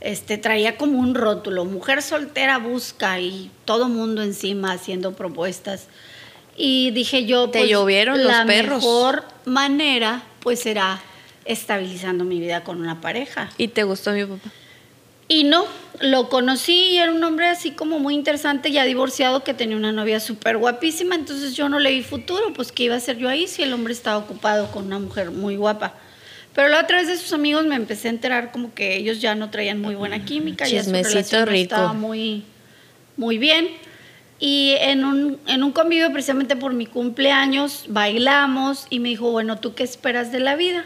este, 0.00 0.36
traía 0.38 0.76
como 0.76 0.98
un 0.98 1.14
rótulo, 1.14 1.64
mujer 1.64 2.02
soltera 2.02 2.58
busca 2.58 3.20
y 3.20 3.50
todo 3.64 3.88
mundo 3.88 4.22
encima 4.22 4.72
haciendo 4.72 5.12
propuestas. 5.12 5.86
Y 6.56 6.90
dije 6.90 7.24
yo, 7.24 7.50
Te 7.50 7.60
pues, 7.60 7.70
llovieron 7.70 8.24
la 8.24 8.44
perros. 8.46 8.82
mejor 8.82 9.24
manera 9.44 10.22
pues 10.40 10.60
será 10.60 11.00
estabilizando 11.44 12.24
mi 12.24 12.40
vida 12.40 12.64
con 12.64 12.80
una 12.80 13.00
pareja. 13.00 13.50
¿Y 13.58 13.68
te 13.68 13.84
gustó 13.84 14.12
mi 14.12 14.24
papá? 14.24 14.50
Y 15.28 15.44
no, 15.44 15.64
lo 16.00 16.28
conocí 16.28 16.72
y 16.72 16.98
era 16.98 17.12
un 17.12 17.22
hombre 17.24 17.46
así 17.46 17.70
como 17.70 17.98
muy 17.98 18.14
interesante, 18.14 18.70
ya 18.70 18.84
divorciado, 18.84 19.44
que 19.44 19.54
tenía 19.54 19.76
una 19.76 19.92
novia 19.92 20.20
súper 20.20 20.58
guapísima, 20.58 21.14
entonces 21.14 21.54
yo 21.54 21.68
no 21.68 21.78
le 21.78 21.90
vi 21.92 22.02
futuro, 22.02 22.52
pues 22.54 22.72
qué 22.72 22.84
iba 22.84 22.94
a 22.94 22.98
hacer 22.98 23.18
yo 23.18 23.28
ahí 23.28 23.46
si 23.46 23.62
el 23.62 23.72
hombre 23.72 23.92
estaba 23.92 24.18
ocupado 24.18 24.70
con 24.70 24.86
una 24.86 24.98
mujer 24.98 25.30
muy 25.30 25.56
guapa. 25.56 25.94
Pero 26.54 26.68
la 26.68 26.80
otra 26.80 26.98
vez 26.98 27.08
de 27.08 27.16
sus 27.16 27.32
amigos 27.32 27.64
me 27.64 27.76
empecé 27.76 28.08
a 28.08 28.10
enterar 28.10 28.52
como 28.52 28.74
que 28.74 28.96
ellos 28.96 29.20
ya 29.20 29.34
no 29.34 29.50
traían 29.50 29.80
muy 29.80 29.94
buena 29.94 30.24
química, 30.24 30.66
ya 30.68 30.84
su 30.84 30.92
relación 30.92 31.46
rico. 31.46 31.62
estaba 31.62 31.92
muy, 31.94 32.44
muy 33.16 33.38
bien. 33.38 33.68
Y 34.38 34.74
en 34.80 35.04
un, 35.04 35.38
en 35.46 35.62
un 35.62 35.72
convivio 35.72 36.12
precisamente 36.12 36.56
por 36.56 36.74
mi 36.74 36.84
cumpleaños 36.84 37.84
bailamos 37.88 38.86
y 38.90 38.98
me 38.98 39.08
dijo, 39.08 39.30
bueno, 39.30 39.58
¿tú 39.60 39.74
qué 39.74 39.84
esperas 39.84 40.32
de 40.32 40.40
la 40.40 40.56
vida? 40.56 40.84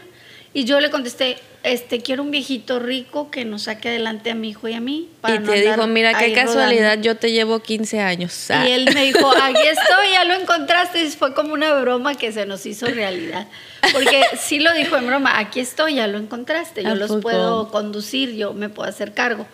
Y 0.57 0.65
yo 0.65 0.79
le 0.79 0.89
contesté, 0.89 1.37
este, 1.61 2.01
quiero 2.01 2.23
un 2.23 2.31
viejito 2.31 2.79
rico 2.79 3.29
que 3.29 3.45
nos 3.45 3.61
saque 3.65 3.89
adelante 3.89 4.31
a 4.31 4.33
mi 4.33 4.49
hijo 4.49 4.67
y 4.67 4.73
a 4.73 4.79
mí. 4.79 5.07
y 5.27 5.37
te 5.37 5.61
dijo, 5.61 5.85
mira, 5.85 6.17
qué 6.17 6.33
casualidad, 6.33 6.97
yo 6.99 7.15
te 7.15 7.31
llevo 7.31 7.59
15 7.59 7.99
años. 7.99 8.49
Y 8.49 8.53
ah. 8.53 8.67
él 8.67 8.89
me 8.91 9.03
dijo, 9.03 9.31
aquí 9.43 9.61
estoy, 9.67 10.13
ya 10.13 10.23
lo 10.23 10.33
encontraste. 10.33 11.03
Y 11.03 11.11
fue 11.11 11.35
como 11.35 11.53
una 11.53 11.75
broma 11.75 12.15
que 12.15 12.31
se 12.31 12.47
nos 12.47 12.65
hizo 12.65 12.87
realidad. 12.87 13.45
Porque 13.93 14.23
sí 14.39 14.57
lo 14.57 14.73
dijo 14.73 14.97
en 14.97 15.05
broma, 15.05 15.37
aquí 15.37 15.59
estoy, 15.59 15.93
ya 15.93 16.07
lo 16.07 16.17
encontraste, 16.17 16.81
yo 16.81 16.95
los 16.95 17.21
puedo 17.21 17.69
conducir, 17.69 18.33
yo 18.33 18.55
me 18.55 18.69
puedo 18.69 18.89
hacer 18.89 19.13
cargo. 19.13 19.45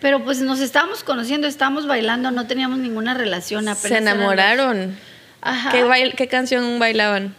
Pero 0.00 0.24
pues 0.24 0.40
nos 0.40 0.58
estábamos 0.58 1.04
conociendo, 1.04 1.46
estábamos 1.46 1.86
bailando, 1.86 2.32
no 2.32 2.48
teníamos 2.48 2.80
ninguna 2.80 3.14
relación. 3.14 3.72
Se 3.76 3.98
enamoraron. 3.98 4.98
Ajá. 5.42 5.70
¿Qué, 5.70 6.12
¿Qué 6.16 6.26
canción 6.26 6.80
bailaban? 6.80 7.36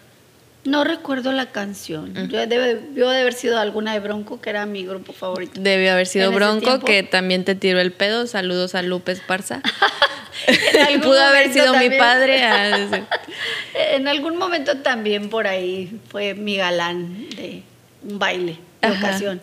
No 0.63 0.84
recuerdo 0.84 1.32
la 1.32 1.47
canción. 1.47 2.30
Yo 2.30 2.45
debió 2.45 3.10
de 3.10 3.19
haber 3.19 3.34
sido 3.34 3.58
alguna 3.58 3.93
de 3.93 4.00
Bronco, 4.00 4.41
que 4.41 4.52
era 4.52 4.65
mi 4.67 4.86
grupo 4.86 5.12
favorito. 5.12 5.60
Debió 5.60 5.93
haber 5.93 6.06
sido 6.06 6.32
Bronco, 6.32 6.80
que 6.80 7.02
también 7.02 7.43
te 7.45 7.56
tiró 7.56 7.80
el 7.80 7.91
pedo. 7.91 8.28
Saludos 8.28 8.76
a 8.76 8.84
Lupe 8.84 9.12
Esparza. 9.12 9.62
Pudo 11.02 11.19
haber 11.19 11.52
sido 11.54 11.76
mi 11.76 11.89
padre. 11.89 12.41
en 13.74 14.08
algún 14.08 14.38
momento 14.38 14.78
también 14.78 15.30
por 15.30 15.47
ahí 15.47 16.00
fue 16.10 16.34
mi 16.34 16.58
galán 16.58 17.30
de 17.30 17.63
un 18.04 18.19
baile 18.19 18.58
de 18.82 18.91
ocasión. 18.91 19.41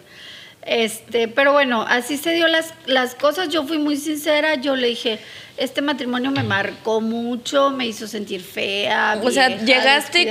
Este, 0.62 1.28
pero 1.28 1.52
bueno, 1.52 1.83
así 1.88 2.16
se 2.16 2.33
dio 2.33 2.46
las, 2.46 2.74
las 2.87 3.14
cosas. 3.14 3.48
Yo 3.48 3.64
fui 3.64 3.78
muy 3.78 3.96
sincera. 3.96 4.57
Yo 4.57 4.76
le 4.76 4.88
dije, 4.88 5.18
este 5.59 5.83
matrimonio 5.83 6.31
me 6.31 6.42
marcó 6.42 7.01
mucho, 7.01 7.71
me 7.71 7.87
hizo 7.87 8.07
sentir 8.07 8.40
fea. 8.42 9.21
o 9.23 9.31
sea, 9.31 9.59
llegaste 9.59 10.31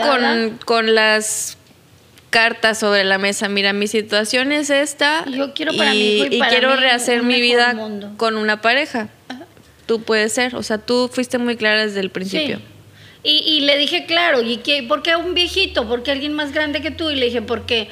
con, 0.66 0.96
las 0.96 1.58
cartas 2.30 2.80
sobre 2.80 3.04
la 3.04 3.18
mesa. 3.18 3.50
Mira, 3.50 3.74
mi 3.74 3.88
situación 3.88 4.52
es 4.52 4.70
esta. 4.70 5.26
Yo 5.26 5.54
quiero 5.54 5.76
para 5.76 5.94
y, 5.94 6.28
y, 6.32 6.40
quiero 6.42 6.76
rehacer 6.76 7.24
mi 7.24 7.42
vida 7.42 7.76
con 8.18 8.38
una 8.38 8.62
pareja. 8.62 9.10
Tú 9.86 10.02
puedes 10.02 10.34
ser, 10.34 10.56
o 10.56 10.63
sea, 10.63 10.78
tú 10.78 11.10
fuiste 11.12 11.38
muy 11.38 11.56
clara 11.56 11.86
desde 11.86 12.00
el 12.00 12.10
principio. 12.10 12.60
Y, 13.24 13.62
le 13.62 13.78
dije, 13.78 14.06
claro, 14.06 14.42
¿y 14.42 14.58
qué, 14.58 14.84
por 14.84 15.04
qué 15.04 15.18
un 15.18 15.34
viejito? 15.34 15.86
¿Por 15.86 16.02
qué 16.02 16.12
alguien 16.12 16.34
más 16.34 16.54
grande 16.54 16.82
que 16.82 16.92
tú? 16.92 17.10
Y 17.10 17.16
le 17.16 17.26
dije, 17.26 17.42
porque 17.42 17.90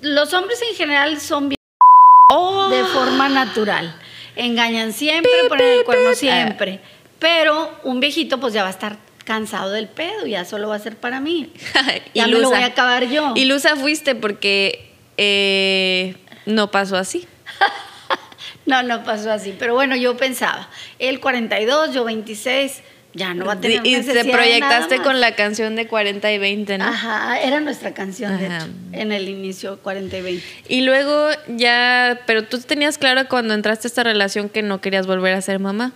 los 0.00 0.32
hombres 0.32 0.62
en 0.68 0.76
general 0.76 1.20
son 1.20 1.48
de 1.48 1.56
oh. 2.32 2.70
forma 2.92 3.28
natural 3.28 3.92
engañan 4.36 4.92
siempre, 4.92 5.30
ponen 5.48 5.78
el 5.78 5.84
cuerno 5.84 6.14
siempre. 6.14 6.80
Pero 7.18 7.78
un 7.84 8.00
viejito 8.00 8.40
pues 8.40 8.54
ya 8.54 8.62
va 8.62 8.68
a 8.68 8.72
estar 8.72 8.96
cansado 9.24 9.70
del 9.70 9.88
pedo, 9.88 10.26
ya 10.26 10.44
solo 10.44 10.68
va 10.68 10.76
a 10.76 10.78
ser 10.78 10.96
para 10.96 11.20
mí. 11.20 11.52
ya 12.14 12.26
me 12.26 12.38
lo 12.38 12.50
voy 12.50 12.62
a 12.62 12.66
acabar 12.66 13.08
yo. 13.08 13.32
Y 13.36 13.44
Luza 13.44 13.76
fuiste 13.76 14.14
porque 14.14 14.90
eh, 15.16 16.16
no 16.46 16.70
pasó 16.70 16.96
así. 16.96 17.28
no, 18.66 18.82
no 18.82 19.04
pasó 19.04 19.30
así. 19.30 19.54
Pero 19.58 19.74
bueno, 19.74 19.96
yo 19.96 20.16
pensaba, 20.16 20.68
él 20.98 21.20
42, 21.20 21.94
yo 21.94 22.04
26 22.04 22.82
ya 23.12 23.34
no 23.34 23.44
va 23.44 23.54
a 23.54 23.60
tener 23.60 23.80
Y 23.84 24.00
te 24.02 24.24
proyectaste 24.24 24.98
con 24.98 25.20
la 25.20 25.34
canción 25.34 25.76
de 25.76 25.86
40 25.86 26.32
y 26.32 26.38
20, 26.38 26.78
¿no? 26.78 26.84
Ajá, 26.84 27.40
era 27.40 27.60
nuestra 27.60 27.92
canción, 27.92 28.38
de 28.38 28.46
hecho, 28.46 28.66
en 28.92 29.12
el 29.12 29.28
inicio, 29.28 29.78
40 29.80 30.16
y 30.16 30.22
20. 30.22 30.46
Y 30.68 30.82
luego 30.82 31.28
ya, 31.48 32.20
pero 32.26 32.44
tú 32.44 32.60
tenías 32.60 32.98
claro 32.98 33.28
cuando 33.28 33.54
entraste 33.54 33.86
a 33.86 33.88
esta 33.88 34.02
relación 34.02 34.48
que 34.48 34.62
no 34.62 34.80
querías 34.80 35.06
volver 35.06 35.34
a 35.34 35.40
ser 35.40 35.58
mamá. 35.58 35.92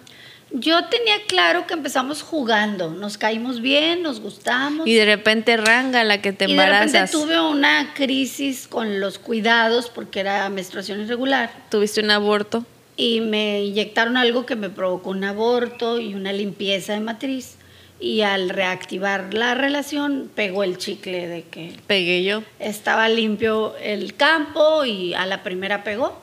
Yo 0.57 0.85
tenía 0.85 1.17
claro 1.27 1.67
que 1.67 1.75
empezamos 1.75 2.23
jugando, 2.23 2.91
nos 2.91 3.19
caímos 3.19 3.61
bien, 3.61 4.03
nos 4.03 4.21
gustamos. 4.21 4.87
Y 4.87 4.95
de 4.95 5.05
repente 5.05 5.57
ranga 5.57 6.05
la 6.05 6.23
que 6.23 6.33
te 6.33 6.45
embarazas. 6.45 6.89
Y 6.89 6.93
de 6.93 7.01
repente 7.01 7.13
tuve 7.13 7.41
una 7.41 7.93
crisis 7.95 8.69
con 8.69 9.01
los 9.01 9.19
cuidados 9.19 9.91
porque 9.91 10.21
era 10.21 10.49
menstruación 10.51 11.01
irregular. 11.01 11.51
¿Tuviste 11.71 12.01
un 12.03 12.13
aborto? 12.13 12.65
Y 12.97 13.21
me 13.21 13.65
inyectaron 13.65 14.17
algo 14.17 14.47
que 14.47 14.57
me 14.57 14.71
provocó 14.71 15.11
un 15.11 15.25
aborto 15.25 15.99
y 15.99 16.15
una 16.15 16.33
limpieza 16.33 16.93
de 16.93 17.01
matriz. 17.01 17.57
Y 18.01 18.23
al 18.23 18.51
reactivar 18.51 19.33
la 19.33 19.55
relación, 19.55 20.31
pegó 20.35 20.65
el 20.65 20.79
chicle 20.79 21.27
de 21.27 21.43
que... 21.45 21.73
Pegué 21.87 22.25
yo. 22.25 22.43
Estaba 22.59 23.09
limpio 23.09 23.75
el 23.77 24.15
campo 24.15 24.85
y 24.85 25.15
a 25.15 25.27
la 25.27 25.43
primera 25.43 25.85
pegó. 25.85 26.21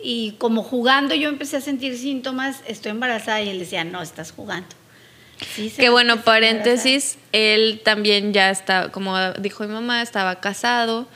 Y 0.00 0.32
como 0.32 0.62
jugando 0.62 1.14
yo 1.14 1.28
empecé 1.28 1.56
a 1.56 1.60
sentir 1.60 1.96
síntomas, 1.96 2.62
estoy 2.66 2.90
embarazada 2.90 3.40
y 3.42 3.48
él 3.48 3.58
decía, 3.58 3.84
no, 3.84 4.02
estás 4.02 4.32
jugando. 4.32 4.68
Sí, 5.54 5.72
Qué 5.76 5.88
bueno, 5.88 6.22
paréntesis, 6.22 7.18
él 7.32 7.80
también 7.84 8.32
ya 8.32 8.50
está, 8.50 8.90
como 8.90 9.32
dijo 9.34 9.64
mi 9.64 9.72
mamá, 9.72 10.02
estaba 10.02 10.40
casado, 10.40 11.08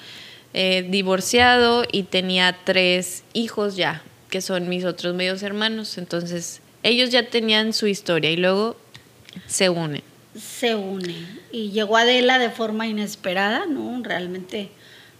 eh, 0.54 0.86
divorciado 0.88 1.84
y 1.90 2.04
tenía 2.04 2.56
tres 2.64 3.24
hijos 3.32 3.76
ya, 3.76 4.02
que 4.30 4.40
son 4.40 4.68
mis 4.68 4.84
otros 4.84 5.14
medios 5.14 5.42
hermanos. 5.42 5.98
Entonces, 5.98 6.60
ellos 6.82 7.10
ya 7.10 7.28
tenían 7.28 7.72
su 7.72 7.86
historia 7.86 8.30
y 8.30 8.36
luego 8.36 8.76
se 9.46 9.68
unen. 9.68 10.02
Se 10.38 10.74
unen. 10.74 11.40
Y 11.50 11.70
llegó 11.70 11.96
Adela 11.96 12.38
de 12.38 12.50
forma 12.50 12.86
inesperada, 12.86 13.66
¿no? 13.66 14.00
Realmente 14.02 14.70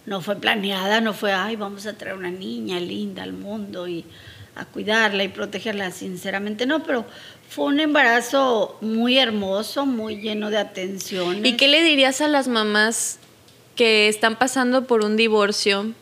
no 0.05 0.21
fue 0.21 0.37
planeada, 0.37 1.01
no 1.01 1.13
fue, 1.13 1.33
ay, 1.33 1.55
vamos 1.55 1.85
a 1.85 1.97
traer 1.97 2.15
una 2.15 2.31
niña 2.31 2.79
linda 2.79 3.23
al 3.23 3.33
mundo 3.33 3.87
y 3.87 4.05
a 4.55 4.65
cuidarla 4.65 5.23
y 5.23 5.27
protegerla, 5.29 5.91
sinceramente 5.91 6.65
no, 6.65 6.83
pero 6.83 7.05
fue 7.47 7.65
un 7.65 7.79
embarazo 7.79 8.77
muy 8.81 9.17
hermoso, 9.17 9.85
muy 9.85 10.17
lleno 10.17 10.49
de 10.49 10.57
atención. 10.57 11.45
¿Y 11.45 11.55
qué 11.57 11.67
le 11.67 11.83
dirías 11.83 12.21
a 12.21 12.27
las 12.27 12.47
mamás 12.47 13.19
que 13.75 14.07
están 14.07 14.37
pasando 14.37 14.85
por 14.85 15.03
un 15.03 15.15
divorcio? 15.15 15.93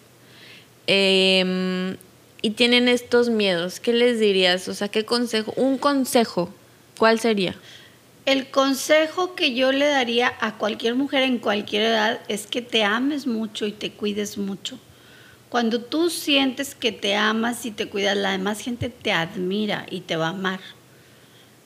Eh, 0.87 1.97
y 2.41 2.51
tienen 2.51 2.88
estos 2.88 3.29
miedos, 3.29 3.79
¿qué 3.79 3.93
les 3.93 4.19
dirías? 4.19 4.67
O 4.67 4.73
sea, 4.73 4.89
¿qué 4.89 5.05
consejo? 5.05 5.53
Un 5.55 5.77
consejo, 5.77 6.49
¿cuál 6.97 7.19
sería? 7.19 7.55
El 8.25 8.49
consejo 8.49 9.35
que 9.35 9.53
yo 9.53 9.71
le 9.71 9.88
daría 9.88 10.33
a 10.41 10.57
cualquier 10.57 10.95
mujer 10.95 11.23
en 11.23 11.39
cualquier 11.39 11.83
edad 11.83 12.19
es 12.27 12.45
que 12.45 12.61
te 12.61 12.83
ames 12.83 13.25
mucho 13.25 13.65
y 13.65 13.71
te 13.71 13.91
cuides 13.91 14.38
mucho, 14.38 14.79
Cuando 15.49 15.79
tú 15.79 16.09
sientes 16.09 16.75
que 16.75 16.91
te 16.91 17.15
amas 17.15 17.65
y 17.65 17.71
te 17.71 17.88
cuidas, 17.88 18.17
la 18.17 18.31
demás 18.31 18.59
gente 18.59 18.89
te 18.89 19.13
admira 19.13 19.85
y 19.89 20.01
te 20.01 20.17
va 20.17 20.27
a 20.27 20.31
amar. 20.31 20.59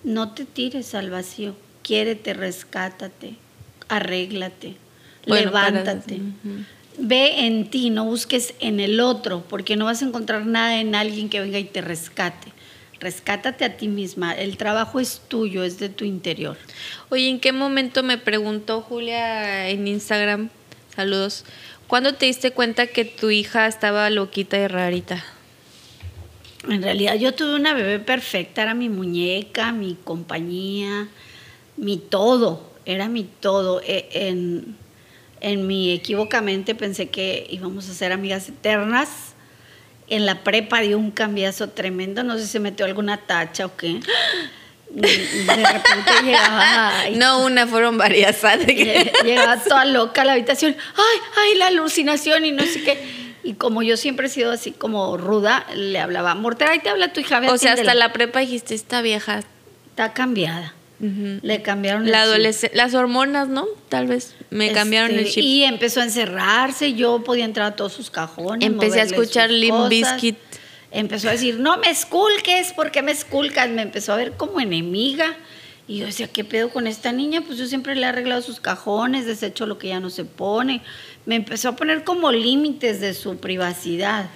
No 0.04 0.34
te 0.34 0.46
tires 0.46 0.94
al 0.94 1.10
vacío. 1.10 1.56
Quiérete, 1.82 2.36
rescátate, 2.36 3.38
arréglate, 3.88 4.76
levántate. 5.26 6.22
Ve 6.98 7.46
en 7.46 7.70
ti, 7.70 7.90
no 7.90 8.06
busques 8.06 8.54
en 8.60 8.80
el 8.80 9.00
otro, 9.00 9.44
porque 9.48 9.76
no 9.76 9.86
vas 9.86 10.02
a 10.02 10.06
encontrar 10.06 10.46
nada 10.46 10.80
en 10.80 10.96
alguien 10.96 11.30
que 11.30 11.40
venga 11.40 11.60
y 11.60 11.64
te 11.64 11.82
rescate. 11.82 12.52
Rescátate 13.00 13.66
a 13.66 13.78
ti 13.78 13.88
misma. 13.88 14.34
El 14.34 14.58
trabajo 14.58 15.00
es 15.00 15.22
tuyo, 15.28 15.64
es 15.64 15.80
de 15.80 15.90
tu 15.90 16.06
interior. 16.06 16.58
Oye, 17.10 17.30
¿en 17.30 17.40
qué 17.40 17.52
momento 17.52 18.04
me 18.04 18.18
preguntó 18.18 18.82
Julia 18.82 19.70
en 19.70 19.88
Instagram? 19.88 20.50
Saludos. 20.96 21.46
¿Cuándo 21.88 22.14
te 22.14 22.28
diste 22.28 22.52
cuenta 22.52 22.88
que 22.88 23.06
tu 23.06 23.32
hija 23.32 23.68
estaba 23.68 24.10
loquita 24.10 24.58
y 24.58 24.68
rarita? 24.68 25.24
En 26.70 26.84
realidad 26.84 27.16
yo 27.16 27.34
tuve 27.34 27.56
una 27.56 27.74
bebé 27.74 28.00
perfecta, 28.00 28.62
era 28.62 28.76
mi 28.76 28.88
muñeca, 28.88 29.72
mi 29.72 29.96
compañía, 29.96 31.08
mi 31.76 31.98
todo, 31.98 32.72
era 32.86 33.10
mi 33.10 33.24
todo. 33.24 33.82
E, 33.82 34.10
en, 34.12 34.78
en 35.42 35.68
mi 35.68 35.92
equivocamente 35.92 36.76
pensé 36.76 37.10
que 37.10 37.48
íbamos 37.50 37.90
a 37.90 37.94
ser 37.94 38.12
amigas 38.12 38.48
eternas. 38.48 39.34
En 40.08 40.26
la 40.26 40.44
prepa 40.44 40.82
dio 40.82 40.98
un 40.98 41.12
cambiazo 41.12 41.70
tremendo, 41.70 42.24
no 42.24 42.38
sé 42.38 42.46
si 42.46 42.50
se 42.50 42.60
metió 42.60 42.86
alguna 42.86 43.18
tacha 43.18 43.66
o 43.66 43.76
qué. 43.76 44.00
De 44.90 45.56
repente 45.56 46.12
llegaba. 46.24 46.92
No, 47.16 47.46
una, 47.46 47.66
fueron 47.66 47.98
varias. 47.98 48.42
Llegaba 49.24 49.58
toda 49.64 49.86
loca 49.86 50.22
a 50.22 50.26
la 50.26 50.34
habitación. 50.34 50.76
¡Ay, 50.96 51.20
ay, 51.38 51.58
la 51.58 51.68
alucinación! 51.68 52.46
Y 52.46 52.52
no 52.52 52.64
sé 52.64 52.84
qué. 52.84 53.22
Y 53.44 53.54
como 53.54 53.82
yo 53.82 53.98
siempre 53.98 54.28
he 54.28 54.30
sido 54.30 54.52
así 54.52 54.72
como 54.72 55.18
ruda, 55.18 55.66
le 55.74 56.00
hablaba, 56.00 56.36
Mortera, 56.36 56.72
ahí 56.72 56.80
te 56.80 56.90
habla 56.90 57.12
tu 57.12 57.22
hija. 57.22 57.42
o 57.50 57.58
sea, 57.58 57.74
hasta 57.74 57.96
la 57.96 58.14
prepa 58.14 58.40
dijiste, 58.40 58.76
esta 58.76 59.02
vieja. 59.02 59.42
Está 59.90 60.14
cambiada. 60.14 60.74
Le 61.02 61.62
cambiaron 61.64 62.10
la 62.10 62.26
las 62.74 62.94
hormonas, 62.94 63.48
¿no? 63.48 63.66
Tal 63.90 64.06
vez 64.06 64.36
me 64.52 64.66
este, 64.66 64.76
cambiaron 64.76 65.12
el 65.12 65.26
chip. 65.26 65.44
Y 65.44 65.64
empezó 65.64 66.00
a 66.02 66.04
encerrarse, 66.04 66.94
yo 66.94 67.24
podía 67.24 67.46
entrar 67.46 67.74
a 67.74 67.76
todos 67.76 67.94
sus 67.94 68.12
cajones. 68.12 68.68
Empecé 68.68 69.02
a 69.02 69.04
escuchar 69.04 69.50
Limp 69.50 69.90
Bizkit. 69.90 70.38
Empezó 70.92 71.30
a 71.30 71.32
decir, 71.32 71.60
no 71.60 71.78
me 71.78 71.90
esculques, 71.90 72.74
¿por 72.74 72.92
qué 72.92 73.02
me 73.02 73.12
esculcas? 73.12 73.70
Me 73.70 73.82
empezó 73.82 74.14
a 74.14 74.18
ver 74.18 74.34
como 74.34 74.60
enemiga. 74.60 75.38
Y 75.88 75.98
yo 75.98 76.06
decía, 76.06 76.28
¿qué 76.28 76.44
pedo 76.44 76.70
con 76.70 76.86
esta 76.86 77.12
niña? 77.12 77.42
Pues 77.42 77.58
yo 77.58 77.66
siempre 77.66 77.96
le 77.96 78.02
he 78.02 78.06
arreglado 78.06 78.42
sus 78.42 78.60
cajones, 78.60 79.26
deshecho 79.26 79.66
lo 79.66 79.78
que 79.78 79.88
ya 79.88 80.00
no 80.00 80.10
se 80.10 80.26
pone. 80.26 80.82
Me 81.26 81.36
empezó 81.36 81.70
a 81.70 81.76
poner 81.76 82.04
como 82.04 82.32
límites 82.32 83.02
de 83.02 83.14
su 83.14 83.38
privacidad. 83.38 84.30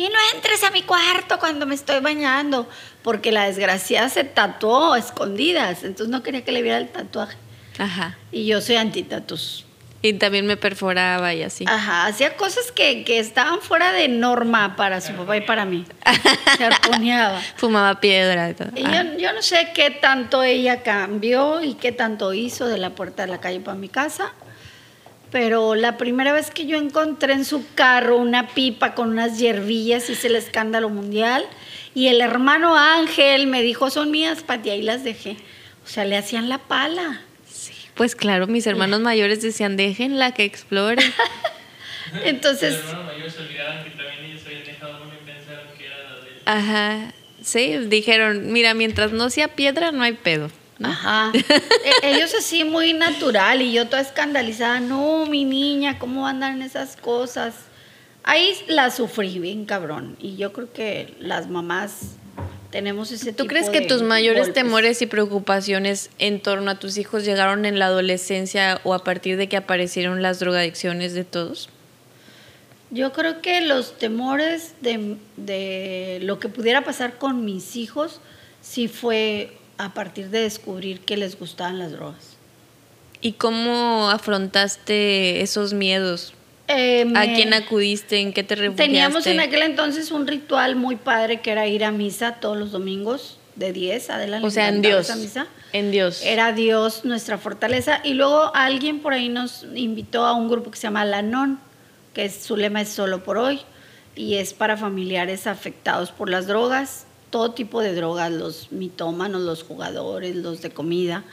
Y 0.00 0.08
no 0.08 0.18
entres 0.34 0.64
a 0.64 0.70
mi 0.70 0.80
cuarto 0.80 1.38
cuando 1.38 1.66
me 1.66 1.74
estoy 1.74 2.00
bañando, 2.00 2.66
porque 3.02 3.32
la 3.32 3.44
desgraciada 3.44 4.08
se 4.08 4.24
tatuó 4.24 4.94
a 4.94 4.98
escondidas, 4.98 5.84
entonces 5.84 6.08
no 6.08 6.22
quería 6.22 6.42
que 6.42 6.52
le 6.52 6.62
viera 6.62 6.78
el 6.78 6.88
tatuaje. 6.88 7.36
Ajá. 7.76 8.16
Y 8.32 8.46
yo 8.46 8.62
soy 8.62 8.76
antitatus. 8.76 9.66
Y 10.00 10.14
también 10.14 10.46
me 10.46 10.56
perforaba 10.56 11.34
y 11.34 11.42
así. 11.42 11.66
Ajá, 11.68 12.06
hacía 12.06 12.34
cosas 12.38 12.72
que, 12.72 13.04
estaban 13.18 13.60
fuera 13.60 13.92
de 13.92 14.08
norma 14.08 14.74
para 14.74 15.02
su 15.02 15.12
papá 15.12 15.36
y 15.36 15.42
para 15.42 15.66
mí. 15.66 15.84
Se 16.56 16.64
arponeaba. 16.64 17.38
Fumaba 17.56 18.00
piedra 18.00 18.48
y 18.48 18.54
todo. 18.54 18.70
Y 18.74 18.82
yo, 18.82 19.18
yo, 19.18 19.34
no 19.34 19.42
sé 19.42 19.68
qué 19.74 19.90
tanto 19.90 20.42
ella 20.42 20.82
cambió 20.82 21.62
y 21.62 21.74
qué 21.74 21.92
tanto 21.92 22.32
hizo 22.32 22.66
de 22.68 22.78
la 22.78 22.94
puerta 22.94 23.26
de 23.26 23.32
la 23.32 23.38
calle 23.38 23.60
para 23.60 23.76
mi 23.76 23.90
casa. 23.90 24.32
Pero 25.30 25.76
la 25.76 25.96
primera 25.96 26.32
vez 26.32 26.50
que 26.50 26.66
yo 26.66 26.76
encontré 26.76 27.34
en 27.34 27.44
su 27.44 27.64
carro 27.74 28.16
una 28.16 28.48
pipa 28.48 28.94
con 28.94 29.10
unas 29.10 29.38
hierbillas, 29.38 30.10
hice 30.10 30.26
el 30.26 30.36
escándalo 30.36 30.88
mundial. 30.88 31.44
Y 31.94 32.08
el 32.08 32.20
hermano 32.20 32.76
Ángel 32.76 33.46
me 33.46 33.62
dijo, 33.62 33.90
son 33.90 34.10
mías, 34.10 34.42
Pati, 34.42 34.70
ahí 34.70 34.82
las 34.82 35.04
dejé. 35.04 35.36
O 35.84 35.88
sea, 35.88 36.04
le 36.04 36.16
hacían 36.16 36.48
la 36.48 36.58
pala. 36.58 37.22
Pues 37.94 38.16
claro, 38.16 38.46
mis 38.46 38.66
hermanos 38.66 39.00
mayores 39.00 39.42
decían, 39.42 39.76
déjenla 39.76 40.32
que 40.32 40.44
explore. 40.44 41.02
Entonces... 42.24 42.74
Los 42.74 42.84
hermanos 42.84 43.12
mayores 43.12 43.34
se 43.34 43.42
olvidaban 43.42 43.84
que 43.84 43.90
también 43.90 44.24
ellos 44.24 44.42
habían 44.46 44.64
dejado 44.64 45.02
una 45.04 45.14
y 45.14 45.18
pensaron 45.26 45.66
que 45.76 45.86
era 45.86 45.96
la 46.08 46.24
de 46.24 46.60
Ajá, 47.00 47.14
sí, 47.42 47.76
dijeron, 47.88 48.52
mira, 48.52 48.74
mientras 48.74 49.12
no 49.12 49.30
sea 49.30 49.48
piedra, 49.48 49.92
no 49.92 50.02
hay 50.02 50.14
pedo. 50.14 50.50
Ajá. 50.82 51.32
E-, 51.34 52.10
ellos 52.10 52.34
así 52.34 52.64
muy 52.64 52.92
natural 52.92 53.62
y 53.62 53.72
yo 53.72 53.86
toda 53.86 54.02
escandalizada, 54.02 54.80
no, 54.80 55.26
mi 55.26 55.44
niña, 55.44 55.98
¿cómo 55.98 56.26
andan 56.26 56.62
esas 56.62 56.96
cosas? 56.96 57.54
Ahí 58.22 58.52
la 58.68 58.90
sufrí 58.90 59.38
bien 59.38 59.64
cabrón 59.64 60.16
y 60.20 60.36
yo 60.36 60.52
creo 60.52 60.72
que 60.72 61.14
las 61.18 61.48
mamás 61.48 62.16
tenemos 62.70 63.10
ese 63.10 63.32
¿Tú 63.32 63.46
crees 63.46 63.68
que 63.68 63.80
tus 63.80 64.02
mayores 64.02 64.52
temores 64.52 65.02
y 65.02 65.06
preocupaciones 65.06 66.10
en 66.18 66.40
torno 66.40 66.70
a 66.70 66.78
tus 66.78 66.98
hijos 66.98 67.24
llegaron 67.24 67.64
en 67.64 67.78
la 67.78 67.86
adolescencia 67.86 68.80
o 68.84 68.94
a 68.94 69.02
partir 69.02 69.36
de 69.36 69.48
que 69.48 69.56
aparecieron 69.56 70.22
las 70.22 70.38
drogadicciones 70.38 71.14
de 71.14 71.24
todos? 71.24 71.68
Yo 72.90 73.12
creo 73.12 73.40
que 73.40 73.60
los 73.60 73.98
temores 73.98 74.74
de, 74.80 75.16
de 75.36 76.20
lo 76.22 76.38
que 76.38 76.48
pudiera 76.48 76.84
pasar 76.84 77.18
con 77.18 77.44
mis 77.44 77.76
hijos 77.76 78.20
sí 78.60 78.88
fue 78.88 79.52
a 79.84 79.94
partir 79.94 80.30
de 80.30 80.42
descubrir 80.42 81.00
que 81.00 81.16
les 81.16 81.38
gustaban 81.38 81.78
las 81.78 81.92
drogas. 81.92 82.36
¿Y 83.20 83.32
cómo 83.32 84.10
afrontaste 84.10 85.42
esos 85.42 85.72
miedos? 85.72 86.34
Eh, 86.68 87.10
¿A 87.16 87.24
quién 87.24 87.52
acudiste? 87.52 88.20
¿En 88.20 88.32
qué 88.32 88.42
te 88.42 88.54
refugiaste? 88.54 88.84
Teníamos 88.84 89.26
en 89.26 89.40
aquel 89.40 89.62
entonces 89.62 90.10
un 90.10 90.26
ritual 90.26 90.76
muy 90.76 90.96
padre 90.96 91.40
que 91.40 91.50
era 91.50 91.66
ir 91.66 91.84
a 91.84 91.90
misa 91.90 92.36
todos 92.40 92.56
los 92.56 92.72
domingos 92.72 93.38
de 93.56 93.72
10 93.72 94.10
adelante. 94.10 94.46
O 94.46 94.50
sea, 94.50 94.68
en 94.68 94.82
Dios. 94.82 95.10
En 95.72 95.90
Dios. 95.90 96.22
Era 96.24 96.52
Dios 96.52 97.04
nuestra 97.04 97.38
fortaleza. 97.38 98.00
Y 98.04 98.14
luego 98.14 98.52
alguien 98.54 99.00
por 99.00 99.12
ahí 99.12 99.28
nos 99.28 99.66
invitó 99.74 100.24
a 100.24 100.34
un 100.34 100.48
grupo 100.48 100.70
que 100.70 100.76
se 100.76 100.84
llama 100.84 101.04
Lanon, 101.04 101.58
que 102.14 102.28
su 102.30 102.56
lema 102.56 102.82
es 102.82 102.88
solo 102.88 103.24
por 103.24 103.38
hoy 103.38 103.60
y 104.14 104.36
es 104.36 104.54
para 104.54 104.76
familiares 104.76 105.46
afectados 105.46 106.10
por 106.12 106.28
las 106.28 106.46
drogas, 106.46 107.06
todo 107.30 107.52
tipo 107.52 107.80
de 107.80 107.94
drogas, 107.94 108.30
los 108.32 108.72
mitómanos, 108.72 109.40
los 109.40 109.62
jugadores, 109.62 110.36
los 110.36 110.60
de 110.60 110.70
comida. 110.70 111.24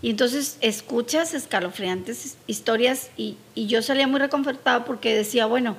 Y 0.00 0.10
entonces 0.10 0.58
escuchas 0.60 1.34
escalofriantes 1.34 2.36
historias 2.46 3.10
y, 3.16 3.36
yo 3.54 3.82
salía 3.82 4.08
muy 4.08 4.18
reconfortada 4.18 4.84
porque 4.84 5.14
decía, 5.14 5.46
bueno, 5.46 5.76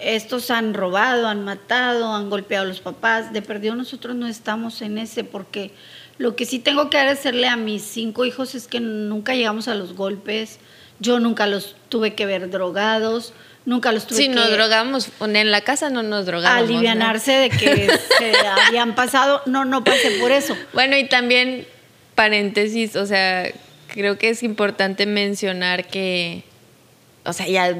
estos 0.00 0.50
han 0.50 0.74
robado, 0.74 1.26
han 1.26 1.44
matado, 1.44 2.14
han 2.14 2.30
golpeado 2.30 2.64
a 2.64 2.68
los 2.68 2.80
papás, 2.80 3.32
de 3.32 3.42
perdido 3.42 3.74
nosotros 3.74 4.14
no 4.14 4.26
estamos 4.26 4.82
en 4.82 4.98
ese 4.98 5.24
porque 5.24 5.72
lo 6.18 6.36
que 6.36 6.46
sí 6.46 6.60
tengo 6.60 6.90
que 6.90 6.98
agradecerle 6.98 7.48
a 7.48 7.56
mis 7.56 7.82
cinco 7.82 8.24
hijos 8.24 8.54
es 8.54 8.68
que 8.68 8.80
nunca 8.80 9.34
llegamos 9.34 9.66
a 9.66 9.74
los 9.74 9.94
golpes, 9.94 10.58
yo 11.00 11.18
nunca 11.18 11.46
los 11.46 11.74
tuve 11.88 12.14
que 12.14 12.26
ver 12.26 12.50
drogados, 12.50 13.32
nunca 13.64 13.92
los 13.92 14.06
tuve 14.06 14.18
que... 14.18 14.24
Si 14.24 14.28
nos 14.28 14.50
drogamos, 14.50 15.08
en 15.20 15.50
la 15.50 15.60
casa 15.62 15.90
no 15.90 16.02
nos 16.02 16.26
drogamos. 16.26 16.68
Alivianarse 16.68 17.32
de 17.32 17.50
que 17.50 17.90
se 18.18 18.32
habían 18.66 18.94
pasado, 18.94 19.42
no, 19.46 19.64
no 19.64 19.84
pasé 19.84 20.10
por 20.20 20.32
eso. 20.32 20.56
Bueno, 20.72 20.96
y 20.96 21.08
también 21.08 21.66
paréntesis, 22.14 22.96
o 22.96 23.06
sea, 23.06 23.50
creo 23.88 24.18
que 24.18 24.30
es 24.30 24.42
importante 24.42 25.06
mencionar 25.06 25.86
que, 25.86 26.44
o 27.24 27.32
sea, 27.32 27.48
ya, 27.48 27.74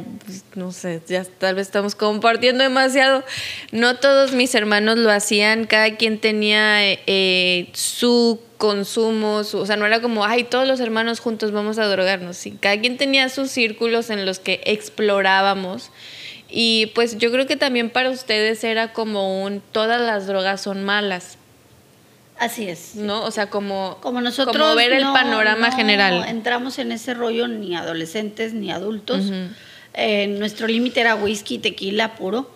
no 0.54 0.72
sé, 0.72 1.02
ya 1.06 1.24
tal 1.24 1.54
vez 1.54 1.66
estamos 1.66 1.94
compartiendo 1.94 2.64
demasiado. 2.64 3.22
No 3.72 3.96
todos 3.96 4.32
mis 4.32 4.54
hermanos 4.54 4.98
lo 4.98 5.10
hacían, 5.10 5.66
cada 5.66 5.96
quien 5.96 6.18
tenía 6.18 6.92
eh, 6.92 7.68
su 7.74 8.40
consumo, 8.56 9.36
o 9.36 9.66
sea, 9.66 9.76
no 9.76 9.84
era 9.84 10.00
como, 10.00 10.24
ay, 10.24 10.44
todos 10.44 10.66
los 10.66 10.80
hermanos 10.80 11.20
juntos 11.20 11.52
vamos 11.52 11.78
a 11.78 11.86
drogarnos, 11.86 12.38
sí, 12.38 12.56
cada 12.58 12.80
quien 12.80 12.96
tenía 12.96 13.28
sus 13.28 13.50
círculos 13.50 14.08
en 14.08 14.24
los 14.24 14.38
que 14.38 14.60
explorábamos. 14.64 15.90
Y 16.48 16.86
pues 16.94 17.18
yo 17.18 17.32
creo 17.32 17.46
que 17.46 17.56
también 17.56 17.90
para 17.90 18.10
ustedes 18.10 18.62
era 18.64 18.92
como 18.92 19.42
un, 19.42 19.60
todas 19.72 20.00
las 20.00 20.26
drogas 20.26 20.60
son 20.62 20.84
malas. 20.84 21.36
Así 22.38 22.68
es. 22.68 22.96
¿No? 22.96 23.24
O 23.24 23.30
sea, 23.30 23.48
como, 23.48 23.98
como 24.00 24.20
nosotros 24.20 24.76
ver 24.76 24.92
el 24.92 25.04
panorama 25.04 25.68
no 25.68 25.76
general. 25.76 26.24
entramos 26.28 26.78
en 26.78 26.92
ese 26.92 27.14
rollo 27.14 27.48
ni 27.48 27.76
adolescentes 27.76 28.54
ni 28.54 28.70
adultos. 28.70 29.30
Eh, 29.94 30.26
nuestro 30.26 30.66
límite 30.66 31.00
era 31.00 31.14
whisky, 31.14 31.58
tequila 31.58 32.16
puro. 32.16 32.50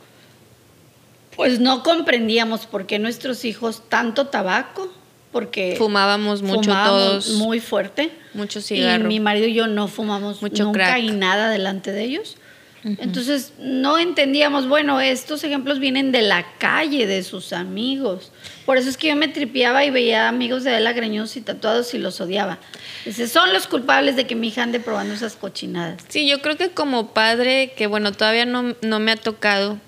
Pues 1.37 1.61
no 1.61 1.85
comprendíamos 1.85 2.67
por 2.67 2.87
qué 2.87 2.99
nuestros 2.99 3.45
hijos 3.45 3.85
tanto 3.89 4.27
tabaco, 4.27 4.93
porque 5.31 5.77
fumábamos 5.79 6.43
mucho 6.43 6.73
todos, 6.73 7.31
muy 7.35 7.61
fuerte. 7.61 8.11
Mucho 8.35 8.61
cigarro. 8.61 9.05
Y 9.05 9.07
mi 9.07 9.21
marido 9.21 9.47
y 9.47 9.55
yo 9.55 9.69
no 9.69 9.87
fumamos 9.87 10.43
Mucho 10.43 10.65
nunca 10.65 10.99
y 10.99 11.13
nada 11.13 11.49
delante 11.49 11.93
de 11.93 12.03
ellos. 12.03 12.37
Entonces 12.85 13.53
no 13.59 13.99
entendíamos, 13.99 14.69
bueno, 14.69 15.01
estos 15.01 15.43
ejemplos 15.43 15.81
vienen 15.81 16.13
de 16.13 16.23
la 16.23 16.47
calle, 16.59 17.07
de 17.07 17.23
sus 17.25 17.53
amigos. 17.53 18.31
Por 18.67 18.77
eso 18.77 18.89
es 18.89 18.97
que 18.97 19.09
yo 19.09 19.17
me 19.17 19.29
tripeaba 19.29 19.85
y 19.85 19.91
veía 19.91 20.29
amigos 20.29 20.65
de 20.65 20.77
él 20.77 20.93
greñosos 20.95 21.37
y 21.37 21.41
tatuados 21.41 21.93
y 21.95 21.99
los 21.99 22.21
odiaba. 22.21 22.59
Dice, 23.05 23.27
son 23.27 23.53
los 23.53 23.67
culpables 23.67 24.15
de 24.17 24.27
que 24.27 24.35
mi 24.35 24.49
hija 24.49 24.63
ande 24.63 24.79
probando 24.81 25.15
esas 25.15 25.35
cochinadas. 25.35 26.03
Sí, 26.09 26.29
yo 26.29 26.41
creo 26.41 26.57
que 26.57 26.71
como 26.71 27.09
padre, 27.13 27.73
que 27.77 27.87
bueno, 27.87 28.13
todavía 28.13 28.45
no, 28.45 28.77
no 28.81 29.01
me 29.01 29.13
ha 29.13 29.17
tocado 29.17 29.79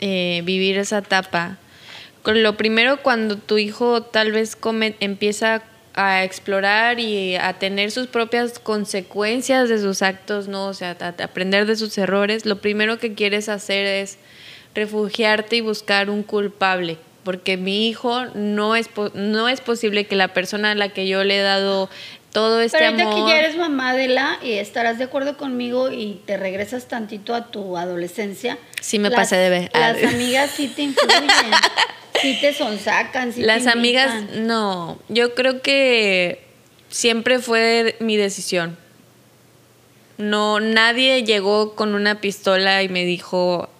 eh, 0.00 0.42
vivir 0.44 0.78
esa 0.78 0.98
etapa. 0.98 1.58
Lo 2.24 2.56
primero 2.56 3.02
cuando 3.02 3.36
tu 3.36 3.58
hijo 3.58 4.02
tal 4.02 4.32
vez 4.32 4.56
come, 4.56 4.96
empieza 5.00 5.56
a 5.56 5.62
explorar 5.98 7.00
y 7.00 7.36
a 7.36 7.54
tener 7.54 7.90
sus 7.90 8.06
propias 8.06 8.58
consecuencias 8.58 9.68
de 9.68 9.80
sus 9.80 10.02
actos, 10.02 10.46
¿no? 10.46 10.66
O 10.66 10.74
sea, 10.74 10.96
a, 11.00 11.22
aprender 11.24 11.66
de 11.66 11.76
sus 11.76 11.98
errores, 11.98 12.46
lo 12.46 12.60
primero 12.60 12.98
que 12.98 13.14
quieres 13.14 13.48
hacer 13.48 13.84
es 13.86 14.18
refugiarte 14.74 15.56
y 15.56 15.60
buscar 15.60 16.08
un 16.08 16.22
culpable, 16.22 16.98
porque 17.24 17.56
mi 17.56 17.88
hijo 17.88 18.26
no 18.34 18.76
es, 18.76 18.88
no 19.14 19.48
es 19.48 19.60
posible 19.60 20.06
que 20.06 20.14
la 20.14 20.28
persona 20.28 20.70
a 20.70 20.74
la 20.74 20.90
que 20.90 21.08
yo 21.08 21.24
le 21.24 21.38
he 21.38 21.42
dado 21.42 21.90
todo 22.32 22.60
este 22.60 22.78
Pero 22.78 22.90
ahorita 22.90 23.10
que 23.14 23.30
ya 23.30 23.38
eres 23.38 23.56
mamá 23.56 23.94
de 23.94 24.08
la 24.08 24.38
y 24.42 24.52
estarás 24.52 24.98
de 24.98 25.04
acuerdo 25.04 25.36
conmigo 25.36 25.90
y 25.90 26.20
te 26.26 26.36
regresas 26.36 26.86
tantito 26.88 27.34
a 27.34 27.50
tu 27.50 27.76
adolescencia. 27.76 28.58
Sí 28.80 28.98
me 28.98 29.10
pasé 29.10 29.36
de 29.36 29.50
ver. 29.50 29.70
Las 29.74 30.02
amigas 30.14 30.50
sí 30.50 30.68
te 30.68 30.82
influyen. 30.82 31.26
Sí 32.20 32.38
te 32.40 32.52
sonsacan, 32.52 33.32
sí 33.32 33.42
Las 33.42 33.66
amigas, 33.66 34.30
no. 34.32 34.98
Yo 35.08 35.34
creo 35.34 35.62
que 35.62 36.44
siempre 36.88 37.38
fue 37.38 37.96
mi 38.00 38.16
decisión. 38.16 38.76
No, 40.16 40.58
nadie 40.58 41.22
llegó 41.22 41.76
con 41.76 41.94
una 41.94 42.20
pistola 42.20 42.82
y 42.82 42.88
me 42.88 43.04
dijo, 43.04 43.70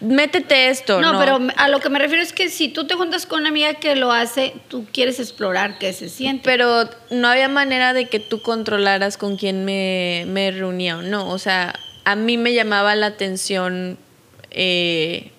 métete 0.00 0.68
esto. 0.68 1.00
No, 1.00 1.18
pero 1.18 1.38
a 1.56 1.68
lo 1.68 1.80
que 1.80 1.88
me 1.88 1.98
refiero 1.98 2.22
es 2.22 2.32
que 2.32 2.48
si 2.48 2.68
tú 2.68 2.86
te 2.86 2.94
juntas 2.94 3.26
con 3.26 3.40
una 3.40 3.48
amiga 3.48 3.74
que 3.74 3.96
lo 3.96 4.12
hace, 4.12 4.54
tú 4.68 4.86
quieres 4.92 5.20
explorar 5.20 5.78
qué 5.78 5.92
se 5.92 6.08
siente. 6.08 6.42
Pero 6.44 6.88
no 7.10 7.28
había 7.28 7.48
manera 7.48 7.92
de 7.92 8.08
que 8.08 8.20
tú 8.20 8.42
controlaras 8.42 9.16
con 9.16 9.36
quién 9.36 9.64
me, 9.64 10.24
me 10.26 10.50
reunía 10.50 10.98
o 10.98 11.02
no. 11.02 11.28
O 11.30 11.38
sea, 11.38 11.74
a 12.04 12.16
mí 12.16 12.36
me 12.36 12.54
llamaba 12.54 12.94
la 12.94 13.06
atención 13.06 13.98
eh, 14.50 15.30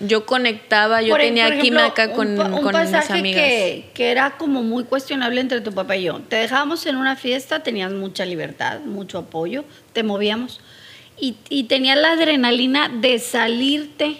yo 0.00 0.26
conectaba, 0.26 1.02
yo 1.02 1.16
tenía 1.16 1.58
química 1.58 2.12
con, 2.12 2.38
un, 2.38 2.54
un 2.54 2.70
pasaje 2.70 3.22
Que, 3.22 3.90
que 3.94 4.10
era 4.10 4.36
como 4.36 4.62
muy 4.62 4.84
cuestionable 4.84 5.40
entre 5.40 5.60
tu 5.60 5.72
papá 5.72 5.96
y 5.96 6.04
yo. 6.04 6.20
Te 6.28 6.36
dejábamos 6.36 6.84
en 6.86 6.96
una 6.96 7.16
fiesta, 7.16 7.62
tenías 7.62 7.92
mucha 7.92 8.24
libertad, 8.24 8.80
mucho 8.80 9.18
apoyo, 9.18 9.64
te 9.92 10.02
movíamos 10.02 10.60
y, 11.18 11.36
y 11.48 11.64
tenías 11.64 11.98
la 11.98 12.12
adrenalina 12.12 12.88
de 12.88 13.18
salirte 13.18 14.18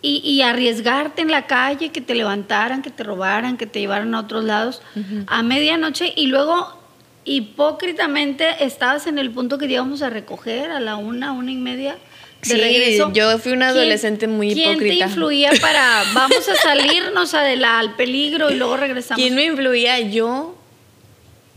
y, 0.00 0.16
y, 0.18 0.42
arriesgarte 0.42 1.22
en 1.22 1.30
la 1.30 1.46
calle, 1.46 1.90
que 1.90 2.00
te 2.00 2.14
levantaran, 2.14 2.82
que 2.82 2.90
te 2.90 3.02
robaran, 3.02 3.56
que 3.56 3.66
te 3.66 3.80
llevaran 3.80 4.14
a 4.14 4.20
otros 4.20 4.44
lados 4.44 4.80
a 5.26 5.42
medianoche 5.42 6.12
y 6.14 6.26
luego 6.26 6.78
hipócritamente 7.24 8.64
estabas 8.64 9.06
en 9.06 9.18
el 9.18 9.30
punto 9.30 9.58
que 9.58 9.66
íbamos 9.66 10.02
a 10.02 10.10
recoger 10.10 10.70
a 10.70 10.80
la 10.80 10.96
una, 10.96 11.32
una 11.32 11.50
y 11.50 11.56
media 11.56 11.98
sí, 12.42 12.98
Yo 13.12 13.38
fui 13.38 13.52
una 13.52 13.68
adolescente 13.68 14.26
muy 14.26 14.52
hipócrita. 14.52 14.78
¿Quién 14.78 14.98
te 14.98 15.04
influía 15.04 15.50
para 15.60 16.04
vamos 16.14 16.48
a 16.48 16.54
salirnos 16.54 17.34
al 17.34 17.96
peligro 17.96 18.50
y 18.50 18.54
luego 18.54 18.76
regresamos? 18.76 19.22
¿Quién 19.22 19.34
me 19.34 19.44
influía? 19.44 20.00
Yo. 20.00 20.56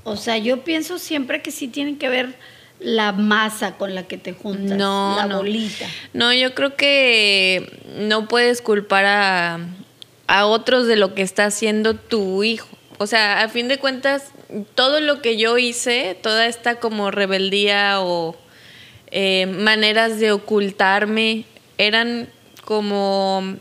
O 0.04 0.18
sea, 0.18 0.38
yo 0.38 0.64
pienso 0.64 0.98
siempre 0.98 1.42
que 1.42 1.52
sí 1.52 1.68
tiene 1.68 1.98
que 1.98 2.10
ver 2.10 2.36
la 2.82 3.12
masa 3.12 3.78
con 3.78 3.94
la 3.94 4.04
que 4.04 4.18
te 4.18 4.34
juntas, 4.34 4.78
no, 4.78 5.16
la 5.16 5.36
bolita. 5.36 5.86
No, 6.14 6.34
yo 6.34 6.54
creo 6.56 6.76
que 6.76 7.80
no 7.98 8.28
puedes 8.28 8.62
culpar 8.62 9.06
a, 9.06 9.60
a 10.28 10.46
otros 10.48 10.88
de 10.88 10.96
lo 10.96 11.14
que 11.14 11.22
está 11.22 11.46
haciendo 11.46 11.96
tu 11.96 12.44
hijo. 12.44 12.68
O 12.98 13.08
sea, 13.08 13.44
a 13.44 13.50
fin 13.50 13.68
de 13.68 13.78
cuentas, 13.78 14.32
todo 14.76 15.00
lo 15.00 15.22
que 15.22 15.38
yo 15.38 15.58
hice, 15.58 16.18
toda 16.22 16.48
esta 16.48 16.76
como 16.76 17.12
rebeldía 17.12 18.02
o 18.02 18.36
eh, 19.12 19.46
maneras 19.46 20.20
de 20.20 20.32
ocultarme, 20.32 21.46
eran 21.78 22.30
como... 22.66 23.58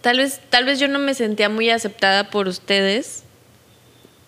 Tal 0.00 0.18
vez, 0.18 0.40
tal 0.50 0.64
vez 0.64 0.80
yo 0.80 0.88
no 0.88 0.98
me 0.98 1.14
sentía 1.14 1.48
muy 1.48 1.70
aceptada 1.70 2.30
por 2.30 2.48
ustedes, 2.48 3.22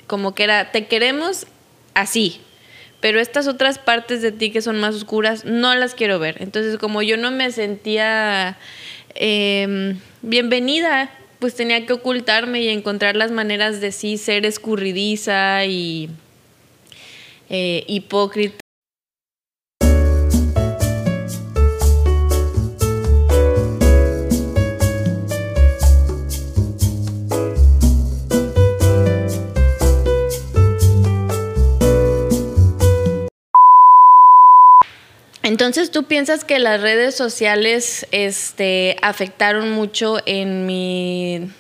como 0.07 0.33
que 0.35 0.45
era, 0.45 0.71
te 0.71 0.87
queremos 0.87 1.47
así, 1.95 2.41
pero 3.05 3.21
estas 3.21 3.49
otras 3.49 3.77
partes 3.77 4.23
de 4.23 4.33
ti 4.33 4.51
que 4.51 4.63
son 4.63 4.81
más 4.81 4.95
oscuras 4.95 5.45
no 5.45 5.75
las 5.75 5.95
quiero 5.95 6.19
ver. 6.19 6.37
Entonces, 6.41 6.79
como 6.79 7.03
yo 7.03 7.19
no 7.19 7.31
me 7.31 7.51
sentía 7.51 8.57
em, 9.15 9.99
bienvenida, 10.23 11.11
pues 11.39 11.55
tenía 11.55 11.85
que 11.85 11.93
ocultarme 11.93 12.63
y 12.63 12.71
encontrar 12.71 13.15
las 13.15 13.31
maneras 13.31 13.83
de 13.83 13.93
sí 13.93 14.17
ser 14.17 14.47
escurridiza 14.47 15.67
y 15.67 16.09
eh, 17.51 17.85
hipócrita 17.89 18.64
Entonces, 35.45 35.91
¿tú 35.91 36.05
piensas 36.05 36.43
que 36.43 36.59
las 36.59 36.81
redes 36.81 37.15
sociales 37.15 38.07
este, 38.13 38.97
afectaron 39.03 39.73
mucho 39.73 40.17
en 40.25 40.65
mi 40.65 41.51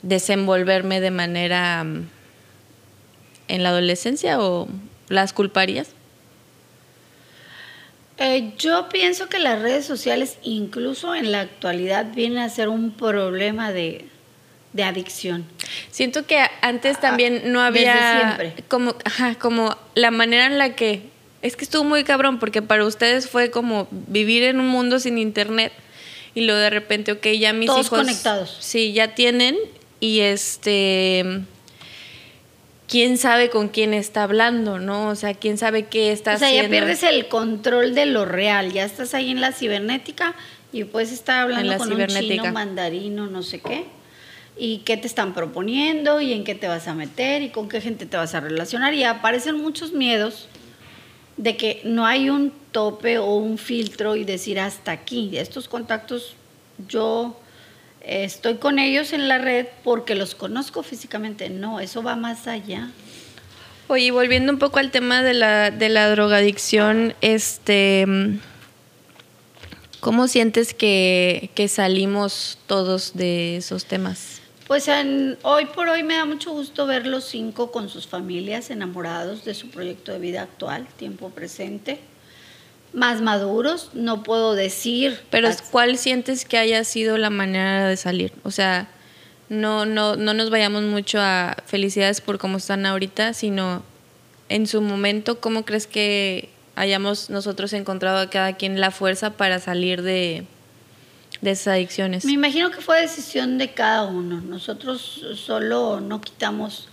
desenvolverme 0.00 1.02
de 1.02 1.10
manera 1.10 1.84
mm, 1.84 2.08
en 3.48 3.62
la 3.62 3.68
adolescencia 3.68 4.40
o 4.40 4.68
las 5.08 5.34
culparías? 5.34 5.90
Eh, 8.16 8.54
yo 8.56 8.88
pienso 8.88 9.28
que 9.28 9.38
las 9.38 9.60
redes 9.60 9.84
sociales, 9.84 10.38
incluso 10.42 11.14
en 11.14 11.30
la 11.30 11.40
actualidad, 11.40 12.06
vienen 12.14 12.38
a 12.38 12.48
ser 12.48 12.70
un 12.70 12.90
problema 12.90 13.70
de, 13.70 14.06
adicción. 14.82 15.44
Siento 15.90 16.24
que 16.24 16.42
antes 16.62 16.98
también 16.98 17.52
no 17.52 17.60
había 17.60 18.54
como, 18.68 18.94
como 19.38 19.76
la 19.94 20.10
manera 20.10 20.46
en 20.46 20.56
la 20.56 20.74
que 20.74 21.02
es 21.42 21.56
que 21.56 21.64
estuvo 21.64 21.84
muy 21.84 22.04
cabrón 22.04 22.38
porque 22.38 22.62
para 22.62 22.84
ustedes 22.84 23.28
fue 23.28 23.50
como 23.50 23.88
vivir 23.90 24.42
en 24.44 24.60
un 24.60 24.68
mundo 24.68 24.98
sin 24.98 25.18
internet 25.18 25.72
y 26.34 26.42
luego 26.42 26.60
de 26.60 26.70
repente, 26.70 27.12
ok, 27.12 27.26
ya 27.38 27.52
mis 27.52 27.66
Todos 27.66 27.86
hijos... 27.86 27.98
conectados. 28.00 28.56
Sí, 28.60 28.92
ya 28.92 29.14
tienen 29.14 29.56
y 29.98 30.20
este... 30.20 31.42
¿Quién 32.88 33.18
sabe 33.18 33.50
con 33.50 33.68
quién 33.68 33.94
está 33.94 34.24
hablando, 34.24 34.80
no? 34.80 35.08
O 35.08 35.14
sea, 35.14 35.34
¿quién 35.34 35.58
sabe 35.58 35.86
qué 35.86 36.10
está 36.10 36.32
haciendo? 36.32 36.56
O 36.56 36.58
sea, 36.58 36.62
ya 36.64 36.68
pierdes 36.68 37.02
el 37.04 37.28
control 37.28 37.94
de 37.94 38.06
lo 38.06 38.24
real. 38.24 38.72
Ya 38.72 38.84
estás 38.84 39.14
ahí 39.14 39.30
en 39.30 39.40
la 39.40 39.52
cibernética 39.52 40.34
y 40.72 40.82
puedes 40.82 41.12
estar 41.12 41.42
hablando 41.42 41.78
con 41.78 41.92
un 41.92 42.06
chino, 42.08 42.52
mandarino, 42.52 43.28
no 43.28 43.44
sé 43.44 43.60
qué 43.60 43.84
y 44.58 44.78
qué 44.78 44.96
te 44.96 45.06
están 45.06 45.34
proponiendo 45.34 46.20
y 46.20 46.32
en 46.32 46.44
qué 46.44 46.54
te 46.54 46.68
vas 46.68 46.86
a 46.88 46.94
meter 46.94 47.42
y 47.42 47.48
con 47.48 47.68
qué 47.68 47.80
gente 47.80 48.06
te 48.06 48.16
vas 48.16 48.34
a 48.34 48.40
relacionar 48.40 48.92
y 48.92 49.04
aparecen 49.04 49.56
muchos 49.56 49.92
miedos 49.92 50.48
de 51.40 51.56
que 51.56 51.80
no 51.84 52.04
hay 52.04 52.28
un 52.28 52.52
tope 52.70 53.16
o 53.16 53.34
un 53.36 53.56
filtro 53.56 54.14
y 54.14 54.24
decir 54.24 54.60
hasta 54.60 54.92
aquí. 54.92 55.38
Estos 55.38 55.68
contactos 55.68 56.34
yo 56.86 57.34
estoy 58.02 58.56
con 58.56 58.78
ellos 58.78 59.14
en 59.14 59.26
la 59.26 59.38
red 59.38 59.66
porque 59.82 60.14
los 60.14 60.34
conozco 60.34 60.82
físicamente. 60.82 61.48
No, 61.48 61.80
eso 61.80 62.02
va 62.02 62.14
más 62.14 62.46
allá. 62.46 62.90
Oye, 63.88 64.10
volviendo 64.10 64.52
un 64.52 64.58
poco 64.58 64.78
al 64.80 64.90
tema 64.90 65.22
de 65.22 65.32
la, 65.32 65.70
de 65.70 65.88
la 65.88 66.10
drogadicción, 66.10 67.14
este, 67.22 68.06
¿cómo 70.00 70.28
sientes 70.28 70.74
que, 70.74 71.50
que 71.54 71.68
salimos 71.68 72.58
todos 72.66 73.14
de 73.14 73.56
esos 73.56 73.86
temas? 73.86 74.39
Pues 74.70 74.88
hoy 75.42 75.66
por 75.66 75.88
hoy 75.88 76.04
me 76.04 76.14
da 76.14 76.24
mucho 76.24 76.52
gusto 76.52 76.86
ver 76.86 77.04
los 77.04 77.24
cinco 77.24 77.72
con 77.72 77.88
sus 77.88 78.06
familias 78.06 78.70
enamorados 78.70 79.44
de 79.44 79.52
su 79.54 79.68
proyecto 79.68 80.12
de 80.12 80.20
vida 80.20 80.42
actual, 80.42 80.86
tiempo 80.96 81.30
presente, 81.30 81.98
más 82.92 83.20
maduros, 83.20 83.90
no 83.94 84.22
puedo 84.22 84.54
decir. 84.54 85.18
Pero 85.28 85.48
¿cuál 85.72 85.98
sientes 85.98 86.44
que 86.44 86.56
haya 86.56 86.84
sido 86.84 87.18
la 87.18 87.30
manera 87.30 87.88
de 87.88 87.96
salir? 87.96 88.32
O 88.44 88.52
sea, 88.52 88.86
no, 89.48 89.86
no, 89.86 90.14
no 90.14 90.34
nos 90.34 90.50
vayamos 90.50 90.84
mucho 90.84 91.18
a 91.20 91.56
felicidades 91.66 92.20
por 92.20 92.38
cómo 92.38 92.58
están 92.58 92.86
ahorita, 92.86 93.34
sino 93.34 93.82
en 94.48 94.68
su 94.68 94.82
momento, 94.82 95.40
¿cómo 95.40 95.64
crees 95.64 95.88
que 95.88 96.48
hayamos 96.76 97.28
nosotros 97.28 97.72
encontrado 97.72 98.18
a 98.20 98.30
cada 98.30 98.52
quien 98.52 98.80
la 98.80 98.92
fuerza 98.92 99.30
para 99.30 99.58
salir 99.58 100.02
de, 100.02 100.46
de 101.40 101.50
esas 101.52 101.74
adicciones? 101.74 102.24
Me 102.24 102.32
imagino 102.32 102.70
que 102.70 102.80
fue 102.80 103.00
decisión 103.00 103.58
de 103.58 103.72
cada 103.72 104.04
uno. 104.04 104.40
Nosotros 104.40 105.24
solo 105.36 106.00
no 106.00 106.20
quitamos 106.20 106.88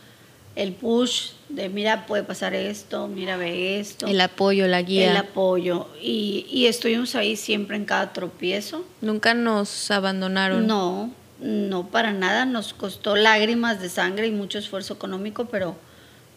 el 0.56 0.74
push 0.74 1.32
de 1.50 1.70
mira, 1.70 2.06
puede 2.08 2.24
pasar 2.24 2.54
esto, 2.54 3.08
mira, 3.08 3.38
ve 3.38 3.80
esto. 3.80 4.08
El 4.08 4.20
apoyo, 4.20 4.68
la 4.68 4.82
guía. 4.82 5.12
El 5.12 5.18
apoyo. 5.18 5.88
Y, 6.02 6.46
y 6.50 6.66
estuvimos 6.66 7.16
ahí 7.16 7.36
siempre 7.36 7.78
en 7.78 7.86
cada 7.86 8.12
tropiezo. 8.12 8.86
Nunca 9.02 9.34
nos 9.34 9.92
abandonaron. 9.92 10.68
No, 10.68 11.12
no 11.40 11.88
para 11.88 12.12
nada. 12.12 12.46
Nos 12.46 12.74
costó 12.74 13.16
lágrimas 13.16 13.82
de 13.82 13.90
sangre 13.90 14.28
y 14.28 14.32
mucho 14.32 14.58
esfuerzo 14.58 14.96
económico, 14.96 15.46
pero 15.46 15.76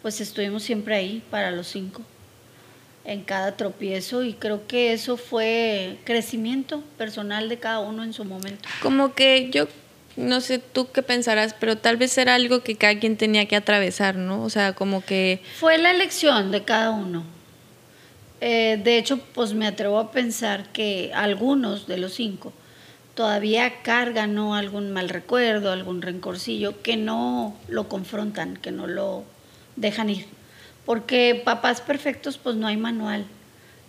pues 0.03 0.21
estuvimos 0.21 0.63
siempre 0.63 0.95
ahí 0.95 1.23
para 1.31 1.51
los 1.51 1.67
cinco, 1.67 2.03
en 3.05 3.23
cada 3.23 3.57
tropiezo. 3.57 4.23
Y 4.23 4.35
creo 4.35 4.67
que 4.67 4.93
eso 4.93 5.17
fue 5.17 5.99
crecimiento 6.05 6.83
personal 6.99 7.49
de 7.49 7.59
cada 7.59 7.81
uno 7.81 8.05
en 8.05 8.13
su 8.13 8.25
momento. 8.25 8.69
Como 8.83 9.15
que 9.15 9.51
yo 9.51 9.69
no 10.17 10.41
sé 10.41 10.59
tú 10.59 10.91
qué 10.93 11.03
pensarás, 11.03 11.55
pero 11.59 11.77
tal 11.77 11.97
vez 11.97 12.17
era 12.19 12.35
algo 12.35 12.63
que 12.63 12.77
cada 12.77 12.99
quien 12.99 13.17
tenía 13.17 13.47
que 13.47 13.57
atravesar, 13.57 14.17
¿no? 14.17 14.43
O 14.43 14.51
sea, 14.51 14.75
como 14.75 15.05
que... 15.05 15.41
Fue 15.59 15.79
la 15.79 15.91
elección 15.91 16.51
de 16.51 16.65
cada 16.65 16.91
uno. 16.91 17.25
Eh, 18.41 18.81
de 18.83 18.99
hecho, 18.99 19.19
pues 19.19 19.53
me 19.55 19.67
atrevo 19.67 19.99
a 19.99 20.13
pensar 20.13 20.73
que 20.73 21.11
algunos 21.15 21.87
de 21.87 21.99
los 21.99 22.15
cinco 22.15 22.53
todavía 23.15 23.83
cargan 23.83 24.35
¿no? 24.35 24.55
algún 24.55 24.93
mal 24.93 25.11
recuerdo, 25.11 25.73
algún 25.73 26.01
rencorcillo, 26.01 26.81
que 26.83 26.97
no 26.97 27.55
lo 27.69 27.89
confrontan, 27.89 28.57
que 28.57 28.71
no 28.71 28.87
lo 28.87 29.25
dejan 29.77 30.09
ir. 30.09 30.27
Porque 30.91 31.41
papás 31.45 31.81
perfectos, 31.81 32.37
pues 32.37 32.57
no 32.57 32.67
hay 32.67 32.77
manual. 32.77 33.25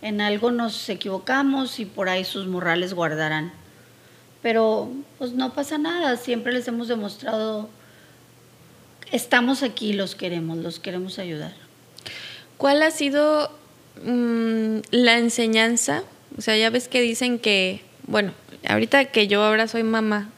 En 0.02 0.20
algo 0.20 0.52
nos 0.52 0.88
equivocamos 0.88 1.80
y 1.80 1.84
por 1.84 2.08
ahí 2.08 2.24
sus 2.24 2.46
morrales 2.46 2.94
guardarán 2.94 3.50
pero 4.42 4.90
pues 5.18 5.32
no 5.32 5.54
pasa 5.54 5.78
nada, 5.78 6.16
siempre 6.16 6.52
les 6.52 6.66
hemos 6.66 6.88
demostrado, 6.88 7.68
estamos 9.12 9.62
aquí, 9.62 9.92
los 9.92 10.16
queremos, 10.16 10.58
los 10.58 10.80
queremos 10.80 11.18
ayudar. 11.20 11.54
¿Cuál 12.58 12.82
ha 12.82 12.90
sido 12.90 13.50
mm, 14.04 14.78
la 14.90 15.18
enseñanza? 15.18 16.02
O 16.36 16.40
sea, 16.40 16.56
ya 16.56 16.70
ves 16.70 16.88
que 16.88 17.00
dicen 17.00 17.38
que, 17.38 17.82
bueno, 18.06 18.32
ahorita 18.68 19.06
que 19.06 19.28
yo 19.28 19.44
ahora 19.44 19.68
soy 19.68 19.84
mamá, 19.84 20.28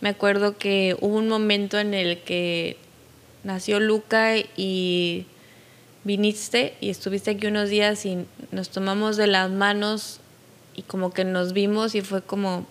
me 0.00 0.08
acuerdo 0.08 0.58
que 0.58 0.96
hubo 1.00 1.16
un 1.16 1.28
momento 1.28 1.78
en 1.78 1.94
el 1.94 2.18
que 2.18 2.76
nació 3.44 3.78
Luca 3.78 4.38
y 4.56 5.26
viniste 6.04 6.74
y 6.80 6.90
estuviste 6.90 7.32
aquí 7.32 7.46
unos 7.46 7.68
días 7.68 8.06
y 8.06 8.24
nos 8.50 8.70
tomamos 8.70 9.16
de 9.16 9.26
las 9.26 9.50
manos 9.50 10.20
y 10.74 10.82
como 10.82 11.12
que 11.12 11.24
nos 11.24 11.52
vimos 11.52 11.94
y 11.94 12.00
fue 12.00 12.22
como, 12.22 12.66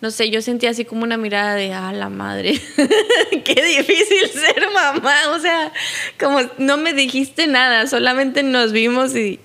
no 0.00 0.10
sé, 0.10 0.30
yo 0.30 0.42
sentía 0.42 0.70
así 0.70 0.84
como 0.84 1.04
una 1.04 1.16
mirada 1.16 1.54
de, 1.54 1.72
ah, 1.72 1.92
la 1.92 2.08
madre, 2.08 2.60
qué 3.44 3.62
difícil 3.64 4.28
ser 4.28 4.66
mamá, 4.72 5.16
o 5.30 5.38
sea, 5.38 5.72
como 6.20 6.40
no 6.58 6.76
me 6.76 6.92
dijiste 6.92 7.46
nada, 7.46 7.86
solamente 7.86 8.42
nos 8.42 8.72
vimos 8.72 9.16
y, 9.16 9.40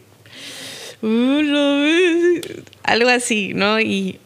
uh, 1.01 2.41
algo 2.84 3.10
así, 3.10 3.53
¿no? 3.53 3.80
Y 3.80 4.20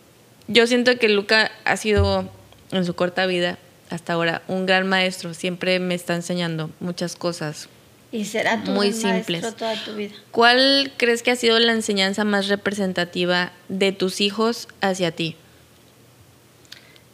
yo 0.48 0.66
siento 0.66 0.98
que 0.98 1.10
Luca 1.10 1.52
ha 1.66 1.78
sido 1.78 2.30
en 2.72 2.86
su 2.86 2.96
corta 2.96 3.26
vida 3.26 3.60
hasta 3.90 4.14
ahora 4.14 4.42
un 4.48 4.66
gran 4.66 4.88
maestro, 4.88 5.34
siempre 5.34 5.80
me 5.80 5.96
está 5.96 6.16
enseñando 6.16 6.70
muchas 6.80 7.16
cosas. 7.16 7.68
Y 8.12 8.26
será 8.26 8.64
tu 8.64 8.72
muy 8.72 8.92
simples. 8.92 9.56
toda 9.56 9.82
tu 9.84 9.96
vida. 9.96 10.14
¿Cuál 10.32 10.92
crees 10.98 11.24
que 11.24 11.32
ha 11.32 11.36
sido 11.36 11.58
la 11.60 11.72
enseñanza 11.72 12.26
más 12.26 12.48
representativa 12.50 13.54
de 13.70 13.94
tus 13.94 14.20
hijos 14.20 14.68
hacia 14.82 15.12
ti? 15.12 15.36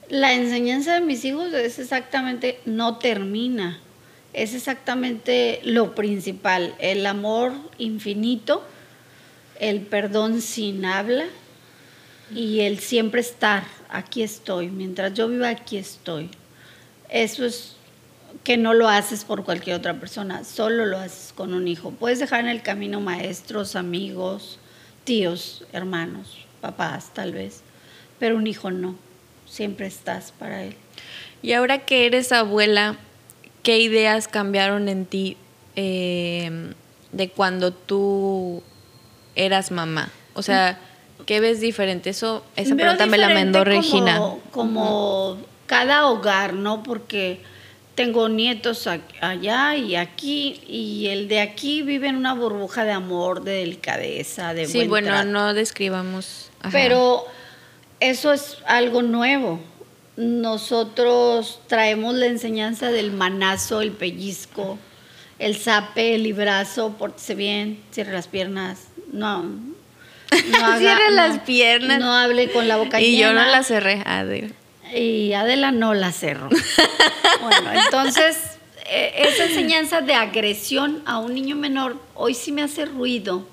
La 0.09 0.33
enseñanza 0.33 0.95
de 0.95 1.01
mis 1.01 1.23
hijos 1.25 1.53
es 1.53 1.79
exactamente, 1.79 2.59
no 2.65 2.97
termina, 2.97 3.79
es 4.33 4.53
exactamente 4.53 5.59
lo 5.63 5.95
principal, 5.95 6.73
el 6.79 7.05
amor 7.05 7.53
infinito, 7.77 8.63
el 9.59 9.81
perdón 9.81 10.41
sin 10.41 10.85
habla 10.85 11.25
y 12.33 12.61
el 12.61 12.79
siempre 12.79 13.21
estar, 13.21 13.63
aquí 13.89 14.23
estoy, 14.23 14.69
mientras 14.69 15.13
yo 15.13 15.27
viva 15.27 15.49
aquí 15.49 15.77
estoy. 15.77 16.29
Eso 17.09 17.45
es 17.45 17.76
que 18.47 18.55
no 18.55 18.73
lo 18.73 18.87
haces 18.87 19.25
por 19.25 19.43
cualquier 19.43 19.75
otra 19.75 19.95
persona, 19.95 20.45
solo 20.45 20.85
lo 20.85 20.97
haces 20.97 21.33
con 21.35 21.53
un 21.53 21.67
hijo. 21.67 21.91
Puedes 21.91 22.19
dejar 22.19 22.39
en 22.39 22.47
el 22.47 22.61
camino 22.61 23.01
maestros, 23.01 23.75
amigos, 23.75 24.57
tíos, 25.03 25.65
hermanos, 25.73 26.37
papás 26.61 27.13
tal 27.13 27.33
vez, 27.33 27.61
pero 28.19 28.37
un 28.37 28.47
hijo 28.47 28.71
no 28.71 28.95
siempre 29.45 29.85
estás 29.85 30.31
para 30.31 30.63
él. 30.63 30.77
Y 31.41 31.51
ahora 31.51 31.79
que 31.79 32.05
eres 32.05 32.31
abuela, 32.31 32.95
¿qué 33.63 33.79
ideas 33.79 34.29
cambiaron 34.29 34.87
en 34.87 35.05
ti 35.05 35.35
eh, 35.75 36.71
de 37.11 37.29
cuando 37.29 37.73
tú 37.73 38.63
eras 39.35 39.71
mamá? 39.71 40.09
O 40.35 40.41
sea, 40.41 40.79
¿qué 41.25 41.41
ves 41.41 41.59
diferente? 41.59 42.11
Eso, 42.11 42.45
esa 42.55 42.77
pregunta 42.77 43.07
me 43.07 43.17
la 43.17 43.27
mandó 43.27 43.65
Regina. 43.65 44.21
Como 44.51 45.37
cada 45.65 46.07
hogar, 46.07 46.53
¿no? 46.53 46.81
Porque 46.81 47.41
tengo 47.97 48.29
nietos 48.29 48.87
allá 49.21 49.75
y 49.75 49.95
aquí, 49.95 50.61
y 50.67 51.07
el 51.07 51.27
de 51.27 51.41
aquí 51.41 51.81
vive 51.81 52.07
en 52.07 52.15
una 52.15 52.35
burbuja 52.35 52.85
de 52.85 52.91
amor, 52.91 53.43
de 53.43 53.53
delicadeza, 53.53 54.53
de 54.53 54.67
Sí, 54.67 54.87
bueno, 54.87 55.23
no 55.25 55.55
describamos. 55.55 56.51
Pero 56.71 57.25
eso 57.99 58.33
es 58.33 58.59
algo 58.67 59.01
nuevo. 59.01 59.59
Nosotros 60.15 61.59
traemos 61.65 62.13
la 62.13 62.27
enseñanza 62.27 62.91
del 62.91 63.11
manazo, 63.11 63.81
el 63.81 63.93
pellizco, 63.93 64.77
el 65.39 65.55
zape, 65.55 66.13
el 66.13 66.21
librazo, 66.21 66.93
pórtese 66.99 67.33
bien, 67.33 67.81
cierre 67.89 68.13
las 68.13 68.27
piernas. 68.27 68.89
No. 69.11 69.41
no 69.41 69.59
cierre 70.77 71.09
las 71.13 71.39
piernas. 71.39 71.99
No 71.99 72.13
hable 72.13 72.51
con 72.51 72.67
la 72.67 72.77
boca 72.77 73.01
y 73.01 73.05
llena. 73.05 73.17
Y 73.17 73.21
yo 73.21 73.33
no 73.33 73.43
la 73.47 73.63
cerré. 73.63 74.03
Y 74.95 75.33
Adela 75.33 75.71
no 75.71 75.93
la 75.93 76.11
cerró. 76.11 76.49
bueno, 77.41 77.71
entonces, 77.73 78.57
e, 78.85 79.13
esa 79.27 79.45
enseñanza 79.45 80.01
de 80.01 80.13
agresión 80.13 81.01
a 81.05 81.19
un 81.19 81.33
niño 81.33 81.55
menor 81.55 81.97
hoy 82.15 82.33
sí 82.33 82.51
me 82.51 82.63
hace 82.63 82.85
ruido 82.85 83.45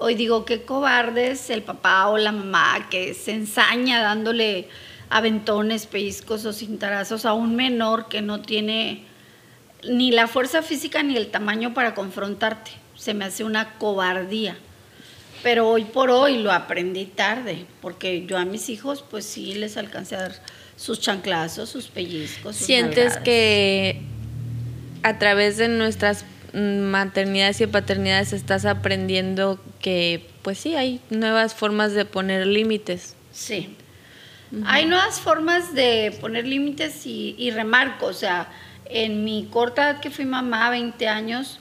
Hoy 0.00 0.14
digo, 0.14 0.44
qué 0.44 0.62
cobardes 0.62 1.50
el 1.50 1.64
papá 1.64 2.06
o 2.06 2.18
la 2.18 2.30
mamá 2.30 2.88
que 2.88 3.14
se 3.14 3.32
ensaña 3.32 4.00
dándole 4.00 4.68
aventones, 5.10 5.88
pellizcos 5.88 6.44
o 6.44 6.52
cintarazos 6.52 7.26
a 7.26 7.32
un 7.32 7.56
menor 7.56 8.06
que 8.06 8.22
no 8.22 8.40
tiene 8.40 9.02
ni 9.82 10.12
la 10.12 10.28
fuerza 10.28 10.62
física 10.62 11.02
ni 11.02 11.16
el 11.16 11.32
tamaño 11.32 11.74
para 11.74 11.96
confrontarte. 11.96 12.70
Se 12.94 13.12
me 13.12 13.24
hace 13.24 13.42
una 13.42 13.74
cobardía. 13.74 14.56
Pero 15.42 15.68
hoy 15.68 15.84
por 15.84 16.10
hoy 16.10 16.38
lo 16.44 16.52
aprendí 16.52 17.04
tarde, 17.06 17.66
porque 17.80 18.24
yo 18.24 18.38
a 18.38 18.44
mis 18.44 18.68
hijos 18.68 19.04
pues 19.10 19.24
sí 19.24 19.54
les 19.54 19.76
alcancé 19.76 20.14
a 20.14 20.20
dar 20.20 20.42
sus 20.78 21.00
chanclazos, 21.00 21.68
sus 21.68 21.88
pellizcos. 21.88 22.56
¿Sientes 22.56 23.16
que 23.18 24.00
a 25.02 25.18
través 25.18 25.56
de 25.56 25.68
nuestras 25.68 26.24
maternidades 26.54 27.60
y 27.60 27.66
paternidades 27.66 28.32
estás 28.32 28.64
aprendiendo 28.64 29.60
que, 29.80 30.26
pues 30.42 30.58
sí, 30.58 30.76
hay 30.76 31.00
nuevas 31.10 31.54
formas 31.54 31.92
de 31.92 32.04
poner 32.04 32.46
límites. 32.46 33.14
Sí. 33.32 33.76
Hay 34.64 34.86
nuevas 34.86 35.20
formas 35.20 35.74
de 35.74 36.16
poner 36.20 36.46
límites 36.46 37.04
y, 37.06 37.34
y, 37.36 37.50
remarco, 37.50 38.06
o 38.06 38.12
sea, 38.14 38.48
en 38.86 39.24
mi 39.24 39.46
corta 39.50 39.90
edad 39.90 40.00
que 40.00 40.10
fui 40.10 40.24
mamá, 40.24 40.70
20 40.70 41.06
años, 41.06 41.58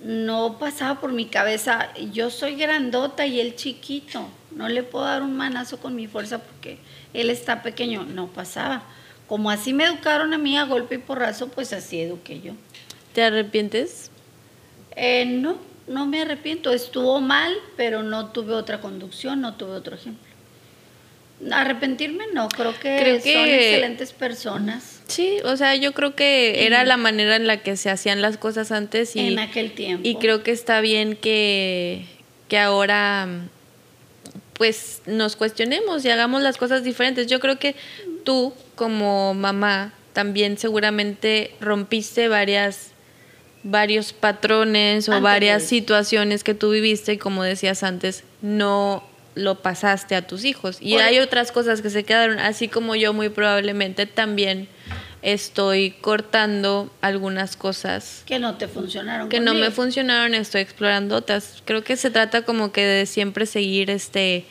no 0.00 0.58
pasaba 0.58 1.00
por 1.00 1.12
mi 1.12 1.26
cabeza, 1.26 1.92
yo 2.12 2.30
soy 2.30 2.54
grandota 2.54 3.26
y 3.26 3.40
él 3.40 3.56
chiquito, 3.56 4.28
no 4.52 4.68
le 4.68 4.84
puedo 4.84 5.04
dar 5.04 5.22
un 5.22 5.36
manazo 5.36 5.78
con 5.78 5.96
mi 5.96 6.06
fuerza 6.06 6.38
porque 6.38 6.78
él 7.14 7.30
está 7.30 7.62
pequeño, 7.62 8.04
no 8.04 8.28
pasaba. 8.28 8.82
Como 9.26 9.50
así 9.50 9.72
me 9.72 9.84
educaron 9.84 10.34
a 10.34 10.38
mí 10.38 10.56
a 10.56 10.64
golpe 10.64 10.96
y 10.96 10.98
porrazo, 10.98 11.48
pues 11.48 11.72
así 11.72 12.00
eduqué 12.00 12.40
yo. 12.40 12.52
¿Te 13.14 13.22
arrepientes? 13.22 14.10
Eh, 14.96 15.24
no, 15.24 15.58
no 15.86 16.06
me 16.06 16.22
arrepiento. 16.22 16.72
Estuvo 16.72 17.20
mal, 17.20 17.54
pero 17.76 18.02
no 18.02 18.26
tuve 18.30 18.54
otra 18.54 18.80
conducción, 18.80 19.40
no 19.40 19.54
tuve 19.54 19.72
otro 19.72 19.96
ejemplo. 19.96 20.30
Arrepentirme 21.50 22.24
no, 22.32 22.48
creo 22.48 22.72
que, 22.74 22.98
creo 23.00 23.20
que 23.20 23.32
son 23.32 23.48
excelentes 23.48 24.12
personas. 24.12 25.02
Sí, 25.08 25.38
o 25.44 25.56
sea, 25.56 25.74
yo 25.74 25.92
creo 25.92 26.14
que 26.14 26.66
era 26.66 26.84
la 26.84 26.96
manera 26.96 27.34
en 27.34 27.46
la 27.46 27.62
que 27.62 27.76
se 27.76 27.90
hacían 27.90 28.22
las 28.22 28.36
cosas 28.36 28.70
antes 28.70 29.16
y 29.16 29.32
en 29.32 29.38
aquel 29.40 29.72
tiempo. 29.72 30.06
Y 30.06 30.16
creo 30.16 30.44
que 30.44 30.52
está 30.52 30.80
bien 30.80 31.16
que, 31.16 32.06
que 32.48 32.58
ahora 32.58 33.28
pues 34.62 35.02
nos 35.06 35.34
cuestionemos 35.34 36.04
y 36.04 36.10
hagamos 36.10 36.40
las 36.40 36.56
cosas 36.56 36.84
diferentes. 36.84 37.26
Yo 37.26 37.40
creo 37.40 37.58
que 37.58 37.74
tú 38.22 38.54
como 38.76 39.34
mamá 39.34 39.92
también 40.12 40.56
seguramente 40.56 41.56
rompiste 41.60 42.28
varias 42.28 42.92
varios 43.64 44.12
patrones 44.12 45.08
o 45.08 45.20
varias 45.20 45.64
situaciones 45.64 46.44
que 46.44 46.54
tú 46.54 46.70
viviste 46.70 47.14
y 47.14 47.18
como 47.18 47.42
decías 47.42 47.82
antes, 47.82 48.22
no 48.40 49.02
lo 49.34 49.62
pasaste 49.62 50.14
a 50.14 50.28
tus 50.28 50.44
hijos. 50.44 50.78
Y 50.80 50.94
hay 50.98 51.18
otras 51.18 51.50
cosas 51.50 51.82
que 51.82 51.90
se 51.90 52.04
quedaron, 52.04 52.38
así 52.38 52.68
como 52.68 52.94
yo 52.94 53.12
muy 53.12 53.30
probablemente 53.30 54.06
también 54.06 54.68
estoy 55.22 55.92
cortando 56.00 56.90
algunas 57.00 57.56
cosas 57.56 58.22
que 58.26 58.38
no 58.38 58.56
te 58.56 58.68
funcionaron. 58.68 59.28
Que 59.28 59.40
no 59.40 59.54
me 59.54 59.70
funcionaron, 59.70 60.34
estoy 60.34 60.60
explorando 60.60 61.16
otras. 61.16 61.62
Creo 61.64 61.82
que 61.82 61.96
se 61.96 62.10
trata 62.10 62.42
como 62.42 62.72
que 62.72 62.84
de 62.84 63.06
siempre 63.06 63.46
seguir 63.46 63.90
este 63.90 64.44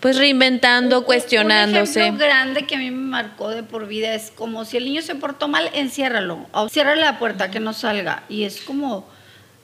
pues 0.00 0.18
reinventando, 0.18 1.04
cuestionándose. 1.04 2.00
Un 2.00 2.04
ejemplo 2.04 2.26
grande 2.26 2.66
que 2.66 2.76
a 2.76 2.78
mí 2.78 2.90
me 2.90 3.08
marcó 3.08 3.48
de 3.48 3.62
por 3.62 3.88
vida 3.88 4.14
es 4.14 4.30
como 4.30 4.64
si 4.64 4.76
el 4.76 4.84
niño 4.84 5.02
se 5.02 5.14
portó 5.14 5.48
mal, 5.48 5.70
enciérralo, 5.72 6.46
o 6.52 6.68
cierra 6.68 6.94
la 6.94 7.18
puerta 7.18 7.50
que 7.50 7.60
no 7.60 7.72
salga 7.72 8.22
y 8.28 8.44
es 8.44 8.60
como 8.60 9.08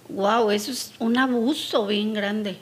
wow, 0.08 0.50
eso 0.50 0.70
es 0.72 0.92
un 0.98 1.18
abuso 1.18 1.86
bien 1.86 2.14
grande. 2.14 2.56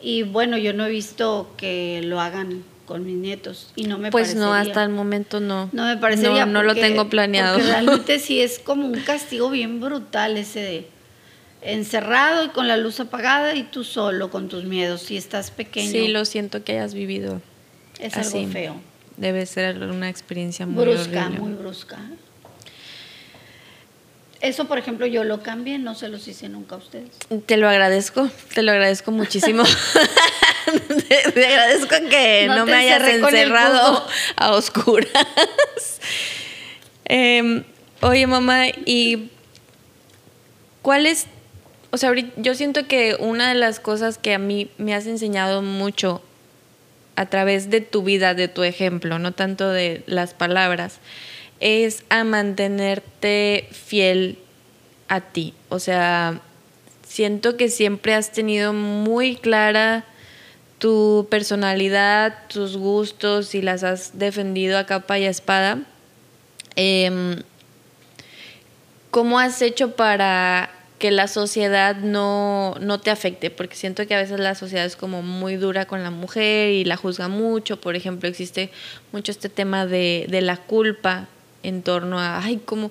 Y 0.00 0.22
bueno, 0.22 0.56
yo 0.56 0.72
no 0.72 0.86
he 0.86 0.90
visto 0.90 1.52
que 1.56 2.00
lo 2.04 2.20
hagan 2.20 2.64
con 2.86 3.04
mis 3.06 3.16
nietos 3.16 3.72
y 3.76 3.84
no 3.84 3.98
me 3.98 4.10
pues 4.10 4.34
no 4.34 4.52
hasta 4.52 4.82
el 4.82 4.90
momento 4.90 5.40
no. 5.40 5.70
No 5.72 5.84
me 5.84 5.96
parecería 5.96 6.46
no, 6.46 6.52
no 6.52 6.62
lo 6.62 6.74
tengo 6.74 7.08
planeado. 7.08 7.58
realmente 7.66 8.18
sí 8.18 8.40
es 8.40 8.58
como 8.58 8.86
un 8.86 9.00
castigo 9.00 9.50
bien 9.50 9.80
brutal 9.80 10.36
ese 10.36 10.60
de 10.60 10.88
encerrado 11.62 12.44
y 12.44 12.48
con 12.48 12.68
la 12.68 12.76
luz 12.76 13.00
apagada 13.00 13.54
y 13.54 13.62
tú 13.64 13.84
solo 13.84 14.30
con 14.30 14.48
tus 14.48 14.64
miedos 14.64 15.02
si 15.02 15.16
estás 15.16 15.50
pequeño. 15.50 15.90
Sí 15.90 16.08
lo 16.08 16.24
siento 16.24 16.62
que 16.62 16.72
hayas 16.72 16.94
vivido 16.94 17.40
es 17.98 18.16
algo 18.16 18.48
feo. 18.50 18.80
Debe 19.16 19.46
ser 19.46 19.78
una 19.78 20.08
experiencia 20.08 20.66
muy 20.66 20.84
brusca 20.84 21.30
muy 21.30 21.52
brusca. 21.52 21.98
Eso, 24.44 24.66
por 24.66 24.76
ejemplo, 24.76 25.06
yo 25.06 25.24
lo 25.24 25.42
cambié, 25.42 25.78
no 25.78 25.94
se 25.94 26.10
los 26.10 26.28
hice 26.28 26.50
nunca 26.50 26.74
a 26.74 26.78
ustedes. 26.78 27.12
Te 27.46 27.56
lo 27.56 27.66
agradezco, 27.66 28.28
te 28.52 28.62
lo 28.62 28.72
agradezco 28.72 29.10
muchísimo. 29.10 29.62
te, 31.34 31.46
agradezco 31.46 31.94
que 32.08 32.46
no, 32.48 32.66
me 32.66 32.74
hayas 32.74 33.08
encerrado 33.08 34.06
a 34.36 34.52
oscuras. 34.52 36.00
Em, 37.04 37.64
oye, 38.00 38.26
mamá, 38.26 38.68
¿y 38.68 39.30
cuál 40.82 41.06
es? 41.06 41.26
O 41.90 41.96
sea, 41.96 42.12
yo 42.36 42.54
siento 42.54 42.86
que 42.86 43.16
una 43.18 43.48
de 43.48 43.54
las 43.54 43.78
cosas 43.78 44.18
que 44.18 44.34
a 44.34 44.38
mí 44.38 44.70
me 44.78 44.94
has 44.94 45.06
enseñado 45.06 45.62
mucho 45.62 46.22
a 47.16 47.26
través 47.26 47.70
de 47.70 47.80
tu 47.80 48.02
vida, 48.02 48.34
de 48.34 48.48
tu 48.48 48.64
ejemplo, 48.64 49.18
no 49.18 49.32
tanto 49.32 49.68
de 49.70 50.02
las 50.06 50.34
palabras, 50.34 50.98
es 51.60 52.04
a 52.08 52.24
mantenerte 52.24 53.68
fiel 53.70 54.38
a 55.08 55.20
ti. 55.20 55.54
O 55.68 55.78
sea, 55.78 56.40
siento 57.06 57.56
que 57.56 57.68
siempre 57.68 58.14
has 58.14 58.32
tenido 58.32 58.72
muy 58.72 59.36
clara 59.36 60.04
tu 60.84 61.26
personalidad, 61.30 62.46
tus 62.48 62.76
gustos 62.76 63.54
y 63.54 63.62
las 63.62 63.82
has 63.84 64.18
defendido 64.18 64.76
a 64.76 64.84
capa 64.84 65.18
y 65.18 65.24
a 65.24 65.30
espada. 65.30 65.78
Em, 66.76 67.42
¿Cómo 69.10 69.38
has 69.38 69.62
hecho 69.62 69.96
para 69.96 70.68
que 70.98 71.10
la 71.10 71.26
sociedad 71.26 71.96
no, 71.96 72.74
no, 72.82 73.00
te 73.00 73.10
afecte? 73.10 73.48
Porque 73.48 73.76
siento 73.76 74.06
que 74.06 74.14
a 74.14 74.18
veces 74.18 74.38
la 74.38 74.54
sociedad 74.54 74.84
es 74.84 74.94
como 74.94 75.22
muy 75.22 75.56
dura 75.56 75.86
con 75.86 76.02
la 76.02 76.10
mujer 76.10 76.68
y 76.72 76.84
la 76.84 76.98
juzga 76.98 77.28
mucho. 77.28 77.80
Por 77.80 77.96
ejemplo, 77.96 78.28
existe 78.28 78.68
mucho 79.10 79.32
este 79.32 79.48
tema 79.48 79.86
de, 79.86 80.26
de 80.28 80.42
la 80.42 80.58
culpa 80.58 81.28
en 81.62 81.80
torno 81.80 82.20
a, 82.20 82.44
ay, 82.44 82.60
¿cómo, 82.62 82.90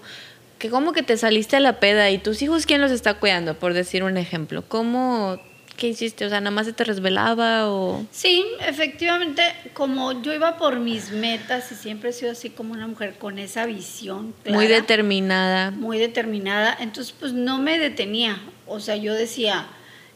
que 0.58 0.72
como 0.72 0.94
que 0.94 1.04
te 1.04 1.16
saliste 1.16 1.58
a 1.58 1.60
la 1.60 1.80
peda 1.80 2.10
y 2.10 2.18
tus 2.18 2.42
hijos, 2.42 2.66
¿quién 2.66 2.82
los 2.82 2.92
está 2.92 3.14
cuidando? 3.14 3.54
Por 3.54 3.76
decir 3.76 4.04
un 4.04 4.18
ejemplo. 4.18 4.64
¿Cómo, 4.68 5.38
qué 5.78 5.88
hiciste? 5.88 6.26
O 6.26 6.30
sea, 6.30 6.40
nada 6.40 6.52
más 6.52 6.66
se 6.66 6.74
te 6.74 6.84
resvelaba 6.84 7.70
o... 7.70 8.06
Sí, 8.12 8.46
efectivamente, 8.62 9.42
como 9.74 10.22
yo 10.22 10.34
iba 10.34 10.58
por 10.58 10.80
mis 10.80 11.12
metas 11.12 11.72
y 11.72 11.76
siempre 11.76 12.12
he 12.12 12.14
sido 12.14 12.32
así 12.32 12.50
como 12.50 12.74
una 12.74 12.88
mujer 12.88 13.16
con 13.18 13.40
esa 13.40 13.66
visión. 13.66 14.34
muy 14.48 14.68
determinada. 14.68 15.72
Muy 15.72 15.98
determinada, 15.98 16.76
entonces 16.80 17.14
pues 17.18 17.34
no 17.34 17.60
me 17.60 17.78
detenía. 17.80 18.42
O 18.68 18.80
sea, 18.80 18.96
yo 18.96 19.14
decía, 19.14 19.68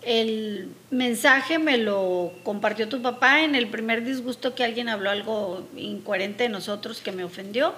el 0.01 0.69
mensaje 0.89 1.59
me 1.59 1.77
lo 1.77 2.31
compartió 2.43 2.87
tu 2.87 3.01
papá 3.01 3.41
en 3.41 3.55
el 3.55 3.67
primer 3.67 4.03
disgusto 4.03 4.55
que 4.55 4.63
alguien 4.63 4.89
habló 4.89 5.09
algo 5.09 5.67
incoherente 5.75 6.43
de 6.43 6.49
nosotros 6.49 7.01
que 7.01 7.11
me 7.11 7.23
ofendió 7.23 7.73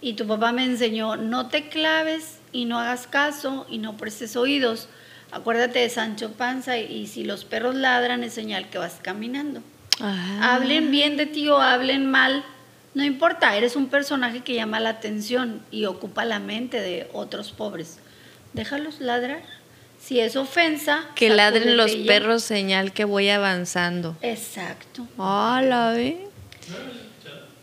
y 0.00 0.12
tu 0.12 0.26
papá 0.26 0.52
me 0.52 0.64
enseñó, 0.64 1.16
no 1.16 1.48
te 1.48 1.68
claves 1.68 2.38
y 2.52 2.64
no 2.64 2.78
hagas 2.78 3.06
caso 3.06 3.66
y 3.68 3.78
no 3.78 3.96
prestes 3.96 4.36
oídos. 4.36 4.88
Acuérdate 5.30 5.80
de 5.80 5.90
Sancho 5.90 6.32
Panza 6.32 6.78
y, 6.78 7.06
si 7.06 7.24
los 7.24 7.44
perros 7.44 7.74
ladran 7.74 8.24
es 8.24 8.32
señal 8.32 8.68
que 8.70 8.78
vas 8.78 8.98
caminando. 9.02 9.62
Ah. 10.00 10.54
Hablen 10.54 10.90
bien 10.90 11.16
de 11.16 11.26
ti 11.26 11.48
o 11.48 11.58
hablen 11.58 12.10
mal, 12.10 12.44
no 12.94 13.04
importa, 13.04 13.56
eres 13.56 13.76
un 13.76 13.88
personaje 13.88 14.40
que 14.40 14.54
llama 14.54 14.80
la 14.80 14.90
atención 14.90 15.62
y 15.70 15.84
ocupa 15.84 16.24
la 16.24 16.38
mente 16.38 16.80
de 16.80 17.08
otros 17.12 17.52
pobres. 17.52 17.98
Déjalos 18.54 19.00
ladrar. 19.00 19.42
Si 20.00 20.20
es 20.20 20.36
ofensa, 20.36 21.04
que 21.16 21.28
ladren 21.28 21.76
los 21.76 21.94
perros, 21.94 22.44
señal 22.44 22.92
que 22.92 23.04
voy 23.04 23.28
avanzando. 23.28 24.16
Exacto. 24.22 25.06
Hola, 25.16 25.94
¿eh? 25.98 26.24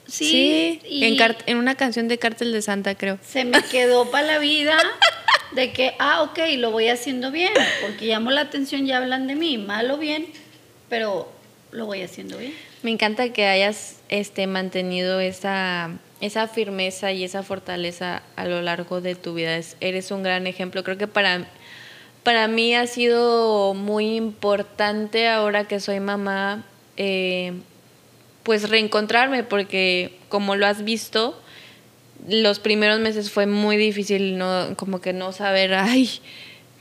Sí, 0.07 0.81
en, 0.83 1.17
en, 1.47 1.57
una 1.57 1.75
canción 1.75 2.07
de 2.07 2.19
Cártel 2.19 2.51
de 2.51 2.61
Santa, 2.61 2.95
creo. 2.95 3.17
Se 3.25 3.45
me 3.45 3.63
quedó 3.63 4.11
para 4.11 4.27
la 4.27 4.39
vida 4.39 4.77
de 5.55 5.71
que, 5.71 5.95
ah, 5.99 6.21
ok, 6.23 6.39
lo 6.57 6.71
voy 6.71 6.89
haciendo 6.89 7.31
bien, 7.31 7.53
porque 7.81 8.05
llamo 8.05 8.29
la 8.31 8.41
atención 8.41 8.85
y 8.85 8.91
hablan 8.91 9.27
de 9.27 9.35
mí, 9.35 9.57
mal 9.57 9.89
o 9.89 9.97
bien, 9.97 10.27
pero 10.89 11.31
lo 11.71 11.85
voy 11.85 12.01
haciendo 12.01 12.37
bien. 12.37 12.53
Me 12.83 12.91
encanta 12.91 13.29
que 13.33 13.47
hayas 13.47 14.01
este, 14.09 14.45
mantenido 14.47 15.19
esa, 15.19 15.89
esa 16.21 16.47
firmeza 16.47 17.11
y 17.11 17.23
esa 17.23 17.41
fortaleza 17.41 18.21
a 18.35 18.45
lo 18.45 18.61
largo 18.61 19.01
de 19.01 19.15
tu 19.15 19.33
vida. 19.33 19.59
eres 19.79 20.11
un 20.11 20.21
gran 20.21 20.45
ejemplo. 20.45 20.83
Creo 20.83 20.97
que 20.97 21.07
para, 21.07 21.47
para 22.23 22.47
mí 22.47 22.75
ha 22.75 22.85
sido 22.85 23.73
muy 23.73 24.15
importante 24.15 25.27
ahora 25.27 25.67
que 25.67 25.79
soy 25.79 25.99
mamá. 25.99 26.63
Eh, 26.97 27.53
pues 28.43 28.69
reencontrarme, 28.69 29.43
porque 29.43 30.19
como 30.29 30.55
lo 30.55 30.67
has 30.67 30.83
visto, 30.83 31.35
los 32.27 32.59
primeros 32.59 32.99
meses 32.99 33.31
fue 33.31 33.45
muy 33.45 33.77
difícil, 33.77 34.37
no, 34.37 34.75
como 34.75 35.01
que 35.01 35.13
no 35.13 35.31
saber, 35.31 35.73
ay, 35.73 36.09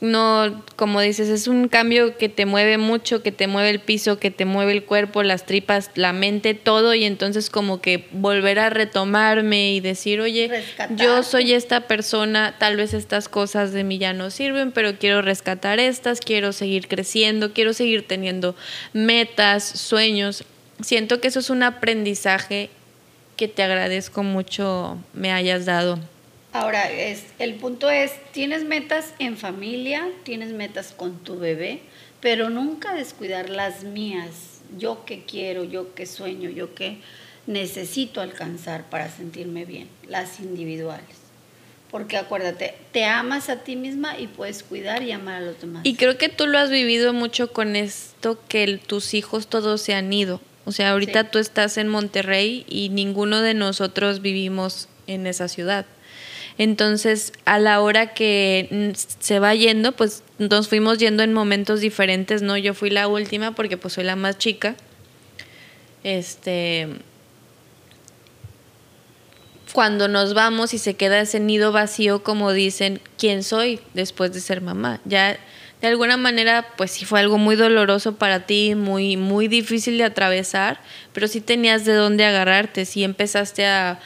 no, 0.00 0.62
como 0.76 1.00
dices, 1.00 1.28
es 1.28 1.48
un 1.48 1.68
cambio 1.68 2.18
que 2.18 2.28
te 2.28 2.46
mueve 2.46 2.78
mucho, 2.78 3.22
que 3.22 3.32
te 3.32 3.46
mueve 3.46 3.70
el 3.70 3.80
piso, 3.80 4.18
que 4.18 4.30
te 4.30 4.44
mueve 4.44 4.72
el 4.72 4.84
cuerpo, 4.84 5.22
las 5.22 5.46
tripas, 5.46 5.90
la 5.94 6.12
mente, 6.12 6.52
todo, 6.54 6.94
y 6.94 7.04
entonces 7.04 7.48
como 7.48 7.80
que 7.80 8.06
volver 8.12 8.58
a 8.58 8.70
retomarme 8.70 9.72
y 9.72 9.80
decir, 9.80 10.20
oye, 10.20 10.50
yo 10.96 11.22
soy 11.22 11.52
esta 11.52 11.86
persona, 11.86 12.56
tal 12.58 12.76
vez 12.76 12.92
estas 12.92 13.28
cosas 13.28 13.72
de 13.72 13.82
mí 13.82 13.98
ya 13.98 14.12
no 14.12 14.30
sirven, 14.30 14.72
pero 14.72 14.98
quiero 14.98 15.22
rescatar 15.22 15.78
estas, 15.78 16.20
quiero 16.20 16.52
seguir 16.52 16.86
creciendo, 16.86 17.52
quiero 17.52 17.72
seguir 17.72 18.06
teniendo 18.06 18.54
metas, 18.92 19.64
sueños, 19.64 20.44
siento 20.82 21.20
que 21.20 21.28
eso 21.28 21.40
es 21.40 21.50
un 21.50 21.62
aprendizaje 21.62 22.68
que 23.36 23.48
te 23.48 23.62
agradezco 23.62 24.22
mucho 24.22 24.98
me 25.12 25.32
hayas 25.32 25.64
dado. 25.64 25.98
Ahora, 26.52 26.90
es, 26.90 27.24
el 27.40 27.54
punto 27.54 27.90
es, 27.90 28.12
tienes 28.32 28.64
metas 28.64 29.12
en 29.18 29.36
familia, 29.36 30.08
tienes 30.22 30.52
metas 30.52 30.92
con 30.96 31.18
tu 31.18 31.36
bebé, 31.38 31.80
pero 32.20 32.48
nunca 32.48 32.94
descuidar 32.94 33.50
las 33.50 33.82
mías, 33.82 34.60
yo 34.78 35.04
que 35.04 35.24
quiero, 35.24 35.64
yo 35.64 35.94
que 35.94 36.06
sueño, 36.06 36.50
yo 36.50 36.74
que 36.74 36.98
necesito 37.46 38.20
alcanzar 38.20 38.88
para 38.88 39.10
sentirme 39.10 39.64
bien, 39.64 39.88
las 40.06 40.38
individuales. 40.38 41.24
Porque 41.90 42.16
acuérdate, 42.16 42.74
te 42.92 43.04
amas 43.04 43.48
a 43.48 43.62
ti 43.62 43.76
misma 43.76 44.18
y 44.18 44.26
puedes 44.26 44.62
cuidar 44.62 45.02
y 45.02 45.12
amar 45.12 45.42
a 45.42 45.46
los 45.46 45.60
demás. 45.60 45.84
Y 45.84 45.96
creo 45.96 46.18
que 46.18 46.28
tú 46.28 46.46
lo 46.46 46.58
has 46.58 46.70
vivido 46.70 47.12
mucho 47.12 47.52
con 47.52 47.76
esto 47.76 48.38
que 48.48 48.78
tus 48.78 49.14
hijos 49.14 49.48
todos 49.48 49.82
se 49.82 49.94
han 49.94 50.12
ido. 50.12 50.40
O 50.64 50.72
sea, 50.72 50.92
ahorita 50.92 51.30
tú 51.30 51.38
estás 51.38 51.76
en 51.76 51.88
Monterrey 51.88 52.64
y 52.68 52.88
ninguno 52.88 53.40
de 53.40 53.54
nosotros 53.54 54.22
vivimos 54.22 54.88
en 55.06 55.26
esa 55.26 55.48
ciudad. 55.48 55.86
Entonces, 56.56 57.32
a 57.44 57.58
la 57.58 57.80
hora 57.80 58.14
que 58.14 58.92
se 58.94 59.38
va 59.40 59.54
yendo, 59.54 59.92
pues 59.92 60.22
nos 60.38 60.68
fuimos 60.68 60.98
yendo 60.98 61.22
en 61.22 61.32
momentos 61.32 61.80
diferentes, 61.80 62.42
¿no? 62.42 62.56
Yo 62.56 62.74
fui 62.74 62.90
la 62.90 63.08
última 63.08 63.54
porque 63.54 63.76
pues 63.76 63.94
soy 63.94 64.04
la 64.04 64.16
más 64.16 64.38
chica. 64.38 64.76
Este 66.02 66.88
cuando 69.72 70.06
nos 70.06 70.34
vamos 70.34 70.72
y 70.72 70.78
se 70.78 70.94
queda 70.94 71.18
ese 71.18 71.40
nido 71.40 71.72
vacío, 71.72 72.22
como 72.22 72.52
dicen, 72.52 73.00
¿quién 73.18 73.42
soy 73.42 73.80
después 73.92 74.32
de 74.32 74.40
ser 74.40 74.60
mamá? 74.60 75.00
Ya 75.04 75.36
de 75.84 75.92
alguna 75.92 76.16
manera, 76.16 76.66
pues 76.78 76.92
sí 76.92 77.04
fue 77.04 77.20
algo 77.20 77.36
muy 77.36 77.56
doloroso 77.56 78.14
para 78.14 78.46
ti, 78.46 78.74
muy, 78.74 79.18
muy 79.18 79.48
difícil 79.48 79.98
de 79.98 80.04
atravesar, 80.04 80.80
pero 81.12 81.28
sí 81.28 81.42
tenías 81.42 81.84
de 81.84 81.92
dónde 81.92 82.24
agarrarte, 82.24 82.86
sí 82.86 83.04
empezaste 83.04 83.66
a, 83.66 84.00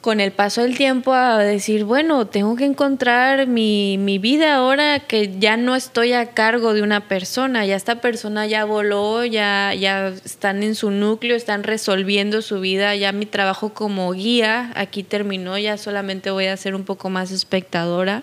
con 0.00 0.20
el 0.20 0.32
paso 0.32 0.62
del 0.62 0.74
tiempo 0.74 1.12
a 1.12 1.36
decir, 1.36 1.84
bueno, 1.84 2.28
tengo 2.28 2.56
que 2.56 2.64
encontrar 2.64 3.46
mi, 3.46 3.98
mi, 3.98 4.16
vida 4.16 4.54
ahora 4.54 5.00
que 5.00 5.38
ya 5.38 5.58
no 5.58 5.76
estoy 5.76 6.14
a 6.14 6.30
cargo 6.30 6.72
de 6.72 6.80
una 6.80 7.08
persona, 7.08 7.66
ya 7.66 7.76
esta 7.76 8.00
persona 8.00 8.46
ya 8.46 8.64
voló, 8.64 9.26
ya, 9.26 9.74
ya 9.74 10.08
están 10.08 10.62
en 10.62 10.76
su 10.76 10.90
núcleo, 10.90 11.36
están 11.36 11.62
resolviendo 11.62 12.40
su 12.40 12.58
vida, 12.60 12.96
ya 12.96 13.12
mi 13.12 13.26
trabajo 13.26 13.74
como 13.74 14.10
guía 14.12 14.72
aquí 14.76 15.02
terminó, 15.02 15.58
ya 15.58 15.76
solamente 15.76 16.30
voy 16.30 16.46
a 16.46 16.56
ser 16.56 16.74
un 16.74 16.84
poco 16.84 17.10
más 17.10 17.30
espectadora. 17.32 18.22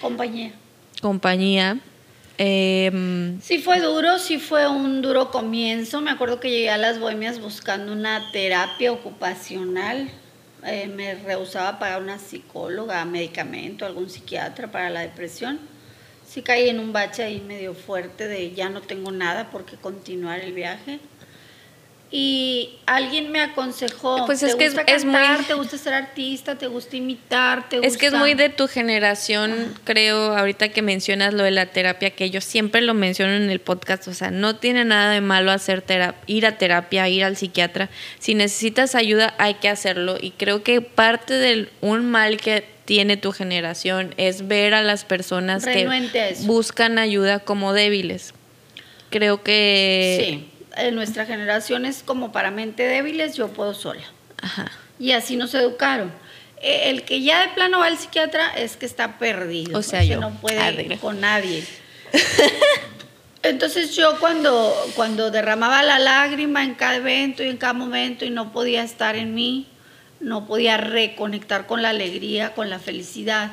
Compañía. 0.00 0.61
Compañía. 1.02 1.78
Eh, 2.38 3.36
sí 3.42 3.58
fue 3.58 3.80
duro, 3.80 4.18
sí 4.18 4.38
fue 4.38 4.66
un 4.66 5.02
duro 5.02 5.30
comienzo. 5.30 6.00
Me 6.00 6.10
acuerdo 6.10 6.40
que 6.40 6.48
llegué 6.48 6.70
a 6.70 6.78
las 6.78 6.98
Bohemias 6.98 7.40
buscando 7.40 7.92
una 7.92 8.32
terapia 8.32 8.90
ocupacional 8.90 10.08
eh, 10.64 10.86
me 10.86 11.14
rehusaba 11.14 11.80
pagar 11.80 12.00
una 12.00 12.18
psicóloga, 12.18 13.04
medicamento, 13.04 13.84
algún 13.84 14.08
psiquiatra 14.08 14.70
para 14.70 14.90
la 14.90 15.00
depresión. 15.00 15.58
Sí 16.24 16.42
caí 16.42 16.68
en 16.68 16.78
un 16.78 16.92
bache 16.92 17.24
ahí 17.24 17.40
medio 17.40 17.74
fuerte 17.74 18.28
de 18.28 18.52
ya 18.52 18.70
no 18.70 18.80
tengo 18.80 19.10
nada 19.10 19.50
por 19.50 19.64
qué 19.64 19.76
continuar 19.76 20.38
el 20.38 20.52
viaje 20.52 21.00
y 22.14 22.68
alguien 22.84 23.32
me 23.32 23.40
aconsejó, 23.40 24.26
pues 24.26 24.42
es 24.42 24.54
que 24.54 24.66
es, 24.66 25.04
muy, 25.06 25.18
te 25.48 25.54
gusta 25.54 25.78
ser 25.78 25.94
artista, 25.94 26.58
te 26.58 26.66
gusta 26.66 26.94
imitar, 26.94 27.70
te 27.70 27.78
Es 27.86 27.96
que 27.96 28.04
es 28.04 28.12
muy 28.12 28.34
de 28.34 28.50
tu 28.50 28.68
generación, 28.68 29.72
creo, 29.84 30.36
ahorita 30.36 30.68
que 30.68 30.82
mencionas 30.82 31.32
lo 31.32 31.42
de 31.42 31.52
la 31.52 31.66
terapia, 31.66 32.10
que 32.10 32.28
yo 32.28 32.42
siempre 32.42 32.82
lo 32.82 32.92
menciono 32.92 33.32
en 33.32 33.48
el 33.48 33.60
podcast, 33.60 34.08
o 34.08 34.14
sea, 34.14 34.30
no 34.30 34.56
tiene 34.56 34.84
nada 34.84 35.10
de 35.10 35.22
malo 35.22 35.52
hacer 35.52 35.84
ir 36.26 36.44
a 36.44 36.58
terapia, 36.58 37.08
ir 37.08 37.24
al 37.24 37.38
psiquiatra. 37.38 37.88
Si 38.18 38.34
necesitas 38.34 38.94
ayuda, 38.94 39.34
hay 39.38 39.54
que 39.54 39.70
hacerlo 39.70 40.18
y 40.20 40.32
creo 40.32 40.62
que 40.62 40.82
parte 40.82 41.32
del 41.32 41.70
un 41.80 42.10
mal 42.10 42.36
que 42.36 42.62
tiene 42.84 43.16
tu 43.16 43.32
generación 43.32 44.14
es 44.18 44.48
ver 44.48 44.74
a 44.74 44.82
las 44.82 45.06
personas 45.06 45.64
que 45.64 45.88
buscan 46.42 46.98
ayuda 46.98 47.38
como 47.38 47.72
débiles. 47.72 48.34
Creo 49.08 49.42
que 49.42 50.40
sí 50.42 50.51
en 50.76 50.94
nuestra 50.94 51.26
generación 51.26 51.86
es 51.86 52.02
como 52.02 52.32
para 52.32 52.50
mente 52.50 52.84
débiles, 52.84 53.36
yo 53.36 53.48
puedo 53.48 53.74
sola. 53.74 54.02
Y 54.98 55.12
así 55.12 55.36
nos 55.36 55.54
educaron. 55.54 56.12
E, 56.60 56.90
el 56.90 57.02
que 57.04 57.22
ya 57.22 57.40
de 57.40 57.48
plano 57.54 57.80
va 57.80 57.86
al 57.86 57.98
psiquiatra 57.98 58.50
es 58.56 58.76
que 58.76 58.86
está 58.86 59.18
perdido. 59.18 59.78
O 59.78 59.82
sea, 59.82 60.04
yo 60.04 60.20
no 60.20 60.30
puede 60.40 60.82
ir 60.82 60.98
con 60.98 61.20
nadie. 61.20 61.64
Entonces 63.42 63.96
yo 63.96 64.18
cuando, 64.20 64.74
cuando 64.94 65.30
derramaba 65.30 65.82
la 65.82 65.98
lágrima 65.98 66.62
en 66.62 66.74
cada 66.74 66.96
evento 66.96 67.42
y 67.42 67.48
en 67.48 67.56
cada 67.56 67.72
momento 67.72 68.24
y 68.24 68.30
no 68.30 68.52
podía 68.52 68.84
estar 68.84 69.16
en 69.16 69.34
mí, 69.34 69.66
no 70.20 70.46
podía 70.46 70.76
reconectar 70.76 71.66
con 71.66 71.82
la 71.82 71.88
alegría, 71.88 72.54
con 72.54 72.70
la 72.70 72.78
felicidad, 72.78 73.50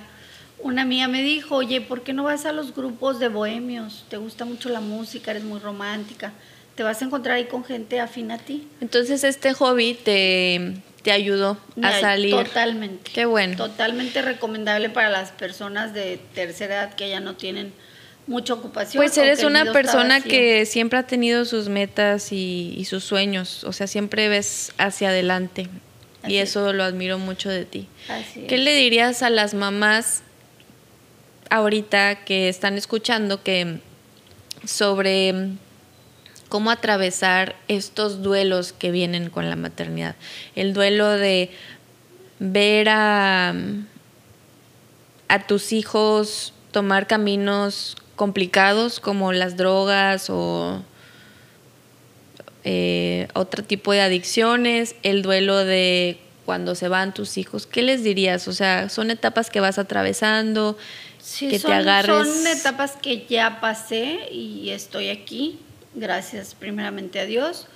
una 0.61 0.81
amiga 0.81 1.07
me 1.07 1.23
dijo, 1.23 1.55
oye, 1.55 1.79
¿por 1.79 2.03
qué 2.03 2.11
no 2.11 2.23
vas 2.23 2.45
a 2.45 2.51
los 2.51 2.75
grupos 2.75 3.19
de 3.19 3.29
bohemios? 3.29 4.05
¿Te 4.09 4.17
gusta 4.17 4.43
mucho 4.43 4.67
la 4.69 4.81
música? 4.81 5.31
¿Eres 5.31 5.43
muy 5.43 5.59
romántica? 5.59 6.33
Te 6.79 6.83
vas 6.83 7.01
a 7.01 7.05
encontrar 7.05 7.35
ahí 7.35 7.43
con 7.43 7.65
gente 7.65 7.99
afín 7.99 8.31
a 8.31 8.37
ti. 8.37 8.65
Entonces 8.79 9.25
este 9.25 9.53
hobby 9.53 9.95
te, 9.95 10.75
te 11.03 11.11
ayudó 11.11 11.57
a 11.81 11.99
salir. 11.99 12.33
Totalmente. 12.33 13.11
Qué 13.11 13.25
bueno. 13.25 13.57
Totalmente 13.57 14.21
recomendable 14.21 14.89
para 14.89 15.09
las 15.09 15.31
personas 15.33 15.93
de 15.93 16.21
tercera 16.33 16.75
edad 16.75 16.93
que 16.93 17.09
ya 17.09 17.19
no 17.19 17.35
tienen 17.35 17.73
mucha 18.27 18.53
ocupación. 18.53 19.03
Pues 19.03 19.17
eres 19.17 19.43
una 19.43 19.73
persona 19.73 20.21
que 20.21 20.65
siempre 20.65 20.97
ha 20.97 21.03
tenido 21.03 21.43
sus 21.43 21.67
metas 21.67 22.31
y, 22.31 22.85
sus 22.85 23.03
sueños, 23.03 23.65
o 23.65 23.73
sea, 23.73 23.85
siempre 23.85 24.29
ves 24.29 24.71
hacia 24.77 25.09
adelante. 25.09 25.67
y 26.25 26.37
eso 26.37 26.71
lo 26.71 26.85
admiro 26.85 27.19
mucho 27.19 27.49
de 27.49 27.65
ti. 27.65 27.89
Así 28.07 28.45
¿Qué 28.47 28.57
le 28.57 28.73
dirías 28.73 29.21
a 29.21 29.29
las 29.29 29.53
mamás 29.53 30.23
ahorita 31.49 32.23
que 32.23 32.47
están 32.47 32.77
escuchando 32.77 33.43
que 33.43 33.81
sobre 34.63 35.57
cómo 36.49 36.71
atravesar 36.71 37.55
estos 37.67 38.21
duelos 38.21 38.73
que 38.73 38.91
vienen 38.91 39.29
con 39.29 39.49
la 39.49 39.55
maternidad. 39.55 40.15
El 40.55 40.73
duelo 40.73 41.07
de 41.09 41.51
ver 42.39 42.89
a, 42.89 43.53
a 45.27 45.47
tus 45.47 45.71
hijos 45.71 46.53
tomar 46.71 47.07
caminos 47.07 47.95
complicados 48.15 48.99
como 48.99 49.31
las 49.31 49.55
drogas 49.55 50.29
o 50.29 50.83
eh, 52.63 53.27
otro 53.33 53.63
tipo 53.63 53.93
de 53.93 54.01
adicciones, 54.01 54.95
el 55.03 55.21
duelo 55.21 55.63
de 55.63 56.19
cuando 56.45 56.73
se 56.75 56.87
van 56.87 57.13
tus 57.13 57.37
hijos, 57.37 57.67
¿qué 57.67 57.83
les 57.83 58.03
dirías? 58.03 58.47
O 58.47 58.53
sea, 58.53 58.89
son 58.89 59.11
etapas 59.11 59.51
que 59.51 59.59
vas 59.59 59.77
atravesando, 59.77 60.77
que 61.39 61.59
te 61.59 61.71
agarres. 61.71 62.27
Son 62.27 62.47
etapas 62.47 62.93
que 62.99 63.25
ya 63.29 63.61
pasé 63.61 64.29
y 64.31 64.71
estoy 64.71 65.09
aquí 65.09 65.59
gracias 65.93 66.55
primeramente 66.55 67.19
a 67.19 67.25
Dios. 67.25 67.67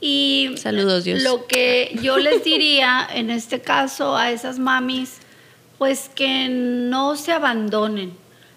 Y 0.00 0.50
Saludos, 0.56 1.04
Dios. 1.04 1.22
lo 1.22 1.46
que 1.46 1.96
yo 2.02 2.18
les 2.18 2.44
diría 2.44 3.06
en 3.12 3.30
este 3.30 3.60
caso 3.60 4.16
a 4.16 4.30
esas 4.30 4.58
mamis, 4.58 5.18
pues 5.78 6.10
que 6.14 6.48
no 6.48 7.16
se 7.16 7.32
abandonen, 7.32 8.12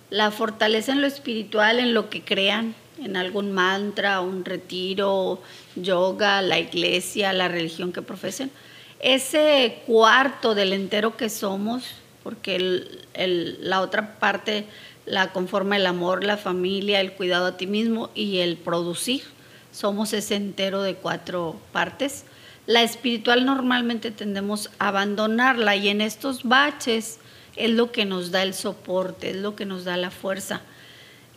la 0.09 0.31
fortaleza 0.31 0.91
en 0.91 1.01
lo 1.01 1.07
espiritual, 1.07 1.79
en 1.79 1.93
lo 1.93 2.09
que 2.09 2.23
crean, 2.23 2.75
en 3.01 3.17
algún 3.17 3.51
mantra, 3.51 4.21
un 4.21 4.45
retiro, 4.45 5.41
yoga, 5.75 6.41
la 6.41 6.59
iglesia, 6.59 7.33
la 7.33 7.47
religión 7.47 7.91
que 7.91 8.01
profesen. 8.01 8.51
Ese 8.99 9.83
cuarto 9.85 10.55
del 10.55 10.73
entero 10.73 11.17
que 11.17 11.29
somos, 11.29 11.83
porque 12.23 12.83
la 13.13 13.81
otra 13.81 14.17
parte 14.19 14.65
la 15.07 15.31
conforma 15.31 15.77
el 15.77 15.85
amor, 15.85 16.25
la 16.25 16.35
familia, 16.35 16.99
el 16.99 17.13
cuidado 17.13 17.47
a 17.47 17.57
ti 17.57 17.65
mismo 17.65 18.09
y 18.13 18.39
el 18.39 18.57
producir. 18.57 19.23
Somos 19.71 20.11
ese 20.11 20.35
entero 20.35 20.81
de 20.81 20.95
cuatro 20.95 21.55
partes. 21.71 22.25
La 22.65 22.83
espiritual 22.83 23.45
normalmente 23.45 24.11
tendemos 24.11 24.69
a 24.79 24.89
abandonarla 24.89 25.77
y 25.77 25.87
en 25.87 26.01
estos 26.01 26.43
baches 26.43 27.19
es 27.55 27.71
lo 27.71 27.93
que 27.93 28.03
nos 28.03 28.31
da 28.31 28.43
el 28.43 28.53
soporte, 28.53 29.29
es 29.29 29.37
lo 29.37 29.55
que 29.55 29.65
nos 29.65 29.85
da 29.85 29.95
la 29.95 30.11
fuerza. 30.11 30.61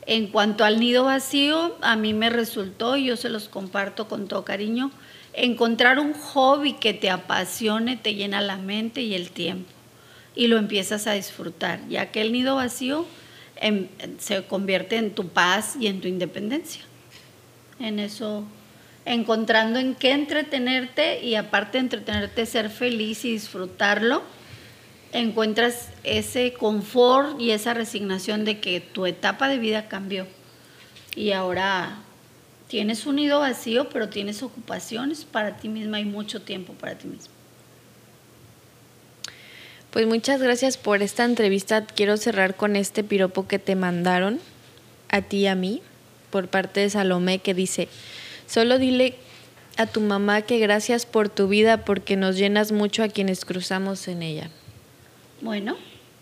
En 0.04 0.26
cuanto 0.26 0.64
al 0.64 0.80
nido 0.80 1.04
vacío, 1.04 1.76
a 1.80 1.94
mí 1.94 2.12
me 2.12 2.30
resultó, 2.30 2.96
y 2.96 3.04
yo 3.04 3.16
se 3.16 3.28
los 3.28 3.48
comparto 3.48 4.08
con 4.08 4.26
todo 4.26 4.44
cariño, 4.44 4.90
encontrar 5.32 6.00
un 6.00 6.14
hobby 6.14 6.72
que 6.72 6.94
te 6.94 7.10
apasione, 7.10 7.96
te 7.96 8.14
llena 8.14 8.40
la 8.40 8.56
mente 8.56 9.02
y 9.02 9.14
el 9.14 9.30
tiempo, 9.30 9.70
y 10.34 10.48
lo 10.48 10.56
empiezas 10.56 11.06
a 11.06 11.12
disfrutar, 11.12 11.80
ya 11.88 12.10
que 12.10 12.22
el 12.22 12.32
nido 12.32 12.56
vacío 12.56 13.06
se 14.18 14.44
convierte 14.44 14.96
en 14.96 15.12
tu 15.12 15.28
paz 15.28 15.76
y 15.78 15.86
en 15.86 16.00
tu 16.00 16.08
independencia. 16.08 16.82
En 17.78 17.98
eso, 17.98 18.44
encontrando 19.04 19.78
en 19.78 19.94
qué 19.94 20.12
entretenerte 20.12 21.22
y 21.22 21.34
aparte 21.34 21.78
de 21.78 21.84
entretenerte, 21.84 22.46
ser 22.46 22.70
feliz 22.70 23.24
y 23.24 23.32
disfrutarlo, 23.32 24.22
encuentras 25.12 25.88
ese 26.04 26.52
confort 26.52 27.40
y 27.40 27.50
esa 27.50 27.74
resignación 27.74 28.44
de 28.44 28.60
que 28.60 28.80
tu 28.80 29.06
etapa 29.06 29.48
de 29.48 29.58
vida 29.58 29.88
cambió 29.88 30.26
y 31.16 31.32
ahora 31.32 31.98
tienes 32.68 33.06
un 33.06 33.16
nido 33.16 33.40
vacío, 33.40 33.88
pero 33.88 34.08
tienes 34.08 34.42
ocupaciones 34.42 35.24
para 35.24 35.56
ti 35.56 35.68
misma 35.68 36.00
y 36.00 36.04
mucho 36.04 36.42
tiempo 36.42 36.72
para 36.74 36.96
ti 36.96 37.08
misma. 37.08 37.34
Pues 39.90 40.06
muchas 40.06 40.40
gracias 40.40 40.76
por 40.76 41.02
esta 41.02 41.24
entrevista. 41.24 41.84
Quiero 41.84 42.16
cerrar 42.16 42.54
con 42.54 42.76
este 42.76 43.02
piropo 43.02 43.48
que 43.48 43.58
te 43.58 43.74
mandaron 43.74 44.38
a 45.08 45.22
ti 45.22 45.38
y 45.38 45.46
a 45.48 45.56
mí 45.56 45.82
por 46.30 46.46
parte 46.46 46.78
de 46.78 46.90
Salomé 46.90 47.40
que 47.40 47.54
dice, 47.54 47.88
solo 48.46 48.78
dile 48.78 49.16
a 49.76 49.86
tu 49.86 50.00
mamá 50.00 50.42
que 50.42 50.58
gracias 50.58 51.06
por 51.06 51.28
tu 51.28 51.48
vida 51.48 51.84
porque 51.84 52.16
nos 52.16 52.36
llenas 52.36 52.70
mucho 52.70 53.02
a 53.02 53.08
quienes 53.08 53.44
cruzamos 53.44 54.06
en 54.06 54.22
ella. 54.22 54.50
Bueno, 55.40 55.76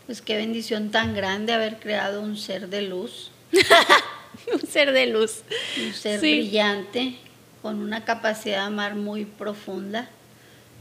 pues 0.07 0.23
qué 0.23 0.39
bendición 0.39 0.91
tan 0.91 1.15
grande 1.15 1.53
haber 1.53 1.79
creado 1.79 2.23
un 2.23 2.39
ser 2.39 2.69
de 2.69 2.83
luz. 2.83 3.33
un 4.55 4.67
ser 4.67 4.93
de 4.93 5.09
luz. 5.09 5.43
Un 5.77 5.93
ser 5.93 6.21
brillante, 6.21 7.17
con 7.61 7.81
una 7.81 8.07
capacidad 8.07 8.61
de 8.61 8.67
amar 8.67 8.95
muy 8.95 9.27
profunda 9.27 10.09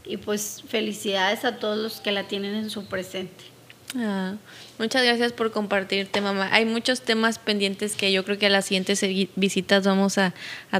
y 0.08 0.18
pues 0.18 0.64
felicidades 0.68 1.46
a 1.46 1.58
todos 1.58 1.78
los 1.78 2.00
que 2.00 2.12
la 2.12 2.28
tienen 2.28 2.56
en 2.56 2.70
su 2.70 2.86
presente. 2.86 3.58
Ah, 3.96 4.36
muchas 4.80 5.04
gracias 5.04 5.32
por 5.32 5.52
compartirte, 5.52 6.20
mamá. 6.22 6.50
Hay 6.52 6.66
muchos 6.66 7.02
temas 7.02 7.40
pendientes 7.40 7.96
que 7.96 8.12
yo 8.12 8.26
creo 8.26 8.38
que 8.38 8.48
a 8.48 8.50
las 8.50 8.66
siguientes 8.66 9.02
visitas 9.36 9.86
vamos 9.86 10.18
a, 10.18 10.34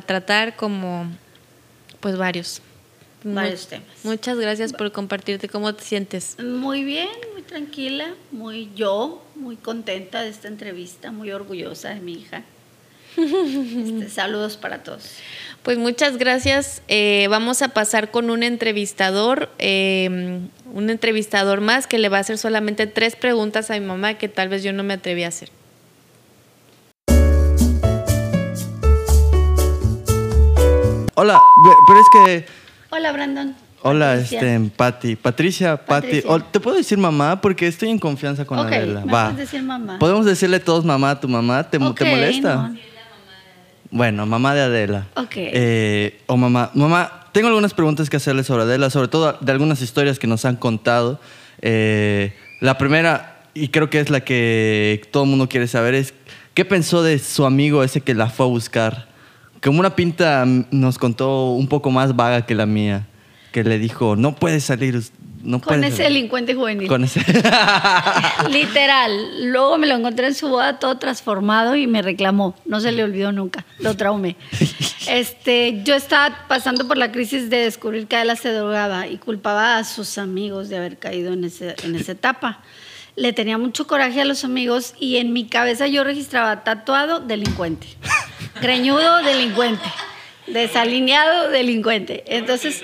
tratar 0.06 0.56
como 0.56 1.08
pues 2.00 2.18
varios. 2.18 2.62
Varios 3.24 3.68
temas. 3.68 3.88
Muchas 4.04 4.38
gracias 4.38 4.74
por 4.74 4.92
compartirte. 4.92 5.50
¿Cómo 5.50 5.74
te 5.74 5.84
sientes? 5.84 6.38
Muy 6.40 6.84
bien, 6.84 7.10
muy 7.34 7.42
tranquila, 7.42 8.14
muy 8.32 8.70
yo, 8.76 9.26
muy 9.36 9.56
contenta 9.56 10.22
de 10.22 10.30
esta 10.30 10.48
entrevista, 10.48 11.12
muy 11.12 11.32
orgullosa 11.32 11.90
de 11.90 12.00
mi 12.00 12.14
hija. 12.14 12.44
Este, 13.18 14.10
saludos 14.10 14.58
para 14.58 14.84
todos. 14.84 15.04
Pues 15.64 15.78
muchas 15.78 16.18
gracias. 16.18 16.82
Eh, 16.88 17.28
vamos 17.30 17.62
a 17.62 17.70
pasar 17.70 18.12
con 18.12 18.30
un 18.30 18.44
entrevistador, 18.44 19.50
eh, 19.60 20.40
un 20.74 20.90
entrevistador 20.90 21.60
más 21.62 21.88
que 21.88 21.98
le 21.98 22.10
va 22.10 22.18
a 22.18 22.22
hacer 22.22 22.38
solamente 22.38 22.88
tres 22.88 23.16
preguntas 23.16 23.70
a 23.72 23.74
mi 23.74 23.82
mamá 23.86 24.14
que 24.14 24.30
tal 24.30 24.50
vez 24.50 24.64
yo 24.64 24.72
no 24.72 24.84
me 24.84 24.94
atreví 24.94 25.24
a 25.24 25.30
hacer. 25.30 25.50
Hola, 31.16 31.42
pero 31.88 32.00
es 32.00 32.06
que... 32.14 32.46
Hola, 32.92 33.12
Brandon. 33.12 33.56
Hola, 33.82 34.16
este, 34.16 34.60
Pati. 34.76 35.16
Patricia, 35.16 35.78
Pati. 35.78 36.22
¿Te 36.52 36.60
puedo 36.60 36.78
decir 36.78 36.98
mamá? 36.98 37.42
Porque 37.42 37.68
estoy 37.68 37.90
en 37.90 38.00
confianza 38.00 38.46
con 38.46 38.60
Ok, 38.60 38.68
Adela. 38.68 39.02
me 39.06 39.12
Va. 39.12 39.24
puedes 39.32 39.50
decir 39.50 39.64
mamá. 39.64 39.98
¿Podemos 40.00 40.26
decirle 40.26 40.60
todos 40.60 40.86
mamá 40.86 41.12
a 41.12 41.20
tu 41.20 41.28
mamá? 41.28 41.68
¿Te, 41.70 41.78
Ok, 41.78 41.98
te 42.00 42.06
molesta? 42.06 42.56
no. 42.56 42.78
Bueno, 43.92 44.26
mamá 44.26 44.54
de 44.54 44.62
Adela. 44.62 45.08
Ok. 45.16 45.34
Eh, 45.36 46.22
o 46.28 46.38
mamá. 46.38 46.72
Mamá, 46.74 47.30
tengo 47.32 47.48
algunas 47.48 47.74
preguntas 47.74 48.10
que 48.10 48.18
hacerle 48.18 48.44
sobre 48.44 48.64
Adela, 48.64 48.90
sobre 48.90 49.08
todo 49.08 49.38
de 49.40 49.52
algunas 49.52 49.82
historias 49.82 50.20
que 50.20 50.28
nos 50.28 50.46
han 50.46 50.56
contado. 50.56 51.20
Eh, 51.62 52.34
la 52.60 52.78
primera, 52.78 53.42
y 53.54 53.70
creo 53.70 53.90
que 53.90 54.00
es 54.00 54.10
la 54.10 54.22
que 54.22 55.02
todo 55.12 55.24
el 55.24 55.30
mundo 55.30 55.48
quiere 55.48 55.68
saber, 55.68 55.94
es 55.94 56.14
¿qué 56.54 56.66
pensó 56.66 57.04
de 57.04 57.20
su 57.20 57.46
amigo 57.46 57.84
ese 57.84 58.02
que 58.02 58.14
la 58.14 58.30
fue 58.30 58.46
a 58.46 58.50
buscar? 58.50 59.08
Como 59.62 59.80
una 59.80 59.96
pinta 59.96 60.46
nos 60.72 60.98
contó 60.98 61.52
un 61.52 61.68
poco 61.68 61.92
más 61.92 62.16
vaga 62.16 62.46
que 62.46 62.56
la 62.56 62.66
mía, 62.66 63.08
que 63.52 63.64
le 63.64 63.80
dijo, 63.80 64.16
no 64.16 64.36
puedes 64.36 64.64
salir. 64.64 65.02
No 65.48 65.62
Con 65.62 65.80
puedes 65.80 65.94
ese 65.94 66.04
salir". 66.04 66.18
delincuente 66.18 66.54
juvenil. 66.56 66.88
Con 66.90 67.06
ese. 67.06 67.22
Literal. 68.50 69.50
Luego 69.52 69.78
me 69.78 69.88
lo 69.88 69.96
encontré 69.96 70.28
en 70.28 70.36
su 70.36 70.50
boda 70.50 70.78
todo 70.78 70.98
transformado 70.98 71.76
y 71.76 71.88
me 71.88 72.02
reclamó. 72.02 72.54
No 72.66 72.80
se 72.82 72.92
le 72.92 73.04
olvidó 73.04 73.32
nunca. 73.32 73.66
Lo 73.80 73.96
traumé. 73.96 74.36
Este, 75.08 75.82
yo 75.84 75.96
estaba 75.96 76.48
pasando 76.50 76.86
por 76.88 76.98
la 76.98 77.12
crisis 77.14 77.50
de 77.50 77.58
descubrir 77.60 78.08
que 78.08 78.18
Adela 78.18 78.36
se 78.36 78.52
drogaba 78.52 79.08
y 79.08 79.18
culpaba 79.18 79.78
a 79.78 79.84
sus 79.86 80.18
amigos 80.18 80.68
de 80.68 80.78
haber 80.78 80.98
caído 80.98 81.32
en, 81.32 81.46
ese, 81.46 81.76
en 81.84 81.96
esa 81.96 82.12
etapa. 82.12 82.60
Le 83.16 83.32
tenía 83.34 83.58
mucho 83.58 83.88
coraje 83.88 84.20
a 84.22 84.26
los 84.26 84.44
amigos 84.44 84.96
y 85.00 85.16
en 85.18 85.32
mi 85.34 85.48
cabeza 85.48 85.88
yo 85.88 86.04
registraba 86.04 86.64
tatuado 86.66 87.20
delincuente, 87.22 87.88
greñudo 88.62 89.24
delincuente, 89.24 89.86
desalineado 90.46 91.50
delincuente. 91.50 92.24
Entonces 92.28 92.84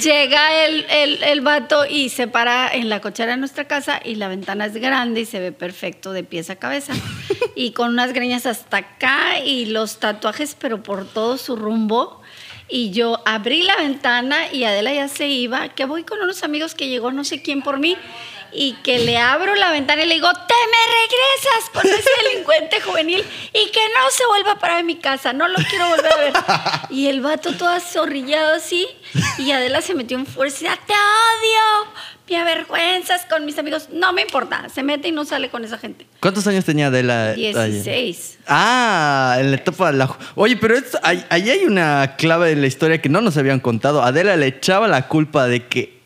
llega 0.00 0.64
el, 0.64 0.86
el, 0.90 1.22
el 1.22 1.40
vato 1.40 1.86
y 1.86 2.08
se 2.08 2.28
para 2.28 2.72
en 2.72 2.88
la 2.88 3.00
cochera 3.00 3.32
de 3.32 3.38
nuestra 3.38 3.66
casa 3.66 4.00
y 4.04 4.16
la 4.16 4.28
ventana 4.28 4.66
es 4.66 4.74
grande 4.74 5.20
y 5.20 5.24
se 5.24 5.40
ve 5.40 5.52
perfecto 5.52 6.12
de 6.12 6.24
pies 6.24 6.50
a 6.50 6.56
cabeza. 6.56 6.94
Y 7.54 7.72
con 7.72 7.90
unas 7.90 8.12
greñas 8.12 8.46
hasta 8.46 8.76
acá 8.76 9.40
y 9.44 9.66
los 9.66 9.98
tatuajes, 9.98 10.56
pero 10.56 10.80
por 10.80 11.04
todo 11.08 11.36
su 11.38 11.56
rumbo. 11.56 12.22
Y 12.68 12.92
yo 12.92 13.20
abrí 13.26 13.64
la 13.64 13.74
ventana 13.74 14.52
y 14.52 14.62
Adela 14.62 14.92
ya 14.92 15.08
se 15.08 15.26
iba, 15.26 15.68
que 15.70 15.84
voy 15.84 16.04
con 16.04 16.20
unos 16.20 16.44
amigos 16.44 16.76
que 16.76 16.88
llegó 16.88 17.10
no 17.10 17.24
sé 17.24 17.42
quién 17.42 17.62
por 17.62 17.80
mí 17.80 17.96
y 18.52 18.74
que 18.82 18.98
le 19.00 19.18
abro 19.18 19.54
la 19.54 19.70
ventana 19.70 20.02
y 20.04 20.06
le 20.06 20.14
digo, 20.14 20.30
te 20.32 20.54
me 20.54 20.92
regresas 21.02 21.70
con 21.72 21.86
ese 21.86 22.10
delincuente 22.32 22.80
juvenil 22.80 23.24
y 23.52 23.70
que 23.70 23.80
no 23.94 24.10
se 24.10 24.26
vuelva 24.26 24.52
a 24.52 24.58
parar 24.58 24.80
en 24.80 24.86
mi 24.86 24.96
casa, 24.96 25.32
no 25.32 25.48
lo 25.48 25.56
quiero 25.68 25.88
volver 25.88 26.12
a 26.12 26.16
ver. 26.16 26.32
Y 26.90 27.08
el 27.08 27.20
vato 27.20 27.52
todo 27.54 27.68
azorrillado 27.68 28.54
así 28.54 28.86
y 29.38 29.50
Adela 29.52 29.80
se 29.82 29.94
metió 29.94 30.16
en 30.16 30.26
fuerza, 30.26 30.76
te 30.86 30.92
odio, 30.94 31.92
me 32.30 32.36
avergüenzas 32.38 33.24
con 33.26 33.44
mis 33.44 33.58
amigos, 33.58 33.88
no 33.92 34.12
me 34.12 34.22
importa, 34.22 34.68
se 34.74 34.82
mete 34.82 35.08
y 35.08 35.12
no 35.12 35.24
sale 35.24 35.48
con 35.50 35.64
esa 35.64 35.78
gente. 35.78 36.06
¿Cuántos 36.20 36.46
años 36.46 36.64
tenía 36.64 36.86
Adela? 36.88 37.30
ayer? 37.32 37.54
16. 37.54 38.38
Ah, 38.46 39.36
en 39.38 39.50
la 39.50 39.56
etapa 39.58 39.92
de 39.92 39.98
la... 39.98 40.16
Oye, 40.34 40.56
pero 40.56 40.76
esto- 40.76 40.98
ahí, 41.02 41.24
ahí 41.30 41.50
hay 41.50 41.64
una 41.64 42.16
clave 42.16 42.48
de 42.50 42.56
la 42.56 42.66
historia 42.66 43.00
que 43.00 43.08
no 43.08 43.20
nos 43.20 43.36
habían 43.36 43.60
contado. 43.60 44.02
Adela 44.02 44.36
le 44.36 44.46
echaba 44.46 44.88
la 44.88 45.08
culpa 45.08 45.46
de 45.46 45.66
que, 45.68 45.97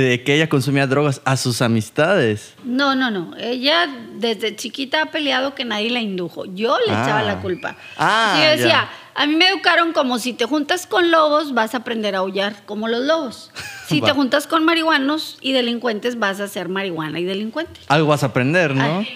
de 0.00 0.22
que 0.22 0.34
ella 0.34 0.48
consumía 0.48 0.86
drogas 0.86 1.22
a 1.24 1.36
sus 1.38 1.62
amistades. 1.62 2.52
No, 2.64 2.94
no, 2.94 3.10
no. 3.10 3.34
Ella 3.38 3.86
desde 4.18 4.54
chiquita 4.54 5.02
ha 5.02 5.06
peleado 5.10 5.54
que 5.54 5.64
nadie 5.64 5.88
la 5.90 6.00
indujo. 6.00 6.44
Yo 6.44 6.76
le 6.86 6.92
Ah. 6.92 7.02
echaba 7.02 7.22
la 7.22 7.40
culpa. 7.40 7.76
Ah, 7.96 8.34
Sí, 8.36 8.42
yo 8.44 8.50
decía, 8.50 8.68
ya. 8.68 8.90
a 9.14 9.26
mí 9.26 9.34
me 9.36 9.48
educaron 9.48 9.92
como 9.94 10.18
si 10.18 10.34
te 10.34 10.44
juntas 10.44 10.86
con 10.86 11.10
lobos 11.10 11.54
vas 11.54 11.72
a 11.74 11.78
aprender 11.78 12.14
a 12.14 12.18
aullar 12.18 12.64
como 12.66 12.88
los 12.88 13.04
lobos. 13.06 13.50
Si 13.88 14.00
te 14.02 14.10
juntas 14.10 14.46
con 14.48 14.64
marihuanos 14.64 15.38
y 15.40 15.52
delincuentes 15.52 16.18
vas 16.18 16.40
a 16.40 16.48
ser 16.48 16.68
marihuana 16.68 17.20
y 17.20 17.24
delincuente. 17.24 17.80
Algo 17.86 18.08
vas 18.08 18.22
a 18.24 18.26
aprender, 18.26 18.74
¿no? 18.74 18.98
Ay. 18.98 19.08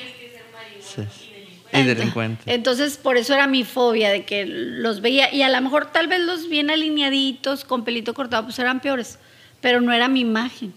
Sí. 0.81 1.03
Y 1.73 1.83
delincuente. 1.83 2.43
Entonces, 2.53 2.97
por 2.97 3.17
eso 3.17 3.35
era 3.35 3.47
mi 3.49 3.65
fobia 3.65 4.11
de 4.11 4.25
que 4.25 4.47
los 4.47 5.01
veía 5.01 5.33
y 5.35 5.43
a 5.43 5.49
lo 5.49 5.61
mejor 5.61 5.87
tal 5.93 6.07
vez 6.09 6.21
los 6.21 6.49
bien 6.49 6.71
alineaditos, 6.71 7.65
con 7.65 7.85
pelito 7.85 8.15
cortado, 8.15 8.45
pues 8.45 8.59
eran 8.61 8.81
peores, 8.81 9.19
pero 9.61 9.81
no 9.81 9.93
era 9.93 10.09
mi 10.09 10.21
imagen. 10.21 10.73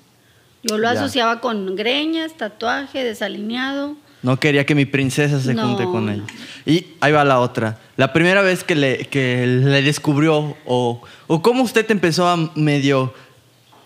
Yo 0.63 0.77
lo 0.77 0.83
Ya. 0.91 0.99
asociaba 0.99 1.41
con 1.41 1.75
greñas, 1.75 2.33
tatuaje, 2.37 3.03
desalineado. 3.03 3.95
No 4.21 4.39
quería 4.39 4.65
que 4.65 4.75
mi 4.75 4.85
princesa 4.85 5.39
se 5.41 5.53
No. 5.53 5.67
junte 5.67 5.83
con 5.83 6.09
ella. 6.09 6.23
Y 6.65 6.85
ahí 7.01 7.11
va 7.11 7.25
la 7.25 7.39
otra. 7.41 7.77
La 7.97 8.13
primera 8.13 8.41
vez 8.41 8.63
que 8.63 8.75
le, 8.75 8.99
que 9.07 9.45
le 9.45 9.81
descubrió, 9.81 10.55
o, 10.65 11.01
o 11.27 11.41
cómo 11.41 11.63
usted 11.63 11.89
empezó 11.91 12.27
a 12.29 12.37
medio 12.55 13.13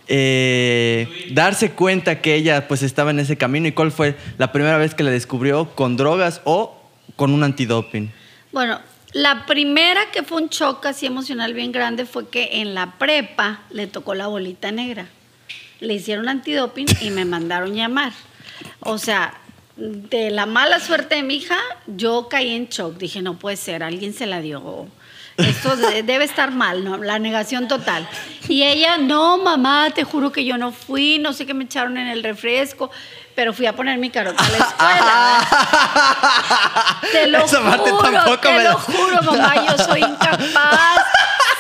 eh, 0.08 1.28
darse 1.32 1.72
cuenta 1.72 2.22
que 2.22 2.36
ella 2.36 2.68
pues 2.68 2.82
estaba 2.84 3.12
en 3.12 3.20
ese 3.20 3.36
camino 3.38 3.68
y 3.68 3.72
cuál 3.74 3.92
fue 3.92 4.16
la 4.38 4.52
primera 4.52 4.78
vez 4.78 4.96
que 4.96 5.04
le 5.04 5.12
descubrió 5.12 5.70
con 5.76 5.98
drogas 5.98 6.42
o 6.46 6.80
con 7.16 7.34
un 7.34 7.44
antidoping. 7.44 8.12
Bueno, 8.54 8.80
la 9.18 9.46
primera 9.48 10.12
que 10.12 10.22
fue 10.24 10.42
un 10.44 10.50
shock 10.50 10.86
así 10.86 11.08
emocional 11.08 11.54
bien 11.56 11.72
grande 11.72 12.06
fue 12.06 12.30
que 12.30 12.62
en 12.62 12.76
la 12.76 12.98
prepa 13.00 13.62
le 13.72 13.88
tocó 13.88 14.14
la 14.14 14.28
bolita 14.28 14.72
negra. 14.72 15.08
Le 15.80 15.96
hicieron 15.96 16.30
antidoping 16.30 16.86
y 17.02 17.10
me 17.10 17.26
mandaron 17.26 17.74
llamar. 17.74 18.12
O 18.82 19.00
sea, 19.00 19.34
de 19.76 20.30
la 20.30 20.46
mala 20.46 20.80
suerte 20.80 21.16
de 21.16 21.24
mi 21.24 21.36
hija, 21.36 21.58
yo 21.88 22.28
caí 22.30 22.56
en 22.56 22.68
shock. 22.68 22.98
Dije, 22.98 23.22
no 23.24 23.40
puede 23.40 23.58
ser, 23.58 23.82
alguien 23.84 24.14
se 24.14 24.28
la 24.28 24.40
dio. 24.42 24.88
Esto 25.38 25.76
de- 25.76 26.04
debe 26.04 26.24
estar 26.24 26.52
mal. 26.52 27.00
La 27.06 27.18
negación 27.20 27.68
total. 27.68 28.08
Y 28.48 28.64
ella, 28.64 28.98
no, 29.00 29.38
mamá, 29.40 29.90
te 29.96 30.04
juro 30.04 30.32
que 30.32 30.46
yo 30.46 30.58
no 30.58 30.72
fui, 30.72 31.18
no 31.20 31.34
sé 31.34 31.46
qué 31.48 31.54
me 31.56 31.64
echaron 31.64 31.98
en 31.98 32.08
el 32.08 32.22
refresco, 32.24 32.92
pero 33.38 33.54
fui 33.54 33.68
a 33.68 33.74
poner 33.74 34.00
mi 34.00 34.10
carota 34.10 34.44
a 34.44 34.50
la 34.50 34.58
escuela. 34.66 35.48
Te 37.12 37.28
lo 37.28 37.46
Esa 37.46 37.62
parte 37.62 37.92
juro, 37.92 38.02
tampoco 38.02 38.40
te 38.40 38.52
me 38.52 38.64
lo 38.64 38.80
juro, 38.80 39.22
mamá, 39.22 39.54
yo 39.64 39.78
soy 39.78 40.00
incapaz. 40.00 41.02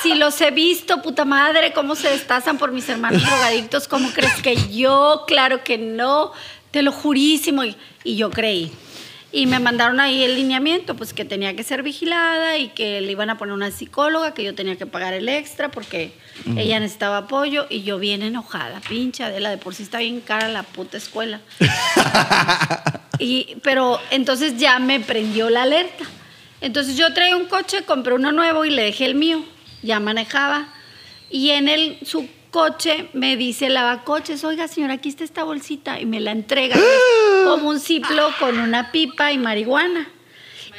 Si 0.01 0.15
los 0.15 0.41
he 0.41 0.49
visto, 0.49 1.03
puta 1.03 1.23
madre, 1.23 1.73
cómo 1.73 1.93
se 1.93 2.09
destazan 2.09 2.57
por 2.57 2.71
mis 2.71 2.89
hermanos 2.89 3.21
drogadictos, 3.21 3.87
¿cómo 3.87 4.09
crees 4.11 4.41
que 4.41 4.55
yo? 4.75 5.25
Claro 5.27 5.63
que 5.63 5.77
no, 5.77 6.31
te 6.71 6.81
lo 6.81 6.91
jurísimo. 6.91 7.63
Y, 7.63 7.77
y 8.03 8.15
yo 8.15 8.31
creí. 8.31 8.73
Y 9.31 9.45
me 9.45 9.59
mandaron 9.59 9.99
ahí 9.99 10.23
el 10.23 10.35
lineamiento, 10.35 10.95
pues 10.95 11.13
que 11.13 11.25
tenía 11.25 11.53
que 11.55 11.63
ser 11.63 11.83
vigilada 11.83 12.57
y 12.57 12.69
que 12.69 13.01
le 13.01 13.11
iban 13.11 13.29
a 13.29 13.37
poner 13.37 13.53
una 13.53 13.71
psicóloga, 13.71 14.33
que 14.33 14.43
yo 14.43 14.55
tenía 14.55 14.77
que 14.77 14.85
pagar 14.85 15.13
el 15.13 15.27
extra 15.27 15.69
porque 15.69 16.13
ella 16.55 16.79
necesitaba 16.79 17.17
apoyo 17.17 17.67
y 17.69 17.83
yo 17.83 17.99
bien 17.99 18.21
enojada, 18.21 18.79
pinche 18.87 19.25
Adela, 19.25 19.49
de 19.49 19.57
por 19.57 19.75
sí 19.75 19.83
está 19.83 19.99
bien 19.99 20.21
cara 20.21 20.47
la 20.47 20.63
puta 20.63 20.97
escuela. 20.97 21.41
Y, 23.19 23.57
pero 23.63 23.99
entonces 24.11 24.57
ya 24.57 24.77
me 24.79 24.99
prendió 24.99 25.49
la 25.49 25.63
alerta. 25.63 26.05
Entonces 26.61 26.97
yo 26.97 27.13
traía 27.13 27.35
un 27.35 27.45
coche, 27.45 27.83
compré 27.83 28.13
uno 28.13 28.31
nuevo 28.31 28.65
y 28.65 28.69
le 28.69 28.83
dejé 28.83 29.05
el 29.05 29.15
mío. 29.15 29.43
Ya 29.81 29.99
manejaba. 29.99 30.67
Y 31.29 31.49
en 31.51 31.67
el, 31.67 31.97
su 32.03 32.27
coche 32.57 33.07
me 33.13 33.37
dice 33.37 33.67
el 33.67 33.75
lavacoches, 33.75 34.43
oiga 34.43 34.67
señora, 34.67 34.95
aquí 34.95 35.09
está 35.09 35.23
esta 35.23 35.43
bolsita. 35.43 36.01
Y 36.01 36.07
me 36.07 36.19
la 36.19 36.31
entrega 36.31 36.75
como 37.45 37.69
un 37.69 37.79
ciplo 37.79 38.31
con 38.39 38.57
una 38.57 38.91
pipa 38.91 39.31
y 39.31 39.37
marihuana. 39.37 40.09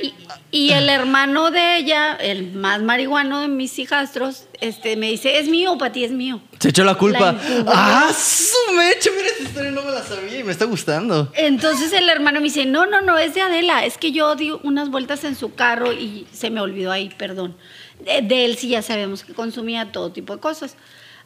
Y, 0.02 0.12
y 0.50 0.70
el 0.70 0.88
hermano 0.88 1.52
de 1.52 1.76
ella, 1.76 2.16
el 2.16 2.52
más 2.52 2.82
marihuano 2.82 3.42
de 3.42 3.46
mis 3.46 3.78
hijastros, 3.78 4.46
este, 4.60 4.96
me 4.96 5.08
dice, 5.08 5.38
es 5.38 5.48
mío, 5.48 5.78
para 5.78 5.92
ti 5.92 6.02
es 6.02 6.10
mío. 6.10 6.40
Se 6.58 6.70
echó 6.70 6.82
la 6.82 6.96
culpa. 6.96 7.32
La. 7.32 7.64
¡Ah, 7.68 8.12
su 8.12 8.72
mecha! 8.74 9.10
Mira, 9.16 9.28
esta 9.28 9.42
historia 9.44 9.70
no 9.70 9.82
me 9.82 9.92
la 9.92 10.02
sabía 10.02 10.40
y 10.40 10.42
me 10.42 10.50
está 10.50 10.64
gustando. 10.64 11.30
Entonces 11.36 11.92
el 11.92 12.08
hermano 12.08 12.40
me 12.40 12.46
dice, 12.46 12.66
no, 12.66 12.86
no, 12.86 13.02
no, 13.02 13.18
es 13.18 13.34
de 13.34 13.42
Adela, 13.42 13.84
es 13.84 13.98
que 13.98 14.10
yo 14.10 14.34
di 14.34 14.50
unas 14.64 14.88
vueltas 14.90 15.22
en 15.22 15.36
su 15.36 15.54
carro 15.54 15.92
y 15.92 16.26
se 16.32 16.50
me 16.50 16.60
olvidó 16.60 16.90
ahí, 16.90 17.08
perdón. 17.16 17.56
De, 18.04 18.22
de 18.22 18.46
él 18.46 18.56
sí 18.56 18.68
ya 18.68 18.82
sabemos 18.82 19.22
que 19.22 19.32
consumía 19.32 19.92
todo 19.92 20.10
tipo 20.10 20.34
de 20.34 20.40
cosas. 20.40 20.76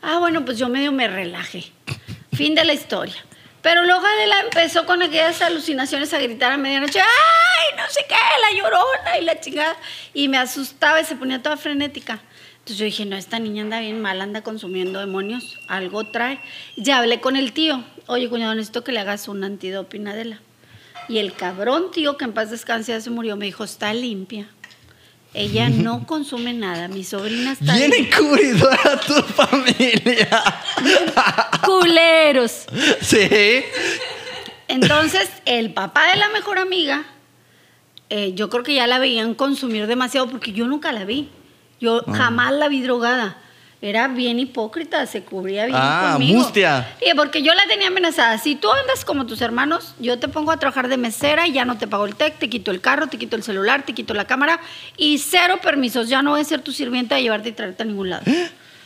Ah, 0.02 0.18
bueno, 0.18 0.44
pues 0.44 0.58
yo 0.58 0.68
medio 0.68 0.90
me 0.90 1.06
relajé. 1.06 1.72
Fin 2.32 2.56
de 2.56 2.64
la 2.64 2.74
historia. 2.74 3.24
Pero 3.62 3.84
luego 3.84 4.04
Adela 4.04 4.40
empezó 4.40 4.84
con 4.84 5.00
aquellas 5.00 5.40
alucinaciones 5.40 6.12
a 6.12 6.18
gritar 6.18 6.50
a 6.50 6.56
medianoche, 6.56 6.98
¡ay, 7.00 7.76
no 7.76 7.84
sé 7.88 8.04
qué, 8.08 8.14
la 8.14 8.58
llorona 8.58 9.18
y 9.20 9.24
la 9.24 9.38
chingada! 9.40 9.76
Y 10.12 10.26
me 10.26 10.38
asustaba 10.38 11.00
y 11.00 11.04
se 11.04 11.14
ponía 11.14 11.40
toda 11.40 11.56
frenética. 11.56 12.20
Entonces 12.54 12.78
yo 12.78 12.84
dije, 12.84 13.04
no, 13.04 13.16
esta 13.16 13.38
niña 13.38 13.62
anda 13.62 13.78
bien 13.78 14.00
mal, 14.00 14.20
anda 14.20 14.42
consumiendo 14.42 14.98
demonios, 14.98 15.60
algo 15.68 16.04
trae. 16.10 16.40
Ya 16.76 16.98
hablé 16.98 17.20
con 17.20 17.36
el 17.36 17.52
tío, 17.52 17.84
oye, 18.06 18.28
cuñado, 18.28 18.54
necesito 18.56 18.82
que 18.82 18.90
le 18.90 18.98
hagas 18.98 19.28
un 19.28 19.44
antidoping 19.44 20.08
Adela. 20.08 20.40
Y 21.08 21.18
el 21.18 21.32
cabrón 21.32 21.92
tío, 21.92 22.16
que 22.16 22.24
en 22.24 22.32
paz 22.32 22.50
descanse, 22.50 22.90
ya 22.90 23.00
se 23.00 23.10
murió, 23.10 23.36
me 23.36 23.46
dijo, 23.46 23.62
está 23.62 23.94
limpia. 23.94 24.48
Ella 25.34 25.68
no 25.70 26.06
consume 26.06 26.52
nada. 26.52 26.88
Mi 26.88 27.04
sobrina 27.04 27.52
está. 27.52 27.74
Bien 27.74 27.92
encubridora 27.94 29.00
tu 29.06 29.14
familia. 29.14 30.28
Culeros. 31.64 32.66
Sí. 33.00 33.64
Entonces, 34.68 35.28
el 35.46 35.72
papá 35.72 36.06
de 36.12 36.16
la 36.16 36.28
mejor 36.30 36.58
amiga, 36.58 37.04
eh, 38.10 38.32
yo 38.34 38.50
creo 38.50 38.62
que 38.62 38.74
ya 38.74 38.86
la 38.86 38.98
veían 38.98 39.34
consumir 39.34 39.86
demasiado 39.86 40.28
porque 40.28 40.52
yo 40.52 40.66
nunca 40.66 40.92
la 40.92 41.04
vi. 41.04 41.30
Yo 41.80 42.02
Ah. 42.06 42.12
jamás 42.14 42.52
la 42.52 42.68
vi 42.68 42.82
drogada. 42.82 43.36
Era 43.84 44.06
bien 44.06 44.38
hipócrita, 44.38 45.04
se 45.06 45.24
cubría 45.24 45.66
bien 45.66 45.76
Ah, 45.78 46.10
conmigo. 46.12 46.38
mustia. 46.38 46.88
Porque 47.16 47.42
yo 47.42 47.52
la 47.52 47.66
tenía 47.66 47.88
amenazada. 47.88 48.38
Si 48.38 48.54
tú 48.54 48.70
andas 48.70 49.04
como 49.04 49.26
tus 49.26 49.40
hermanos, 49.42 49.96
yo 49.98 50.20
te 50.20 50.28
pongo 50.28 50.52
a 50.52 50.56
trabajar 50.56 50.86
de 50.86 50.96
mesera 50.96 51.48
y 51.48 51.52
ya 51.52 51.64
no 51.64 51.76
te 51.76 51.88
pago 51.88 52.06
el 52.06 52.14
tech, 52.14 52.38
te 52.38 52.48
quito 52.48 52.70
el 52.70 52.80
carro, 52.80 53.08
te 53.08 53.18
quito 53.18 53.34
el 53.34 53.42
celular, 53.42 53.84
te 53.84 53.92
quito 53.92 54.14
la 54.14 54.24
cámara 54.24 54.60
y 54.96 55.18
cero 55.18 55.58
permisos. 55.60 56.08
Ya 56.08 56.22
no 56.22 56.30
voy 56.30 56.42
a 56.42 56.44
ser 56.44 56.60
tu 56.62 56.70
sirvienta 56.70 57.16
de 57.16 57.22
llevarte 57.22 57.48
y 57.48 57.52
traerte 57.52 57.82
a 57.82 57.86
ningún 57.86 58.10
lado. 58.10 58.22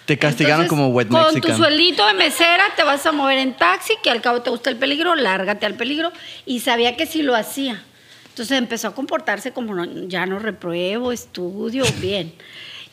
Te 0.06 0.16
castigaron 0.18 0.62
Entonces, 0.64 0.70
como 0.70 0.88
wet 0.94 1.08
Con 1.08 1.26
tu 1.26 1.34
mexican. 1.34 1.56
sueldito 1.58 2.06
de 2.06 2.14
mesera 2.14 2.64
te 2.74 2.82
vas 2.82 3.04
a 3.04 3.12
mover 3.12 3.36
en 3.36 3.54
taxi, 3.54 3.92
que 4.02 4.08
al 4.10 4.22
cabo 4.22 4.40
te 4.40 4.48
gusta 4.48 4.70
el 4.70 4.76
peligro, 4.76 5.14
lárgate 5.14 5.66
al 5.66 5.74
peligro. 5.74 6.10
Y 6.46 6.60
sabía 6.60 6.96
que 6.96 7.04
sí 7.04 7.20
lo 7.22 7.34
hacía. 7.36 7.82
Entonces 8.30 8.56
empezó 8.56 8.88
a 8.88 8.94
comportarse 8.94 9.52
como 9.52 9.74
no- 9.74 10.08
ya 10.08 10.24
no 10.24 10.38
repruebo, 10.38 11.12
estudio, 11.12 11.84
bien. 12.00 12.32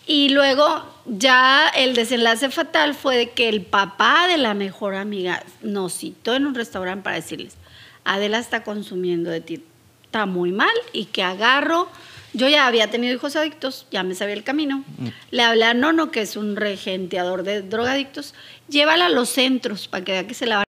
Y 0.06 0.30
luego 0.30 0.84
ya 1.06 1.70
el 1.70 1.96
desenlace 1.96 2.50
fatal 2.50 2.94
fue 2.94 3.18
de 3.18 3.30
que 3.32 3.48
el 3.48 3.62
papá 3.62 4.28
de 4.28 4.38
la 4.38 4.54
mejor 4.54 4.96
amiga 4.96 5.44
nos 5.62 5.94
citó 5.94 6.36
en 6.36 6.46
un 6.46 6.56
restaurante 6.56 7.04
para 7.04 7.16
decirles, 7.16 7.56
Adela 8.04 8.40
está 8.40 8.64
consumiendo 8.64 9.30
de 9.30 9.42
ti, 9.42 9.64
está 10.04 10.26
muy 10.26 10.52
mal 10.52 10.74
y 10.92 11.06
que 11.06 11.24
agarro. 11.24 11.90
Yo 12.34 12.50
ya 12.50 12.68
había 12.68 12.90
tenido 12.90 13.14
hijos 13.14 13.36
adictos, 13.36 13.86
ya 13.92 14.04
me 14.04 14.16
sabía 14.16 14.34
el 14.34 14.44
camino. 14.44 14.84
Le 15.30 15.44
hablé 15.44 15.66
a 15.66 15.74
Nono, 15.74 16.10
que 16.10 16.22
es 16.22 16.36
un 16.36 16.56
regenteador 16.56 17.44
de 17.44 17.62
drogadictos, 17.62 18.34
llévala 18.68 19.06
a 19.06 19.10
los 19.10 19.30
centros 19.30 19.88
para 19.88 20.04
que 20.04 20.14
vea 20.14 20.28
que 20.28 20.34
se 20.34 20.48
la 20.48 20.58
va 20.58 20.64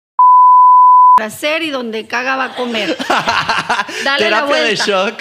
a 1.21 1.25
hacer 1.25 1.63
y 1.63 1.71
donde 1.71 2.07
caga 2.07 2.37
va 2.37 2.47
a 2.47 2.57
comer. 2.57 2.97
Dale 4.05 4.29
la 4.29 4.45
Terapia 4.45 4.57
de 4.57 4.63
vuelta. 4.63 4.85
shock. 4.85 5.21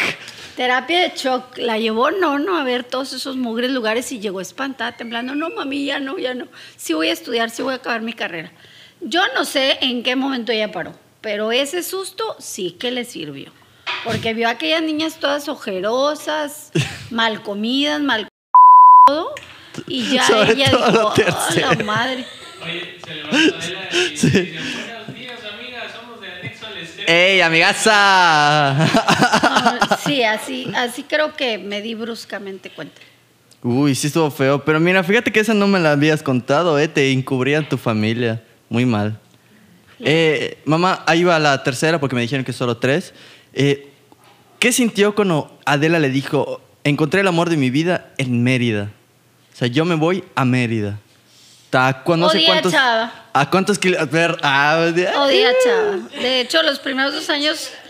Terapia 0.62 1.00
de 1.00 1.14
shock. 1.16 1.58
La 1.58 1.80
llevó 1.80 2.12
Nono 2.12 2.56
a 2.56 2.64
ver 2.64 2.84
todos 2.84 3.14
esos 3.14 3.36
mugres 3.36 3.72
lugares 3.72 4.12
y 4.12 4.20
llegó 4.20 4.42
espantada, 4.42 4.92
temblando. 4.92 5.34
No, 5.34 5.50
mami, 5.50 5.86
ya 5.86 6.00
no, 6.00 6.20
ya 6.20 6.36
no. 6.36 6.46
Sí 6.78 6.94
voy 6.94 7.08
a 7.08 7.14
estudiar, 7.14 7.50
sí 7.50 7.64
voy 7.64 7.74
a 7.74 7.78
acabar 7.78 8.02
mi 8.02 8.14
carrera. 8.14 8.52
Yo 9.00 9.24
no 9.34 9.44
sé 9.44 9.80
en 9.82 10.04
qué 10.04 10.16
momento 10.16 10.52
ella 10.52 10.72
paró, 10.72 10.94
pero 11.20 11.52
ese 11.52 11.82
susto 11.82 12.36
sí 12.38 12.74
que 12.80 12.92
le 12.92 13.06
sirvió. 13.06 13.52
Porque 14.04 14.36
vio 14.36 14.48
a 14.50 14.52
aquellas 14.52 14.84
niñas 14.84 15.20
todas 15.20 15.50
ojerosas, 15.50 16.72
mal 17.10 17.42
comidas, 17.42 18.00
mal 18.00 18.28
todo. 19.08 19.34
Y 19.88 20.14
ya 20.14 20.28
Sobre 20.28 20.52
ella 20.52 20.70
dijo, 20.70 20.84
"Ah, 21.10 21.14
tercero". 21.16 21.74
la 21.74 21.84
madre. 21.84 22.26
Oye, 22.64 23.00
se 23.04 23.16
levanta 23.16 23.58
Adela 23.58 23.90
y 23.92 24.10
dice, 24.12 24.30
buenos 24.86 25.16
días 25.16 25.40
amigas, 25.44 25.92
somos 26.00 26.22
de 26.22 26.32
Anexo 26.32 26.68
al 26.68 26.78
Estero. 26.78 27.01
¡Ey, 27.12 27.42
amigaza! 27.42 27.92
Ah, 27.94 29.98
Sí, 30.06 30.24
así, 30.24 30.72
así 30.74 31.04
creo 31.04 31.36
que 31.36 31.58
me 31.58 31.82
di 31.82 31.94
bruscamente 31.94 32.70
cuenta. 32.70 33.02
Uy, 33.62 33.96
sí 33.96 34.08
estuvo 34.08 34.32
feo. 34.32 34.64
Pero 34.64 34.80
mira, 34.80 35.04
fíjate 35.04 35.30
que 35.30 35.42
esa 35.42 35.54
no 35.54 35.68
me 35.68 35.78
la 35.78 35.92
habías 35.92 36.24
contado, 36.24 36.80
¿eh? 36.80 36.88
Te 36.88 37.12
encubrían 37.12 37.68
tu 37.68 37.78
familia. 37.78 38.42
Muy 38.70 38.86
mal. 38.86 39.20
Eh, 40.00 40.58
mamá, 40.64 41.04
ahí 41.06 41.26
va 41.26 41.38
la 41.38 41.62
tercera 41.64 42.00
porque 42.00 42.16
me 42.16 42.22
dijeron 42.22 42.46
que 42.46 42.54
solo 42.54 42.78
tres. 42.78 43.14
Eh, 43.54 43.90
¿Qué 44.60 44.72
sintió 44.72 45.14
cuando 45.14 45.60
Adela 45.66 46.00
le 46.00 46.10
dijo, 46.10 46.62
encontré 46.86 47.20
el 47.20 47.28
amor 47.28 47.50
de 47.50 47.58
mi 47.58 47.70
vida 47.70 48.10
en 48.18 48.42
Mérida? 48.42 48.90
O 49.54 49.58
sea, 49.58 49.68
yo 49.68 49.84
me 49.84 49.96
voy 49.96 50.24
a 50.34 50.46
Mérida. 50.46 50.98
¿A 51.74 52.04
cu- 52.04 52.18
no 52.18 52.30
sé 52.30 52.44
cuántos, 52.46 52.72
Chava. 52.74 53.12
¿A 53.34 53.50
cuántos 53.50 53.80
kilómetros? 53.80 54.38
Ah, 54.44 54.78
Odia 54.90 55.50
a 55.50 55.54
Chava. 55.64 55.98
De 56.22 56.42
hecho, 56.42 56.62
los 56.64 56.80
primeros 56.80 57.14
dos 57.14 57.30
años 57.30 57.72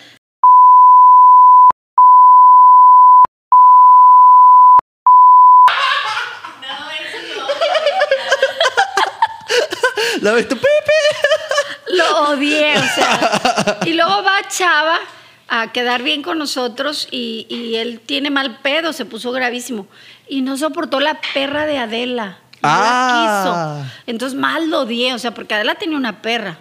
La 10.21 10.33
ves 10.33 10.47
tú, 10.47 10.55
Pepe. 10.55 11.95
lo 11.97 12.29
odié, 12.31 12.77
o 12.77 12.83
sea. 12.95 13.79
Y 13.85 13.93
luego 13.93 14.23
va 14.23 14.47
Chava 14.47 14.99
a 15.47 15.71
quedar 15.71 16.03
bien 16.03 16.21
con 16.21 16.37
nosotros 16.37 17.07
y, 17.11 17.45
y 17.49 17.75
él 17.75 17.99
tiene 18.05 18.29
mal 18.29 18.59
pedo, 18.61 18.93
se 18.93 19.05
puso 19.05 19.31
gravísimo. 19.31 19.87
Y 20.27 20.41
no 20.41 20.57
soportó 20.57 20.99
la 20.99 21.19
perra 21.33 21.65
de 21.65 21.77
Adela. 21.77 22.39
No 22.63 22.69
Ah. 22.69 23.75
la 23.77 23.83
quiso. 23.83 24.01
Entonces 24.07 24.37
mal 24.39 24.69
lo 24.69 24.81
odié, 24.81 25.13
o 25.13 25.19
sea, 25.19 25.33
porque 25.33 25.53
Adela 25.55 25.75
tenía 25.75 25.97
una 25.97 26.21
perra 26.21 26.57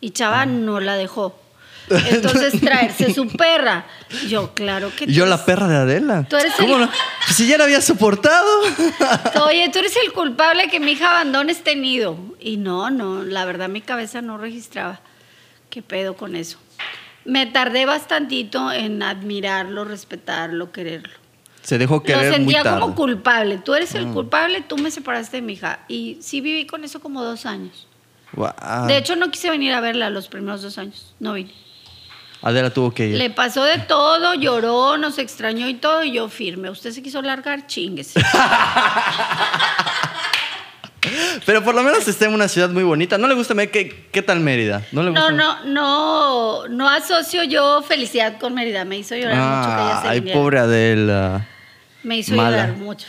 y 0.00 0.10
Chava 0.10 0.46
no 0.46 0.80
la 0.80 0.96
dejó. 0.96 1.38
Entonces 1.90 2.58
traerse 2.62 3.12
su 3.12 3.28
perra. 3.28 3.84
Yo, 4.26 4.54
claro 4.54 4.90
que 4.96 5.06
Yo 5.06 5.26
la 5.26 5.44
perra 5.44 5.68
de 5.68 5.76
Adela. 5.76 6.24
Tú 6.28 6.36
eres 6.36 6.54
¿Cómo 6.56 6.76
el- 6.76 6.80
no? 6.82 6.90
Pues 7.26 7.36
si 7.36 7.46
ya 7.46 7.58
la 7.58 7.64
había 7.64 7.82
soportado. 7.82 8.48
Oye, 9.46 9.68
tú 9.70 9.80
eres 9.80 9.94
el 10.04 10.12
culpable 10.12 10.68
que 10.70 10.80
mi 10.80 10.92
hija 10.92 11.10
abandone 11.10 11.52
este 11.52 11.76
nido. 11.76 12.16
Y 12.40 12.56
no, 12.56 12.88
no, 12.90 13.22
la 13.22 13.44
verdad 13.44 13.68
mi 13.68 13.82
cabeza 13.82 14.22
no 14.22 14.38
registraba. 14.38 15.00
¿Qué 15.68 15.82
pedo 15.82 16.16
con 16.16 16.36
eso? 16.36 16.58
Me 17.26 17.44
tardé 17.46 17.84
bastantito 17.86 18.72
en 18.72 19.02
admirarlo, 19.02 19.84
respetarlo, 19.84 20.72
quererlo. 20.72 21.12
Se 21.64 21.78
dejó 21.78 21.94
Lo 21.96 22.02
querer 22.02 22.26
muy 22.26 22.34
sentía 22.36 22.62
tarde. 22.62 22.76
Mm. 22.76 22.80
como 22.82 22.94
culpable. 22.94 23.58
Tú 23.58 23.74
eres 23.74 23.94
el 23.94 24.06
culpable, 24.08 24.60
tú 24.60 24.76
me 24.78 24.90
separaste 24.90 25.38
de 25.38 25.42
mi 25.42 25.54
hija. 25.54 25.80
Y 25.88 26.18
sí 26.20 26.40
viví 26.40 26.66
con 26.66 26.84
eso 26.84 27.00
como 27.00 27.24
dos 27.24 27.46
años. 27.46 27.88
Guau. 28.32 28.86
De 28.86 28.96
hecho, 28.98 29.16
no 29.16 29.30
quise 29.30 29.48
venir 29.50 29.72
a 29.72 29.80
verla 29.80 30.10
los 30.10 30.28
primeros 30.28 30.60
dos 30.62 30.76
años. 30.78 31.14
No 31.18 31.32
vine. 31.32 31.52
Adela 32.42 32.68
tuvo 32.68 32.92
que 32.92 33.06
ir. 33.08 33.16
Le 33.16 33.30
pasó 33.30 33.64
de 33.64 33.78
todo, 33.78 34.34
lloró, 34.34 34.98
nos 34.98 35.16
extrañó 35.18 35.66
y 35.66 35.74
todo, 35.74 36.04
y 36.04 36.12
yo 36.12 36.28
firme. 36.28 36.68
Usted 36.68 36.90
se 36.90 37.02
quiso 37.02 37.22
largar, 37.22 37.66
chinguese. 37.66 38.20
Pero 41.46 41.62
por 41.62 41.74
lo 41.74 41.82
menos 41.82 42.06
está 42.08 42.26
en 42.26 42.34
una 42.34 42.48
ciudad 42.48 42.70
muy 42.70 42.82
bonita. 42.82 43.18
¿No 43.18 43.28
le 43.28 43.34
gusta? 43.34 43.54
¿Qué, 43.68 44.08
qué 44.10 44.22
tal 44.22 44.40
Mérida? 44.40 44.82
¿No 44.92 45.02
le 45.02 45.10
gusta? 45.10 45.30
No, 45.30 45.64
no, 45.64 45.64
no, 45.64 46.68
no 46.68 46.88
asocio 46.88 47.44
yo 47.44 47.82
felicidad 47.82 48.38
con 48.38 48.54
Mérida. 48.54 48.84
Me 48.84 48.98
hizo 48.98 49.14
llorar 49.16 49.36
mucho 49.36 49.76
que 49.76 49.82
ella 49.82 50.02
se 50.02 50.08
Ay, 50.08 50.20
viniera. 50.20 50.40
pobre 50.40 50.58
Adela. 50.58 51.48
Me 52.04 52.18
hizo 52.18 52.34
mala. 52.34 52.50
llorar 52.66 52.76
mucho. 52.76 53.06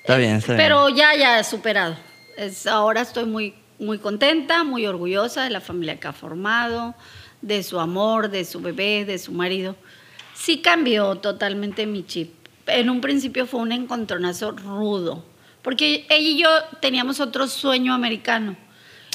Está 0.00 0.16
bien, 0.16 0.36
está 0.36 0.54
bien. 0.54 0.64
Pero 0.64 0.88
ya, 0.88 1.14
ya 1.16 1.38
he 1.38 1.44
superado. 1.44 1.96
Es, 2.36 2.66
ahora 2.66 3.02
estoy 3.02 3.24
muy, 3.26 3.54
muy 3.78 3.98
contenta, 3.98 4.64
muy 4.64 4.86
orgullosa 4.86 5.44
de 5.44 5.50
la 5.50 5.60
familia 5.60 6.00
que 6.00 6.08
ha 6.08 6.12
formado, 6.12 6.94
de 7.40 7.62
su 7.62 7.78
amor, 7.78 8.30
de 8.30 8.44
su 8.44 8.60
bebé, 8.60 9.04
de 9.04 9.18
su 9.18 9.32
marido. 9.32 9.76
Sí 10.34 10.62
cambió 10.62 11.16
totalmente 11.16 11.86
mi 11.86 12.04
chip. 12.06 12.32
En 12.66 12.90
un 12.90 13.00
principio 13.00 13.46
fue 13.46 13.60
un 13.60 13.72
encontronazo 13.72 14.52
rudo, 14.52 15.24
porque 15.62 16.06
ella 16.08 16.28
y 16.28 16.38
yo 16.38 16.48
teníamos 16.80 17.20
otro 17.20 17.46
sueño 17.48 17.92
americano. 17.92 18.56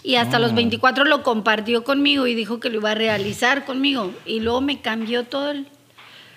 Y 0.03 0.16
hasta 0.16 0.38
Ah. 0.38 0.39
los 0.39 0.53
24 0.53 1.05
lo 1.05 1.24
compartió 1.24 1.84
conmigo 1.84 2.28
y 2.28 2.36
dijo 2.36 2.60
que 2.60 2.70
lo 2.70 2.78
iba 2.78 2.91
a 2.91 2.95
realizar 2.95 3.66
conmigo. 3.66 4.14
Y 4.26 4.39
luego 4.41 4.62
me 4.62 4.80
cambió 4.82 5.24
todo 5.24 5.51
el... 5.51 5.68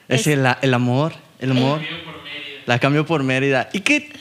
Es 0.08 0.26
el, 0.26 0.44
el 0.62 0.74
amor, 0.74 1.12
el 1.38 1.50
amor. 1.52 1.80
La 2.70 2.78
cambió 2.78 3.04
por 3.04 3.24
Mérida. 3.24 3.68
¿Y 3.72 3.80
qué 3.80 4.12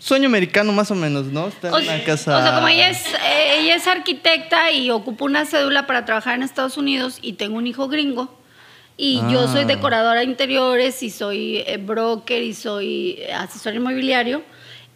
sueño 0.00 0.26
americano 0.26 0.72
más 0.72 0.90
o 0.90 0.96
menos, 0.96 1.26
no? 1.26 1.46
Está 1.46 1.68
en 1.68 1.74
O, 1.74 1.76
una 1.78 2.02
casa... 2.02 2.36
o 2.36 2.42
sea, 2.42 2.54
como 2.56 2.66
ella 2.66 2.90
es, 2.90 3.06
eh, 3.06 3.60
ella 3.60 3.76
es 3.76 3.86
arquitecta 3.86 4.72
y 4.72 4.90
ocupa 4.90 5.24
una 5.26 5.46
cédula 5.46 5.86
para 5.86 6.04
trabajar 6.04 6.34
en 6.34 6.42
Estados 6.42 6.76
Unidos 6.76 7.20
y 7.22 7.34
tengo 7.34 7.56
un 7.56 7.68
hijo 7.68 7.86
gringo. 7.86 8.36
Y 8.96 9.20
yo 9.30 9.46
soy 9.46 9.60
Ah. 9.62 9.66
decoradora 9.66 10.18
de 10.18 10.26
interiores 10.26 11.04
y 11.04 11.10
soy 11.10 11.58
eh, 11.58 11.76
broker 11.76 12.42
y 12.42 12.52
soy 12.52 13.14
eh, 13.20 13.32
asesor 13.32 13.76
inmobiliario. 13.76 14.42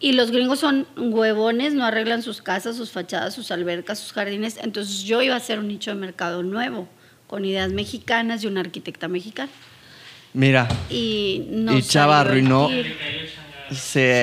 Y 0.01 0.11
los 0.11 0.29
gringos 0.31 0.59
son 0.59 0.85
huevones, 0.97 1.73
no 1.75 1.85
arreglan 1.85 2.21
sus 2.21 2.41
casas, 2.41 2.75
sus 2.75 2.91
fachadas, 2.91 3.33
sus 3.33 3.49
albercas, 3.51 3.97
sus 3.97 4.11
jardines. 4.11 4.57
Entonces 4.61 5.03
yo 5.03 5.21
iba 5.21 5.35
a 5.35 5.37
hacer 5.37 5.57
un 5.57 5.69
nicho 5.69 5.91
de 5.91 5.95
mercado 5.95 6.43
nuevo, 6.43 6.89
con 7.27 7.45
ideas 7.45 7.69
mexicanas 7.71 8.43
y 8.43 8.47
una 8.47 8.59
arquitecta 8.59 9.07
mexicana. 9.07 9.49
Mira, 10.33 10.67
Y 10.89 11.45
no 11.49 11.75
Y 11.77 11.81
Chava 11.83 12.19
arruinó. 12.21 12.69
Se 13.71 13.75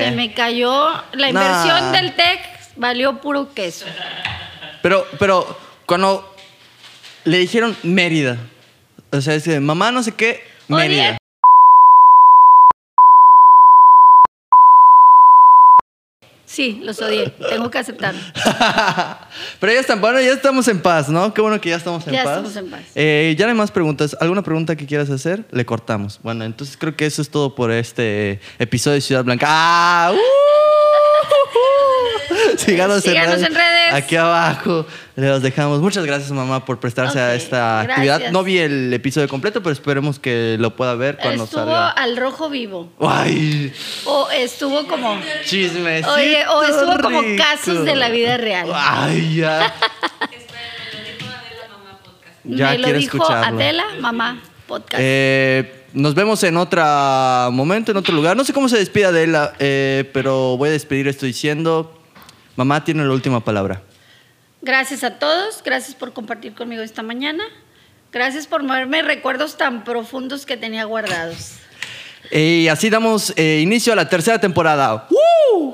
se... 0.05 0.11
me 0.15 0.33
cayó. 0.33 0.87
La 1.13 1.31
Nah. 1.31 1.41
inversión 1.41 1.91
del 1.91 2.13
TEC 2.15 2.39
valió 2.77 3.19
puro 3.21 3.53
queso. 3.53 3.85
Pero, 4.81 5.05
pero 5.19 5.57
cuando 5.85 6.35
le 7.25 7.37
dijeron 7.39 7.75
Mérida, 7.83 8.37
o 9.11 9.21
sea, 9.21 9.39
que 9.39 9.59
mamá 9.59 9.91
no 9.91 10.03
sé 10.03 10.13
qué, 10.13 10.43
Oye, 10.69 11.16
Sí, 16.57 16.79
los 16.81 16.99
odié. 16.99 17.29
Tengo 17.51 17.69
que 17.69 17.77
aceptarlo. 17.77 18.19
Pero 19.59 19.73
ya 19.73 19.79
están, 19.79 20.01
bueno, 20.01 20.19
ya 20.19 20.31
estamos 20.31 20.67
en 20.67 20.81
paz, 20.81 21.07
¿no? 21.07 21.31
Qué 21.31 21.39
bueno 21.39 21.61
que 21.61 21.69
ya 21.69 21.75
estamos 21.75 22.07
en 22.07 22.13
Ya 22.13 22.23
paz. 22.23 22.37
estamos 22.37 22.55
en 22.55 22.71
paz. 22.71 22.81
Eh, 22.95 23.35
ya 23.37 23.45
no 23.45 23.51
hay 23.51 23.57
más 23.59 23.69
preguntas. 23.69 24.17
¿Alguna 24.19 24.41
pregunta 24.41 24.75
que 24.75 24.87
quieras 24.87 25.07
hacer? 25.11 25.45
Le 25.51 25.63
cortamos. 25.67 26.19
Bueno, 26.23 26.45
entonces 26.45 26.75
creo 26.75 26.95
que 26.95 27.05
eso 27.05 27.21
es 27.21 27.29
todo 27.29 27.53
por 27.53 27.69
este 27.69 28.39
episodio 28.57 28.95
de 28.95 29.01
Ciudad 29.01 29.23
Blanca. 29.23 29.45
¡Ah! 29.47 30.11
¡Uh! 30.15 30.17
Síganos, 32.57 33.03
Síganos 33.03 33.43
en 33.43 33.53
redes. 33.53 33.93
Aquí 33.93 34.15
abajo 34.15 34.87
los 35.25 35.41
dejamos. 35.41 35.81
Muchas 35.81 36.05
gracias, 36.05 36.31
mamá, 36.31 36.63
por 36.63 36.79
prestarse 36.79 37.19
a 37.19 37.33
esta 37.33 37.83
gracias. 37.83 37.89
actividad. 38.15 38.31
No 38.31 38.43
vi 38.43 38.59
el 38.59 38.93
episodio 38.93 39.27
completo, 39.27 39.63
pero 39.63 39.73
esperemos 39.73 40.19
que 40.19 40.57
lo 40.59 40.75
pueda 40.75 40.93
ver 40.93 41.17
cuando 41.17 41.45
Estuvo 41.45 41.61
salga. 41.61 41.89
al 41.89 42.17
rojo 42.17 42.49
vivo. 42.49 42.91
¡Ay! 42.99 43.73
O 44.05 44.29
estuvo 44.29 44.85
como. 44.87 45.19
Chismecito 45.43 46.13
Oye, 46.13 46.45
o 46.47 46.63
estuvo 46.63 46.99
como 47.01 47.21
casos 47.35 47.83
de 47.83 47.95
la 47.95 48.09
vida 48.09 48.37
real. 48.37 48.69
¡Ay, 48.73 49.37
ya! 49.37 49.73
Ya 52.49 52.71
Me 52.71 52.77
lo 52.77 52.87
dijo 52.93 53.17
escucharlo. 53.17 53.57
Adela, 53.57 53.83
mamá, 53.99 54.41
podcast. 54.67 54.99
Eh, 54.99 55.83
nos 55.93 56.15
vemos 56.15 56.41
en 56.43 56.55
otro 56.55 56.81
momento, 57.51 57.91
en 57.91 57.97
otro 57.97 58.15
lugar. 58.15 58.37
No 58.37 58.45
sé 58.45 58.53
cómo 58.53 58.69
se 58.69 58.77
despida 58.77 59.11
de 59.11 59.23
él, 59.25 59.35
eh, 59.59 60.09
pero 60.13 60.55
voy 60.57 60.69
a 60.69 60.71
despedir 60.71 61.07
esto 61.09 61.25
diciendo, 61.25 61.99
mamá 62.55 62.85
tiene 62.85 63.03
la 63.03 63.11
última 63.11 63.43
palabra. 63.43 63.81
Gracias 64.67 65.05
a 65.05 65.11
todos, 65.11 65.63
gracias 65.63 65.95
por 65.95 66.11
compartir 66.11 66.53
conmigo 66.53 66.83
esta 66.83 67.01
mañana. 67.01 67.41
Gracias 68.11 68.47
por 68.47 68.63
moverme 68.63 69.01
recuerdos 69.01 69.55
tan 69.55 69.85
profundos 69.85 70.45
que 70.45 70.57
tenía 70.57 70.83
guardados. 70.83 71.53
Y 72.33 72.67
así 72.67 72.89
damos 72.89 73.31
eh, 73.37 73.61
inicio 73.61 73.93
a 73.93 73.95
la 73.95 74.09
tercera 74.09 74.41
temporada. 74.41 75.07
¡Woo! 75.09 75.73